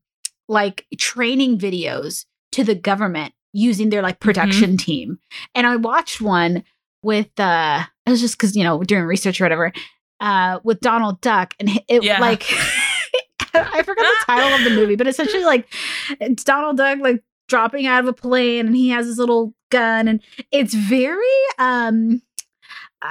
like 0.48 0.86
training 0.98 1.58
videos 1.58 2.26
to 2.52 2.64
the 2.64 2.76
government 2.76 3.34
using 3.54 3.90
their 3.90 4.02
like 4.02 4.20
production 4.20 4.78
team. 4.78 5.18
And 5.54 5.66
I 5.66 5.76
watched 5.78 6.22
one 6.22 6.64
with 7.04 7.40
uh 7.40 7.84
it 8.06 8.10
was 8.10 8.20
just 8.22 8.38
because 8.38 8.56
you 8.56 8.64
know 8.64 8.82
doing 8.84 9.04
research 9.04 9.40
or 9.40 9.46
whatever 9.46 9.72
uh 10.20 10.60
with 10.64 10.80
Donald 10.80 11.22
Duck 11.22 11.54
and 11.60 11.70
it 11.88 12.04
Yeah. 12.04 12.20
like 12.20 12.44
I 13.54 13.84
forgot 13.84 14.04
the 14.04 14.26
title 14.26 14.50
of 14.58 14.64
the 14.66 14.72
movie, 14.72 14.96
but 14.96 15.08
essentially 15.08 15.44
like 15.46 15.72
it's 16.20 16.44
Donald 16.44 16.78
Duck 16.78 17.00
like 17.00 17.24
dropping 17.48 17.86
out 17.88 18.02
of 18.02 18.08
a 18.08 18.14
plane 18.14 18.66
and 18.68 18.76
he 18.76 18.90
has 18.90 19.06
his 19.06 19.18
little 19.18 19.54
gun 19.72 20.08
and 20.08 20.22
it's 20.52 20.74
very 20.74 21.20
um 21.60 22.22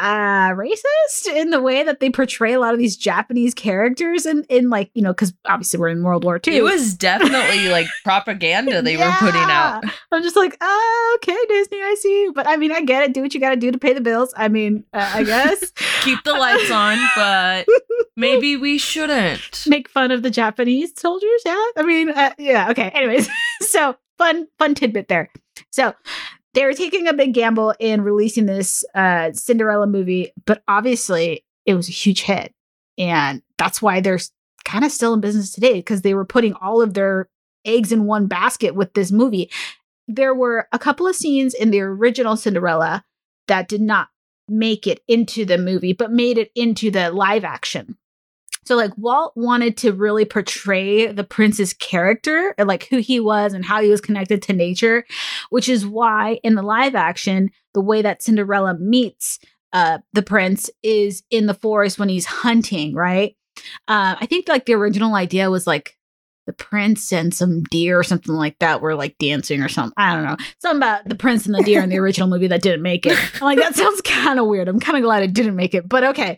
uh 0.01 0.55
racist 0.55 1.27
in 1.35 1.51
the 1.51 1.61
way 1.61 1.83
that 1.83 2.01
they 2.01 2.11
portray 2.11 2.53
a 2.53 2.61
lot 2.61 2.73
of 2.73 2.79
these 2.79 2.97
Japanese 2.97 3.55
characters 3.55 4.27
and 4.27 4.45
in 4.49 4.71
like, 4.71 4.91
you 4.95 5.03
know, 5.03 5.13
because 5.13 5.33
obviously 5.47 5.79
we're 5.81 5.89
in 5.89 6.03
World 6.03 6.25
War 6.25 6.41
II. 6.47 6.57
It 6.57 6.63
was 6.63 6.95
definitely 6.95 7.69
like 7.71 7.87
propaganda 8.05 8.83
they 8.83 8.97
were 8.97 9.13
putting 9.19 9.41
out. 9.41 9.85
I'm 10.13 10.23
just 10.23 10.37
like, 10.37 10.57
oh, 10.61 11.19
okay, 11.23 11.37
Disney, 11.49 11.79
I 11.79 11.97
see 11.99 12.23
you. 12.23 12.33
But 12.33 12.47
I 12.47 12.57
mean, 12.57 12.73
I 12.73 12.83
get 12.83 13.03
it. 13.03 13.15
Do 13.15 13.23
what 13.23 13.35
you 13.35 13.41
got 13.41 13.51
to 13.51 13.57
do 13.57 13.71
to 13.71 13.79
pay 13.79 13.93
the 13.93 14.01
bills. 14.01 14.33
I 14.37 14.49
mean, 14.49 14.85
uh, 14.93 15.11
I 15.15 15.25
guess. 15.25 15.73
Keep 16.03 16.25
the 16.25 16.33
lights 16.39 16.71
on, 16.71 16.99
but 17.17 17.67
maybe 18.17 18.57
we 18.57 18.79
shouldn't. 18.79 19.65
Make 19.67 19.89
fun 19.89 20.11
of 20.11 20.23
the 20.23 20.31
Japanese 20.31 20.93
soldiers. 20.99 21.43
Yeah. 21.45 21.65
I 21.77 21.83
mean, 21.85 22.11
uh, 22.11 22.35
yeah. 22.39 22.71
Okay. 22.71 22.89
Anyways, 22.89 23.29
so 23.61 23.97
fun, 24.19 24.47
fun 24.59 24.75
tidbit 24.75 25.09
there. 25.09 25.31
So 25.71 25.95
they 26.55 26.65
were 26.65 26.73
taking 26.73 27.07
a 27.07 27.13
big 27.13 27.35
gamble 27.35 27.75
in 27.79 28.03
releasing 28.03 28.47
this 28.47 28.85
uh, 28.95 29.33
Cinderella 29.33 29.87
movie, 29.87 30.33
but 30.47 30.63
obviously 30.69 31.45
it 31.67 31.75
was 31.75 31.89
a 31.89 31.93
huge 31.93 32.23
hit. 32.23 32.55
And 32.97 33.43
that's 33.59 33.83
why 33.83 34.01
they're 34.01 34.21
kind 34.65 34.85
of 34.85 34.93
still 34.93 35.15
in 35.15 35.21
business 35.21 35.53
today 35.53 35.75
because 35.75 36.03
they 36.03 36.15
were 36.15 36.25
putting 36.25 36.55
all 36.55 36.81
of 36.81 36.95
their 36.95 37.29
eggs 37.65 37.93
in 37.93 38.05
one 38.05 38.27
basket 38.27 38.75
with 38.75 38.95
this 38.95 39.11
movie. 39.11 39.51
There 40.07 40.35
were 40.35 40.69
a 40.73 40.79
couple 40.79 41.09
of 41.09 41.17
scenes 41.17 41.55
in 41.55 41.71
the 41.71 41.81
original 41.81 42.37
Cinderella 42.37 43.05
that 43.49 43.69
did 43.69 43.81
not 43.81 44.09
make 44.49 44.87
it 44.87 45.01
into 45.09 45.45
the 45.45 45.59
movie, 45.59 45.93
but 45.93 46.13
made 46.13 46.39
it 46.39 46.51
into 46.55 46.91
the 46.91 47.11
live 47.11 47.45
action. 47.45 47.97
So 48.65 48.77
like 48.77 48.93
Walt 48.97 49.33
wanted 49.37 49.77
to 49.79 49.93
really 49.93 50.25
portray 50.25 51.07
the 51.07 51.25
prince's 51.25 51.73
character, 51.73 52.55
like 52.59 52.89
who 52.89 52.99
he 52.99 53.21
was 53.21 53.53
and 53.53 53.65
how 53.65 53.81
he 53.83 53.91
was 53.91 54.01
connected 54.01 54.43
to 54.43 54.53
nature, 54.53 55.05
which 55.51 55.69
is 55.69 55.87
why 55.87 56.41
in 56.43 56.55
the 56.55 56.63
live 56.63 56.95
action, 56.95 57.51
the 57.75 57.81
way 57.81 58.03
that 58.03 58.23
Cinderella 58.23 58.77
meets 58.79 59.39
uh, 59.73 59.99
the 60.13 60.23
prince 60.23 60.71
is 60.83 61.23
in 61.31 61.47
the 61.47 61.55
forest 61.55 61.99
when 61.99 62.09
he's 62.09 62.27
hunting, 62.27 62.95
right? 62.95 63.37
Uh, 63.89 64.17
I 64.21 64.27
think 64.27 64.49
like 64.49 64.67
the 64.67 64.75
original 64.75 65.15
idea 65.15 65.51
was 65.51 65.67
like 65.67 65.97
the 66.47 66.53
prince 66.53 67.13
and 67.13 67.33
some 67.33 67.63
deer 67.65 67.99
or 67.99 68.03
something 68.03 68.35
like 68.35 68.59
that 68.59 68.81
were 68.81 68.95
like 68.95 69.17
dancing 69.19 69.63
or 69.63 69.69
something. 69.69 69.95
I 69.97 70.15
don't 70.15 70.25
know. 70.25 70.37
Something 70.61 70.77
about 70.79 71.09
the 71.09 71.15
prince 71.15 71.47
and 71.47 71.55
the 71.55 71.63
deer 71.63 71.83
in 71.83 71.89
the 71.89 71.99
original 71.99 72.29
movie 72.29 72.49
that 72.49 72.61
didn't 72.63 72.83
make 72.83 73.07
it. 73.07 73.19
I'm 73.37 73.41
like, 73.41 73.59
that 73.59 73.75
sounds 73.75 74.01
kind 74.03 74.39
of 74.39 74.47
weird. 74.47 74.69
I'm 74.69 74.81
kind 74.81 74.99
of 74.99 75.03
glad 75.05 75.23
it 75.23 75.33
didn't 75.33 75.57
make 75.57 75.75
it, 75.75 75.89
but 75.89 76.05
okay. 76.05 76.37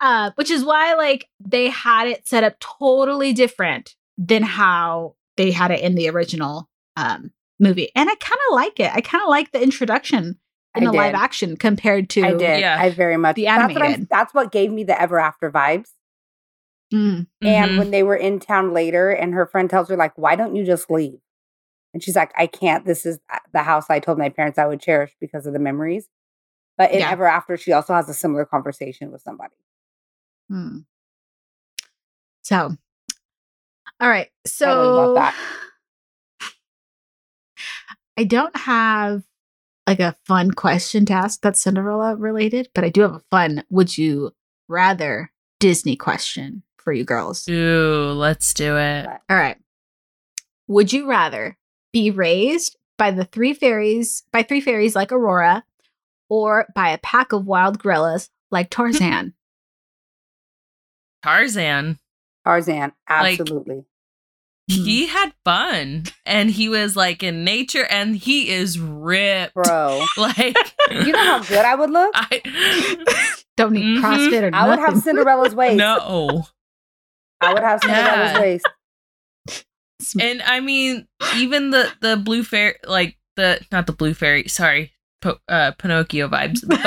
Uh, 0.00 0.30
which 0.34 0.50
is 0.50 0.64
why 0.64 0.94
like 0.94 1.26
they 1.40 1.68
had 1.70 2.06
it 2.08 2.28
set 2.28 2.44
up 2.44 2.56
totally 2.60 3.32
different 3.32 3.94
than 4.18 4.42
how 4.42 5.14
they 5.36 5.50
had 5.50 5.70
it 5.70 5.80
in 5.80 5.94
the 5.94 6.08
original 6.10 6.68
um, 6.96 7.30
movie. 7.58 7.90
And 7.94 8.08
I 8.10 8.14
kind 8.16 8.38
of 8.50 8.54
like 8.54 8.78
it. 8.80 8.90
I 8.94 9.00
kind 9.00 9.22
of 9.22 9.28
like 9.28 9.52
the 9.52 9.62
introduction 9.62 10.38
in 10.74 10.82
I 10.82 10.86
the 10.86 10.92
did. 10.92 10.98
live 10.98 11.14
action 11.14 11.56
compared 11.56 12.10
to 12.10 12.22
I 12.24 12.30
did. 12.32 12.60
Yeah. 12.60 12.76
I 12.78 12.90
very 12.90 13.16
much. 13.16 13.36
The 13.36 13.44
That's 13.44 13.72
what, 13.72 13.76
I'm- 13.82 13.82
animated. 13.82 14.08
that's 14.10 14.34
what 14.34 14.52
gave 14.52 14.70
me 14.70 14.84
the 14.84 15.00
ever 15.00 15.18
after 15.18 15.50
vibes. 15.50 15.88
Mm. 16.92 17.26
And 17.42 17.72
Mhm. 17.72 17.78
when 17.78 17.90
they 17.90 18.02
were 18.02 18.16
in 18.16 18.38
town 18.40 18.72
later, 18.72 19.10
and 19.10 19.34
her 19.34 19.46
friend 19.46 19.68
tells 19.68 19.88
her, 19.88 19.96
like, 19.96 20.16
why 20.16 20.36
don't 20.36 20.54
you 20.56 20.64
just 20.64 20.90
leave? 20.90 21.18
And 21.92 22.02
she's 22.02 22.16
like, 22.16 22.32
I 22.36 22.46
can't. 22.46 22.84
This 22.84 23.06
is 23.06 23.18
uh, 23.32 23.38
the 23.52 23.62
house 23.62 23.90
I 23.90 24.00
told 24.00 24.18
my 24.18 24.28
parents 24.28 24.58
I 24.58 24.66
would 24.66 24.80
cherish 24.80 25.16
because 25.20 25.46
of 25.46 25.52
the 25.52 25.58
memories. 25.58 26.08
But 26.76 26.92
in 26.92 27.00
Yeah. 27.00 27.10
Ever 27.10 27.26
After, 27.26 27.56
she 27.56 27.72
also 27.72 27.94
has 27.94 28.08
a 28.08 28.14
similar 28.14 28.44
conversation 28.44 29.10
with 29.10 29.22
somebody. 29.22 29.54
Hmm. 30.48 30.80
So, 32.42 32.76
all 34.00 34.08
right. 34.08 34.28
I 34.44 34.48
So, 34.48 34.66
really 34.82 34.92
love 34.92 35.14
that. 35.14 35.34
I 38.18 38.24
don't 38.24 38.56
have 38.56 39.22
like 39.86 40.00
a 40.00 40.16
fun 40.26 40.50
question 40.50 41.04
to 41.06 41.12
ask 41.12 41.40
that's 41.40 41.62
Cinderella 41.62 42.16
related, 42.16 42.68
but 42.74 42.84
I 42.84 42.88
do 42.88 43.02
have 43.02 43.14
a 43.14 43.22
fun 43.30 43.64
would 43.70 43.96
you 43.96 44.32
rather 44.68 45.32
Disney 45.60 45.96
question 45.96 46.62
for 46.86 46.92
you 46.92 47.02
girls. 47.02 47.48
Ooh, 47.48 48.12
let's 48.14 48.54
do 48.54 48.76
it. 48.76 49.06
All 49.28 49.36
right. 49.36 49.56
Would 50.68 50.92
you 50.92 51.08
rather 51.10 51.56
be 51.92 52.12
raised 52.12 52.76
by 52.96 53.10
the 53.10 53.24
three 53.24 53.54
fairies, 53.54 54.22
by 54.30 54.44
three 54.44 54.60
fairies 54.60 54.94
like 54.94 55.10
Aurora, 55.10 55.64
or 56.28 56.68
by 56.76 56.90
a 56.90 56.98
pack 56.98 57.32
of 57.32 57.44
wild 57.44 57.80
gorillas 57.80 58.30
like 58.52 58.70
Tarzan? 58.70 59.34
Tarzan. 61.24 61.98
Tarzan, 62.44 62.92
absolutely. 63.08 63.84
Hmm. 64.70 64.74
He 64.84 65.06
had 65.08 65.32
fun 65.44 66.04
and 66.24 66.50
he 66.50 66.68
was 66.68 66.94
like 66.94 67.24
in 67.24 67.42
nature 67.42 67.84
and 67.90 68.14
he 68.16 68.50
is 68.50 68.78
ripped. 68.78 69.54
Bro, 69.54 70.04
Like 70.16 70.56
you 70.90 71.10
know 71.12 71.18
how 71.24 71.42
good 71.42 71.64
I 71.64 71.74
would 71.74 71.90
look? 71.90 72.12
I 72.14 72.40
Don't 73.56 73.72
need 73.72 73.98
Mhm. 73.98 74.00
CrossFit 74.02 74.42
or 74.52 74.54
I 74.54 74.68
would 74.68 74.78
have 74.78 74.98
Cinderella's 75.02 75.54
waist. 75.56 75.76
no. 75.76 76.46
I 77.40 77.52
would 77.52 77.62
have 77.62 77.80
Cinderella's 77.82 78.32
Yeah. 78.32 78.40
waist. 78.40 78.66
And 80.20 80.42
I 80.42 80.60
mean, 80.60 81.08
even 81.36 81.70
the 81.70 81.90
the 82.00 82.16
blue 82.16 82.42
fairy, 82.44 82.74
like 82.86 83.16
the 83.36 83.60
not 83.72 83.86
the 83.86 83.92
blue 83.92 84.12
fairy, 84.14 84.46
sorry, 84.46 84.92
po- 85.22 85.40
uh, 85.48 85.72
Pinocchio 85.72 86.28
vibes, 86.28 86.60
but 86.66 86.82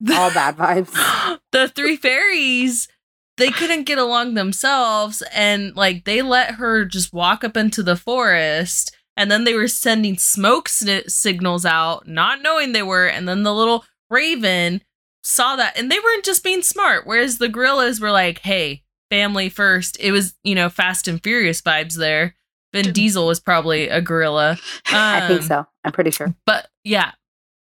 the, 0.00 0.14
All 0.16 0.30
bad 0.32 0.56
vibes. 0.56 1.38
the 1.52 1.68
three 1.68 1.96
fairies, 1.96 2.88
they 3.36 3.50
couldn't 3.50 3.82
get 3.82 3.98
along 3.98 4.34
themselves, 4.34 5.22
and 5.32 5.74
like 5.76 6.04
they 6.04 6.22
let 6.22 6.52
her 6.54 6.84
just 6.84 7.12
walk 7.12 7.42
up 7.42 7.56
into 7.56 7.82
the 7.82 7.96
forest, 7.96 8.96
and 9.16 9.28
then 9.30 9.42
they 9.44 9.54
were 9.54 9.68
sending 9.68 10.16
smoke 10.16 10.68
sni- 10.68 11.10
signals 11.10 11.66
out, 11.66 12.06
not 12.06 12.42
knowing 12.42 12.72
they 12.72 12.82
were, 12.82 13.06
and 13.08 13.28
then 13.28 13.42
the 13.42 13.52
little 13.54 13.84
raven 14.08 14.82
saw 15.22 15.56
that, 15.56 15.76
and 15.76 15.90
they 15.90 15.98
weren't 15.98 16.24
just 16.24 16.44
being 16.44 16.62
smart, 16.62 17.06
whereas 17.06 17.38
the 17.38 17.48
gorillas 17.48 18.00
were 18.00 18.12
like, 18.12 18.38
"Hey." 18.38 18.84
Family 19.10 19.48
first. 19.48 19.96
It 20.00 20.12
was, 20.12 20.34
you 20.44 20.54
know, 20.54 20.68
Fast 20.70 21.08
and 21.08 21.22
Furious 21.22 21.60
vibes 21.62 21.96
there. 21.96 22.36
Vin 22.72 22.92
Diesel 22.92 23.26
was 23.26 23.40
probably 23.40 23.88
a 23.88 24.00
gorilla. 24.00 24.56
I 24.86 25.26
think 25.26 25.40
Um, 25.42 25.46
so. 25.46 25.66
I'm 25.84 25.92
pretty 25.92 26.12
sure. 26.12 26.34
But 26.46 26.68
yeah, 26.84 27.12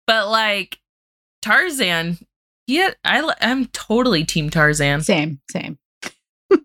but 0.06 0.28
like 0.28 0.78
Tarzan, 1.42 2.18
yeah, 2.66 2.90
I 3.04 3.32
I'm 3.40 3.66
totally 3.66 4.24
Team 4.24 4.50
Tarzan, 4.50 5.00
Same, 5.00 5.40
same. 5.50 5.78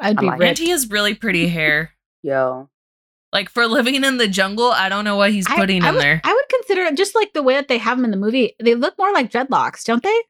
I'd 0.00 0.16
be 0.16 0.26
like 0.26 0.40
it. 0.40 0.44
and 0.48 0.58
he 0.58 0.70
has 0.70 0.90
really 0.90 1.14
pretty 1.14 1.46
hair. 1.48 1.92
Yo. 2.22 2.68
Like 3.32 3.48
for 3.48 3.66
living 3.66 4.02
in 4.04 4.16
the 4.18 4.28
jungle, 4.28 4.70
I 4.72 4.88
don't 4.88 5.04
know 5.04 5.16
what 5.16 5.30
he's 5.32 5.46
putting 5.46 5.82
I 5.84 5.88
in 5.88 5.94
would- 5.94 6.02
there. 6.02 6.20
I 6.24 6.32
would 6.32 6.48
consider 6.58 6.82
it 6.82 6.96
just 6.96 7.14
like 7.14 7.32
the 7.32 7.42
way 7.42 7.54
that 7.54 7.68
they 7.68 7.78
have 7.78 7.96
them 7.96 8.04
in 8.04 8.10
the 8.10 8.16
movie. 8.16 8.54
They 8.60 8.74
look 8.74 8.98
more 8.98 9.12
like 9.12 9.30
dreadlocks, 9.30 9.84
don't 9.84 10.02
they? 10.02 10.20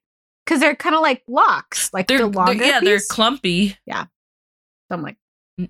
Because 0.45 0.61
they're 0.61 0.75
kind 0.77 0.95
of 0.95 1.03
like 1.03 1.23
locks, 1.29 1.93
like 1.93 2.09
They're, 2.09 2.19
the 2.19 2.25
they're- 2.29 2.33
longer. 2.33 2.65
yeah, 2.65 2.81
they're 2.81 2.97
piece. 2.97 3.09
clumpy. 3.09 3.77
So 3.89 4.07
I'm 4.91 5.03
like, 5.03 5.17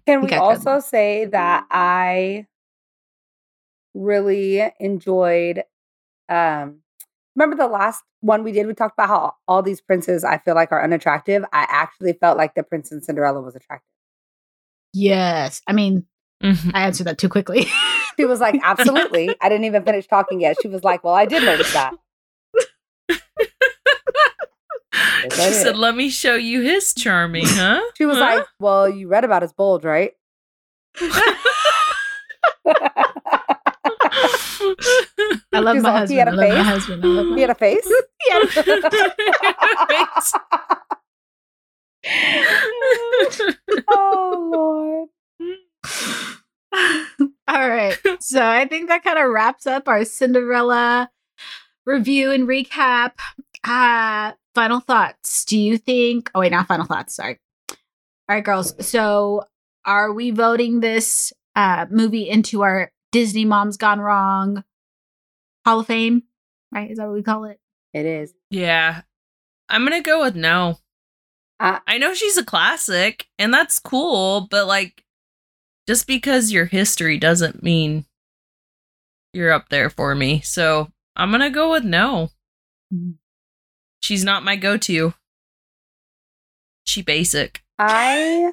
Can 0.07 0.23
we 0.23 0.33
also 0.35 0.71
dreadlocks. 0.79 0.83
say 0.85 1.25
that 1.27 1.67
I 1.71 2.47
really 3.95 4.63
enjoyed 4.81 5.63
um 6.29 6.79
remember 7.37 7.57
the 7.57 7.67
last 7.67 8.03
one 8.21 8.43
we 8.43 8.53
did 8.53 8.67
we 8.67 8.73
talked 8.75 8.95
about 8.95 9.09
how 9.09 9.35
all 9.47 9.63
these 9.63 9.81
princes 9.81 10.25
I 10.25 10.39
feel 10.39 10.55
like 10.55 10.73
are 10.73 10.83
unattractive. 10.83 11.45
I 11.53 11.67
actually 11.69 12.15
felt 12.15 12.39
like 12.39 12.55
the 12.55 12.63
prince 12.63 12.91
in 12.93 13.03
Cinderella 13.03 13.41
was 13.43 13.55
attractive. 13.57 13.89
yes. 14.95 15.61
I 15.67 15.73
mean, 15.73 16.07
Mhm. 16.43 16.73
I 16.75 16.85
answered 16.87 17.07
that 17.07 17.19
too 17.19 17.29
quickly. 17.29 17.67
She 18.19 18.25
was 18.25 18.41
like, 18.41 18.59
absolutely. 18.65 19.35
I 19.41 19.49
didn't 19.49 19.65
even 19.65 19.85
finish 19.85 20.07
talking 20.09 20.41
yet. 20.41 20.57
She 20.61 20.69
was 20.69 20.83
like, 20.85 21.05
Well, 21.05 21.15
I 21.15 21.25
did 21.27 21.43
notice 21.45 21.73
that. 21.73 21.95
I 25.03 25.29
She 25.33 25.37
did. 25.51 25.55
said, 25.55 25.77
"Let 25.77 25.95
me 25.97 26.09
show 26.11 26.35
you 26.35 26.61
his 26.63 26.95
charming, 26.95 27.45
huh?" 27.47 27.81
She 27.97 28.05
was 28.07 28.19
Huh? 28.19 28.25
like, 28.25 28.47
Well, 28.61 28.89
you 28.89 29.09
read 29.09 29.25
about 29.25 29.43
his 29.43 29.53
bulge, 29.53 29.85
right? 29.85 30.13
I 35.55 35.59
love 35.61 35.77
She's 35.77 35.83
my 35.83 35.91
like, 36.01 36.09
he 36.09 36.17
husband. 36.17 36.19
had 36.19 36.29
I 36.29 36.31
a 36.31 36.35
love 36.35 36.49
my 36.49 36.55
face? 36.55 36.67
husband. 36.67 37.05
I 37.05 37.09
love 37.09 37.27
my 37.29 37.35
he 37.37 37.41
had 37.43 37.51
a 37.51 37.55
face. 37.55 37.93
oh 43.91 44.49
Lord. 44.53 45.09
All 47.49 47.69
right. 47.69 47.99
So 48.21 48.45
I 48.45 48.67
think 48.67 48.89
that 48.89 49.05
kind 49.05 49.19
of 49.19 49.31
wraps 49.31 49.67
up 49.67 49.89
our 49.89 50.05
Cinderella 50.05 51.11
review 51.85 52.31
and 52.33 52.49
recap. 52.49 53.13
Uh 53.65 54.33
final 54.55 54.81
thoughts. 54.81 55.45
Do 55.45 55.59
you 55.59 55.79
think 55.79 56.31
oh 56.35 56.41
wait, 56.41 56.53
not 56.53 56.67
final 56.69 56.87
thoughts, 56.87 57.17
sorry. 57.17 57.39
All 57.71 57.77
right, 58.37 58.45
girls. 58.45 58.75
So 58.87 59.45
are 59.85 60.13
we 60.13 60.31
voting 60.31 60.81
this 60.81 61.33
uh 61.57 61.87
movie 61.91 62.29
into 62.29 62.63
our 62.63 62.93
Disney 63.11 63.45
Moms 63.45 63.77
Gone 63.77 64.01
Wrong 64.01 64.65
Hall 65.65 65.81
of 65.81 65.87
Fame? 65.87 66.23
Right? 66.73 66.91
Is 66.91 66.99
that 66.99 67.07
what 67.07 67.15
we 67.15 67.23
call 67.23 67.45
it? 67.45 67.59
It 67.93 68.07
is. 68.07 68.33
yeah, 68.51 69.03
I'm 69.69 69.85
gonna 69.85 70.01
go 70.03 70.23
with 70.23 70.35
no. 70.35 70.79
Uh, 71.61 71.79
I 71.87 71.99
know 71.99 72.15
she's 72.15 72.37
a 72.39 72.45
classic, 72.45 73.29
and 73.39 73.53
that's 73.53 73.79
cool, 73.79 74.49
but 74.51 74.67
like, 74.67 75.05
just 75.87 76.07
because 76.07 76.51
your 76.51 76.65
history 76.65 77.19
doesn't 77.19 77.63
mean 77.63 78.05
you're 79.33 79.53
up 79.53 79.69
there 79.69 79.91
for 79.91 80.15
me. 80.15 80.41
So 80.41 80.91
I'm 81.17 81.31
gonna 81.31 81.51
go 81.51 81.71
with 81.71 81.85
no. 81.85 82.31
Mm. 82.93 83.15
She's 84.03 84.25
not 84.25 84.45
my 84.45 84.57
go-to. 84.57 85.15
She 86.85 87.01
basic. 87.03 87.63
I 87.79 88.53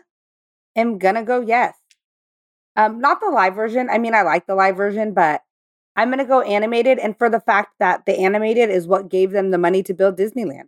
am 0.76 0.98
gonna 1.00 1.24
go 1.24 1.42
yes. 1.42 1.76
Um, 2.76 3.02
not 3.02 3.20
the 3.20 3.30
live 3.30 3.56
version. 3.56 3.90
I 3.90 3.98
mean, 3.98 4.14
I 4.14 4.22
like 4.22 4.48
the 4.48 4.56
live 4.56 4.78
version, 4.78 5.14
but 5.14 5.42
I'm 5.96 6.10
gonna 6.10 6.24
go 6.24 6.42
animated, 6.42 7.00
and 7.00 7.18
for 7.18 7.30
the 7.30 7.40
fact 7.42 7.74
that 7.80 8.06
the 8.06 8.18
animated 8.20 8.70
is 8.70 8.88
what 8.88 9.10
gave 9.10 9.32
them 9.32 9.52
the 9.52 9.58
money 9.58 9.84
to 9.84 9.94
build 9.94 10.18
Disneyland. 10.18 10.68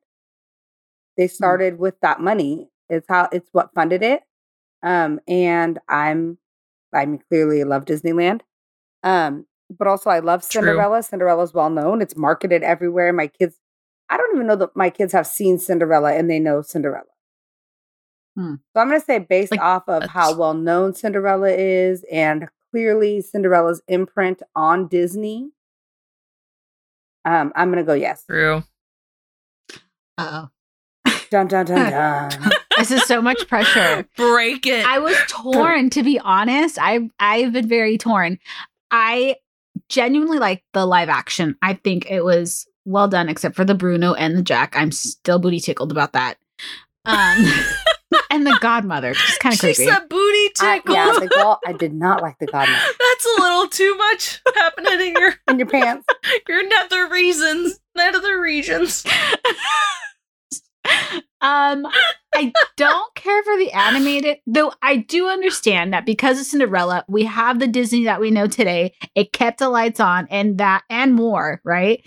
They 1.15 1.27
started 1.27 1.77
with 1.77 1.99
that 2.01 2.19
money. 2.19 2.69
It's 2.89 3.05
how 3.07 3.29
it's 3.31 3.49
what 3.51 3.73
funded 3.75 4.01
it. 4.01 4.23
Um, 4.83 5.19
and 5.27 5.79
I'm, 5.87 6.39
I 6.93 7.05
mean, 7.05 7.21
clearly 7.29 7.63
love 7.63 7.85
Disneyland. 7.85 8.41
Um, 9.03 9.45
but 9.69 9.87
also 9.87 10.09
I 10.09 10.19
love 10.19 10.41
True. 10.41 10.61
Cinderella. 10.61 11.03
Cinderella's 11.03 11.53
well 11.53 11.69
known. 11.69 12.01
It's 12.01 12.17
marketed 12.17 12.63
everywhere. 12.63 13.13
My 13.13 13.27
kids, 13.27 13.55
I 14.11 14.17
don't 14.17 14.35
even 14.35 14.45
know 14.45 14.57
that 14.57 14.75
my 14.75 14.89
kids 14.91 15.13
have 15.13 15.25
seen 15.25 15.57
Cinderella 15.57 16.13
and 16.13 16.29
they 16.29 16.37
know 16.37 16.61
Cinderella. 16.61 17.05
Hmm. 18.35 18.55
So 18.73 18.81
I'm 18.81 18.89
going 18.89 18.99
to 18.99 19.05
say 19.05 19.19
based 19.19 19.51
Like, 19.51 19.61
off 19.61 19.87
of 19.87 20.03
how 20.03 20.35
well 20.35 20.53
known 20.53 20.93
Cinderella 20.93 21.49
is 21.49 22.05
and 22.11 22.47
clearly 22.71 23.21
Cinderella's 23.21 23.81
imprint 23.87 24.43
on 24.55 24.87
Disney. 24.87 25.51
Um, 27.25 27.51
I'm 27.55 27.69
going 27.71 27.83
to 27.83 27.87
go 27.87 27.93
yes. 27.93 28.23
True. 28.25 28.63
Uh 30.17 30.47
Dun 31.29 31.47
dun 31.47 31.65
dun 31.65 31.91
dun. 31.91 32.31
oh. 32.43 32.49
This 32.77 32.91
is 32.91 33.03
so 33.03 33.21
much 33.21 33.47
pressure. 33.47 34.05
Break 34.17 34.67
it. 34.67 34.85
I 34.85 34.99
was 34.99 35.15
torn 35.29 35.89
to 35.91 36.03
be 36.03 36.19
honest. 36.19 36.77
I 36.81 37.09
I've 37.19 37.53
been 37.53 37.67
very 37.67 37.97
torn. 37.97 38.37
I 38.91 39.37
genuinely 39.87 40.39
like 40.39 40.63
the 40.73 40.85
live 40.85 41.07
action. 41.09 41.55
I 41.61 41.73
think 41.75 42.09
it 42.11 42.23
was 42.25 42.67
well 42.85 43.07
done, 43.07 43.29
except 43.29 43.55
for 43.55 43.65
the 43.65 43.75
Bruno 43.75 44.13
and 44.13 44.37
the 44.37 44.41
Jaq. 44.41 44.69
I'm 44.73 44.91
still 44.91 45.39
booty 45.39 45.59
tickled 45.59 45.91
about 45.91 46.13
that. 46.13 46.37
Um, 47.05 47.45
and 48.29 48.45
the 48.45 48.57
Godmother, 48.61 49.13
just 49.13 49.39
kind 49.39 49.53
of 49.53 49.59
she 49.59 49.67
creepy. 49.73 49.85
said 49.85 50.07
booty 50.09 50.49
I, 50.61 50.77
tickle. 50.79 50.95
yeah, 50.95 51.13
the 51.19 51.27
girl, 51.27 51.59
I 51.65 51.73
did 51.79 51.93
not 51.93 52.21
like 52.21 52.37
the 52.39 52.45
godmother 52.47 52.79
That's 52.99 53.25
a 53.25 53.41
little 53.41 53.67
too 53.67 53.95
much 53.95 54.41
happening 54.55 55.07
in 55.07 55.13
your 55.13 55.33
in 55.49 55.59
your 55.59 55.67
pants. 55.67 56.05
your 56.47 56.67
nether 56.67 57.09
reasons, 57.09 57.79
nether 57.95 58.39
regions. 58.39 59.05
um, 61.41 61.85
I 62.33 62.53
don't 62.77 63.15
care 63.15 63.43
for 63.43 63.57
the 63.57 63.71
animated, 63.71 64.37
though. 64.45 64.73
I 64.81 64.97
do 64.97 65.27
understand 65.27 65.93
that 65.93 66.05
because 66.05 66.39
of 66.39 66.45
Cinderella, 66.45 67.03
we 67.07 67.23
have 67.25 67.59
the 67.59 67.67
Disney 67.67 68.05
that 68.05 68.21
we 68.21 68.31
know 68.31 68.47
today. 68.47 68.93
It 69.15 69.33
kept 69.33 69.59
the 69.59 69.69
lights 69.69 69.99
on, 69.99 70.27
and 70.29 70.57
that 70.59 70.83
and 70.89 71.13
more, 71.13 71.61
right? 71.63 72.01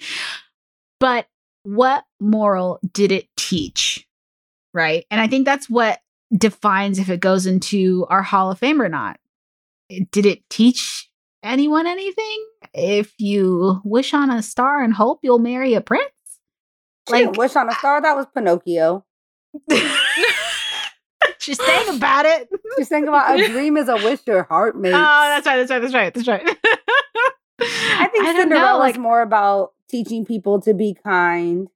But 1.04 1.26
what 1.64 2.02
moral 2.18 2.80
did 2.90 3.12
it 3.12 3.28
teach, 3.36 4.08
right? 4.72 5.04
And 5.10 5.20
I 5.20 5.26
think 5.26 5.44
that's 5.44 5.68
what 5.68 5.98
defines 6.34 6.98
if 6.98 7.10
it 7.10 7.20
goes 7.20 7.44
into 7.44 8.06
our 8.08 8.22
Hall 8.22 8.50
of 8.50 8.58
Fame 8.58 8.80
or 8.80 8.88
not. 8.88 9.20
Did 10.10 10.24
it 10.24 10.48
teach 10.48 11.10
anyone 11.42 11.86
anything? 11.86 12.46
If 12.72 13.12
you 13.18 13.82
wish 13.84 14.14
on 14.14 14.30
a 14.30 14.40
star 14.42 14.82
and 14.82 14.94
hope 14.94 15.20
you'll 15.22 15.38
marry 15.38 15.74
a 15.74 15.82
prince, 15.82 16.08
Like- 17.10 17.36
wish 17.36 17.54
on 17.54 17.68
a 17.68 17.74
star. 17.74 18.00
That 18.00 18.16
was 18.16 18.24
Pinocchio. 18.34 19.04
She's 21.38 21.62
saying 21.62 21.98
about 21.98 22.24
it. 22.24 22.48
She's 22.78 22.88
thinking 22.88 23.08
about 23.08 23.38
a 23.38 23.46
dream 23.46 23.76
is 23.76 23.90
a 23.90 23.96
wish 23.96 24.20
your 24.26 24.44
heart 24.44 24.72
oh, 24.74 24.80
makes. 24.80 24.94
Oh, 24.96 24.98
that's 24.98 25.46
right. 25.46 25.56
That's 25.58 25.70
right. 25.70 25.82
That's 25.82 25.94
right. 25.94 26.14
That's 26.14 26.28
right. 26.28 26.56
I 27.60 28.08
think 28.10 28.24
know, 28.24 28.36
Cinderella 28.36 28.78
like 28.78 28.94
is 28.94 28.98
more 28.98 29.20
about 29.20 29.73
teaching 29.88 30.24
people 30.24 30.60
to 30.62 30.74
be 30.74 30.94
kind 31.04 31.68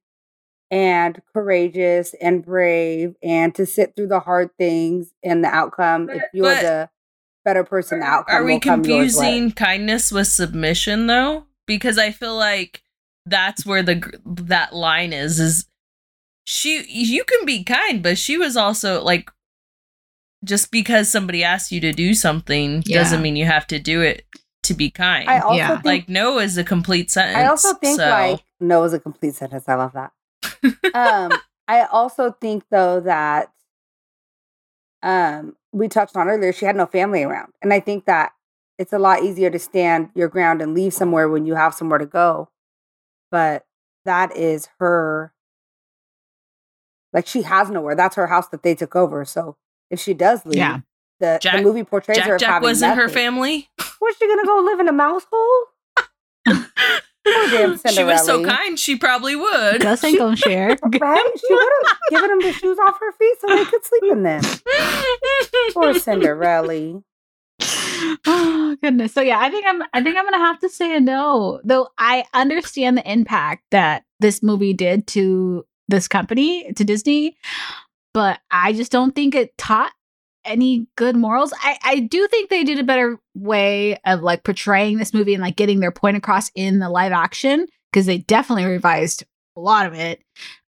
and 0.71 1.21
courageous 1.33 2.13
and 2.21 2.43
brave 2.45 3.15
and 3.23 3.55
to 3.55 3.65
sit 3.65 3.95
through 3.95 4.07
the 4.07 4.19
hard 4.19 4.49
things 4.57 5.11
and 5.23 5.43
the 5.43 5.47
outcome. 5.47 6.09
If 6.09 6.23
you're 6.33 6.45
the 6.53 6.89
better 7.45 7.63
person, 7.63 7.99
the 8.01 8.05
outcome 8.05 8.35
Are 8.35 8.43
we 8.45 8.53
will 8.53 8.59
come 8.59 8.83
yours 8.85 9.15
way. 9.15 9.21
confusing 9.23 9.51
kindness 9.51 10.11
with 10.11 10.27
submission 10.27 11.07
though? 11.07 11.45
Because 11.65 11.97
I 11.97 12.11
feel 12.11 12.35
like 12.35 12.83
that's 13.25 13.65
where 13.65 13.83
the 13.83 14.01
that 14.25 14.73
line 14.75 15.13
is 15.13 15.39
is 15.39 15.65
she 16.45 16.83
you 16.89 17.23
can 17.23 17.45
be 17.45 17.63
kind, 17.63 18.01
but 18.01 18.17
she 18.17 18.37
was 18.37 18.55
also 18.57 19.03
like 19.03 19.29
just 20.43 20.71
because 20.71 21.09
somebody 21.11 21.43
asks 21.43 21.71
you 21.71 21.79
to 21.81 21.91
do 21.91 22.13
something 22.13 22.81
Yeah. 22.85 22.97
doesn't 22.99 23.21
mean 23.21 23.35
you 23.35 23.45
have 23.45 23.67
to 23.67 23.79
do 23.79 24.01
it 24.01 24.25
to 24.69 24.73
be 24.73 24.89
kind. 24.89 25.29
I 25.29 25.39
also 25.39 25.57
Yeah. 25.57 25.67
think 25.67 25.85
like 25.85 26.09
no 26.09 26.39
is 26.39 26.57
a 26.57 26.63
complete 26.63 27.11
sentence. 27.11 27.37
I 27.37 27.45
also 27.47 27.73
think 27.75 27.99
so- 27.99 28.09
like 28.09 28.43
no 28.59 28.83
is 28.85 28.93
a 28.93 28.99
complete 28.99 29.35
sentence. 29.35 29.65
I 29.67 29.75
love 29.75 29.93
that. 29.93 30.11
um, 30.95 31.37
I 31.67 31.81
also 31.85 32.31
think 32.41 32.63
though 32.71 32.99
that 33.01 33.51
um 35.03 35.55
we 35.71 35.87
touched 35.87 36.15
on 36.17 36.27
earlier, 36.27 36.51
she 36.53 36.65
had 36.65 36.75
no 36.75 36.85
family 36.85 37.23
around. 37.23 37.53
And 37.61 37.71
I 37.73 37.79
think 37.79 38.05
that 38.05 38.31
it's 38.77 38.93
a 38.93 38.99
lot 38.99 39.23
easier 39.23 39.49
to 39.49 39.59
stand 39.59 40.09
your 40.15 40.27
ground 40.29 40.61
and 40.61 40.73
leave 40.73 40.93
somewhere 40.93 41.27
when 41.29 41.45
you 41.45 41.55
have 41.55 41.73
somewhere 41.75 41.99
to 41.99 42.05
go. 42.05 42.49
But 43.29 43.65
that 44.05 44.35
is 44.35 44.67
her 44.79 45.33
like 47.13 47.27
she 47.27 47.41
has 47.43 47.69
nowhere. 47.69 47.95
That's 47.95 48.15
her 48.15 48.27
house 48.27 48.47
that 48.49 48.63
they 48.63 48.75
took 48.75 48.95
over. 48.95 49.25
So 49.25 49.57
if 49.89 49.99
she 49.99 50.13
does 50.13 50.45
leave, 50.45 50.57
Yeah. 50.57 50.79
the, 51.19 51.39
Jack- 51.41 51.57
the 51.57 51.61
movie 51.63 51.83
portrays 51.83 52.17
her 52.19 52.23
Jack 52.23 52.31
as 52.35 52.39
Jack 52.41 52.49
having 52.49 52.67
wasn't 52.69 52.95
her 52.97 53.09
family. 53.09 53.69
Was 54.01 54.15
she 54.17 54.27
gonna 54.27 54.45
go 54.45 54.61
live 54.65 54.79
in 54.79 54.87
a 54.87 54.93
mouse 54.93 55.25
hole? 55.31 55.65
Poor 57.25 57.49
damn 57.51 57.77
she 57.87 58.03
was 58.03 58.25
so 58.25 58.43
kind, 58.45 58.79
she 58.79 58.95
probably 58.95 59.35
would. 59.35 59.81
Gus 59.81 60.03
ain't 60.03 60.17
gonna 60.17 60.35
share. 60.35 60.69
Right? 60.99 61.31
She 61.37 61.53
would 61.53 61.69
have 61.83 61.97
given 62.09 62.29
them 62.29 62.39
the 62.41 62.53
shoes 62.53 62.77
off 62.85 62.99
her 62.99 63.11
feet 63.13 63.35
so 63.41 63.47
they 63.55 63.65
could 63.65 63.85
sleep 63.85 64.03
in 64.11 64.23
them. 64.23 64.41
Poor 65.73 65.93
Cinderella. 65.93 67.01
oh 68.25 68.77
goodness. 68.81 69.13
So 69.13 69.21
yeah, 69.21 69.39
I 69.39 69.49
think 69.49 69.65
I'm 69.67 69.81
I 69.93 70.01
think 70.01 70.17
I'm 70.17 70.23
gonna 70.25 70.37
have 70.37 70.59
to 70.59 70.69
say 70.69 70.95
a 70.95 70.99
no. 70.99 71.59
Though 71.63 71.89
I 71.97 72.25
understand 72.33 72.97
the 72.97 73.11
impact 73.11 73.63
that 73.71 74.03
this 74.19 74.41
movie 74.41 74.73
did 74.73 75.07
to 75.07 75.65
this 75.87 76.07
company, 76.07 76.71
to 76.73 76.83
Disney, 76.83 77.35
but 78.13 78.39
I 78.51 78.73
just 78.73 78.91
don't 78.91 79.13
think 79.15 79.35
it 79.35 79.57
taught 79.57 79.91
any 80.45 80.87
good 80.95 81.15
morals. 81.15 81.53
I, 81.61 81.77
I 81.83 81.99
do 81.99 82.27
think 82.27 82.49
they 82.49 82.63
did 82.63 82.79
a 82.79 82.83
better 82.83 83.19
way 83.35 83.97
of 84.05 84.21
like 84.21 84.43
portraying 84.43 84.97
this 84.97 85.13
movie 85.13 85.33
and 85.33 85.43
like 85.43 85.55
getting 85.55 85.79
their 85.79 85.91
point 85.91 86.17
across 86.17 86.51
in 86.55 86.79
the 86.79 86.89
live 86.89 87.11
action 87.11 87.67
because 87.91 88.05
they 88.05 88.19
definitely 88.19 88.65
revised 88.65 89.23
a 89.55 89.59
lot 89.59 89.85
of 89.85 89.93
it. 89.93 90.21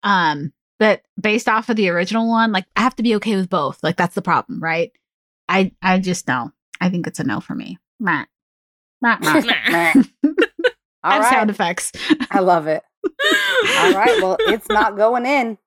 Um, 0.04 0.54
but 0.80 1.02
based 1.20 1.50
off 1.50 1.70
of 1.70 1.76
the 1.76 1.90
original 1.90 2.28
one, 2.30 2.52
like 2.52 2.66
I 2.76 2.82
have 2.82 2.96
to 2.98 3.04
be 3.04 3.16
okay 3.16 3.36
with 3.36 3.50
both. 3.50 3.82
Like 3.84 3.98
that's 3.98 4.16
the 4.16 4.22
problem, 4.22 4.60
right? 4.62 4.92
I 5.50 5.72
I 5.82 6.00
just 6.00 6.28
know. 6.28 6.52
I 6.80 6.90
think 6.90 7.08
it's 7.08 7.20
a 7.20 7.24
no 7.24 7.40
for 7.40 7.56
me. 7.56 7.80
Meh. 8.00 8.26
Meh, 9.02 9.18
meh. 9.22 9.42
Meh. 9.70 10.04
All 11.04 11.12
have 11.12 11.26
sound 11.26 11.36
right. 11.36 11.50
effects. 11.50 11.92
I 12.32 12.40
love 12.40 12.68
it. 12.68 12.84
All 13.80 13.94
right. 13.94 14.22
Well, 14.22 14.38
it's 14.48 14.68
not 14.70 14.98
going 14.98 15.26
in. 15.26 15.58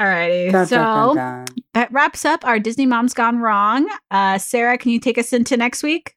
Alrighty. 0.00 0.50
Dun, 0.50 0.66
so 0.66 0.76
dun, 0.76 1.16
dun, 1.16 1.44
dun. 1.44 1.46
that 1.74 1.92
wraps 1.92 2.24
up 2.24 2.44
our 2.44 2.58
Disney 2.58 2.86
Moms 2.86 3.14
Gone 3.14 3.38
Wrong. 3.38 3.88
Uh, 4.10 4.38
Sarah, 4.38 4.76
can 4.76 4.90
you 4.90 4.98
take 4.98 5.18
us 5.18 5.32
into 5.32 5.56
next 5.56 5.82
week? 5.82 6.14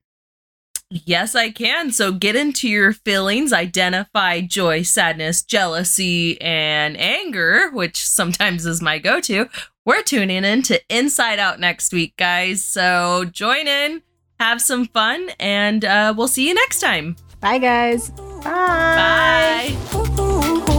Yes, 0.90 1.36
I 1.36 1.50
can. 1.52 1.92
So 1.92 2.14
get 2.14 2.36
into 2.36 2.70
your 2.70 2.94
feelings, 2.94 3.52
identify 3.52 4.42
joy, 4.42 4.84
sadness, 4.84 5.44
jealousy, 5.44 6.40
and 6.42 6.98
anger, 6.98 7.70
which 7.72 8.08
sometimes 8.08 8.66
is 8.66 8.82
my 8.82 8.98
go 8.98 9.20
to. 9.22 9.50
We're 9.86 10.04
tuning 10.04 10.44
in 10.44 10.62
to 10.64 10.82
Inside 10.90 11.40
Out 11.40 11.60
next 11.60 11.94
week, 11.94 12.16
guys. 12.18 12.64
So 12.64 13.26
join 13.32 13.68
in, 13.68 14.02
have 14.40 14.62
some 14.62 14.86
fun, 14.86 15.30
and 15.40 15.84
uh, 15.84 16.14
we'll 16.16 16.28
see 16.28 16.48
you 16.48 16.54
next 16.54 16.80
time. 16.80 17.18
Bye, 17.42 17.60
guys. 17.60 18.10
Bye. 18.44 19.76
Bye. 19.92 20.74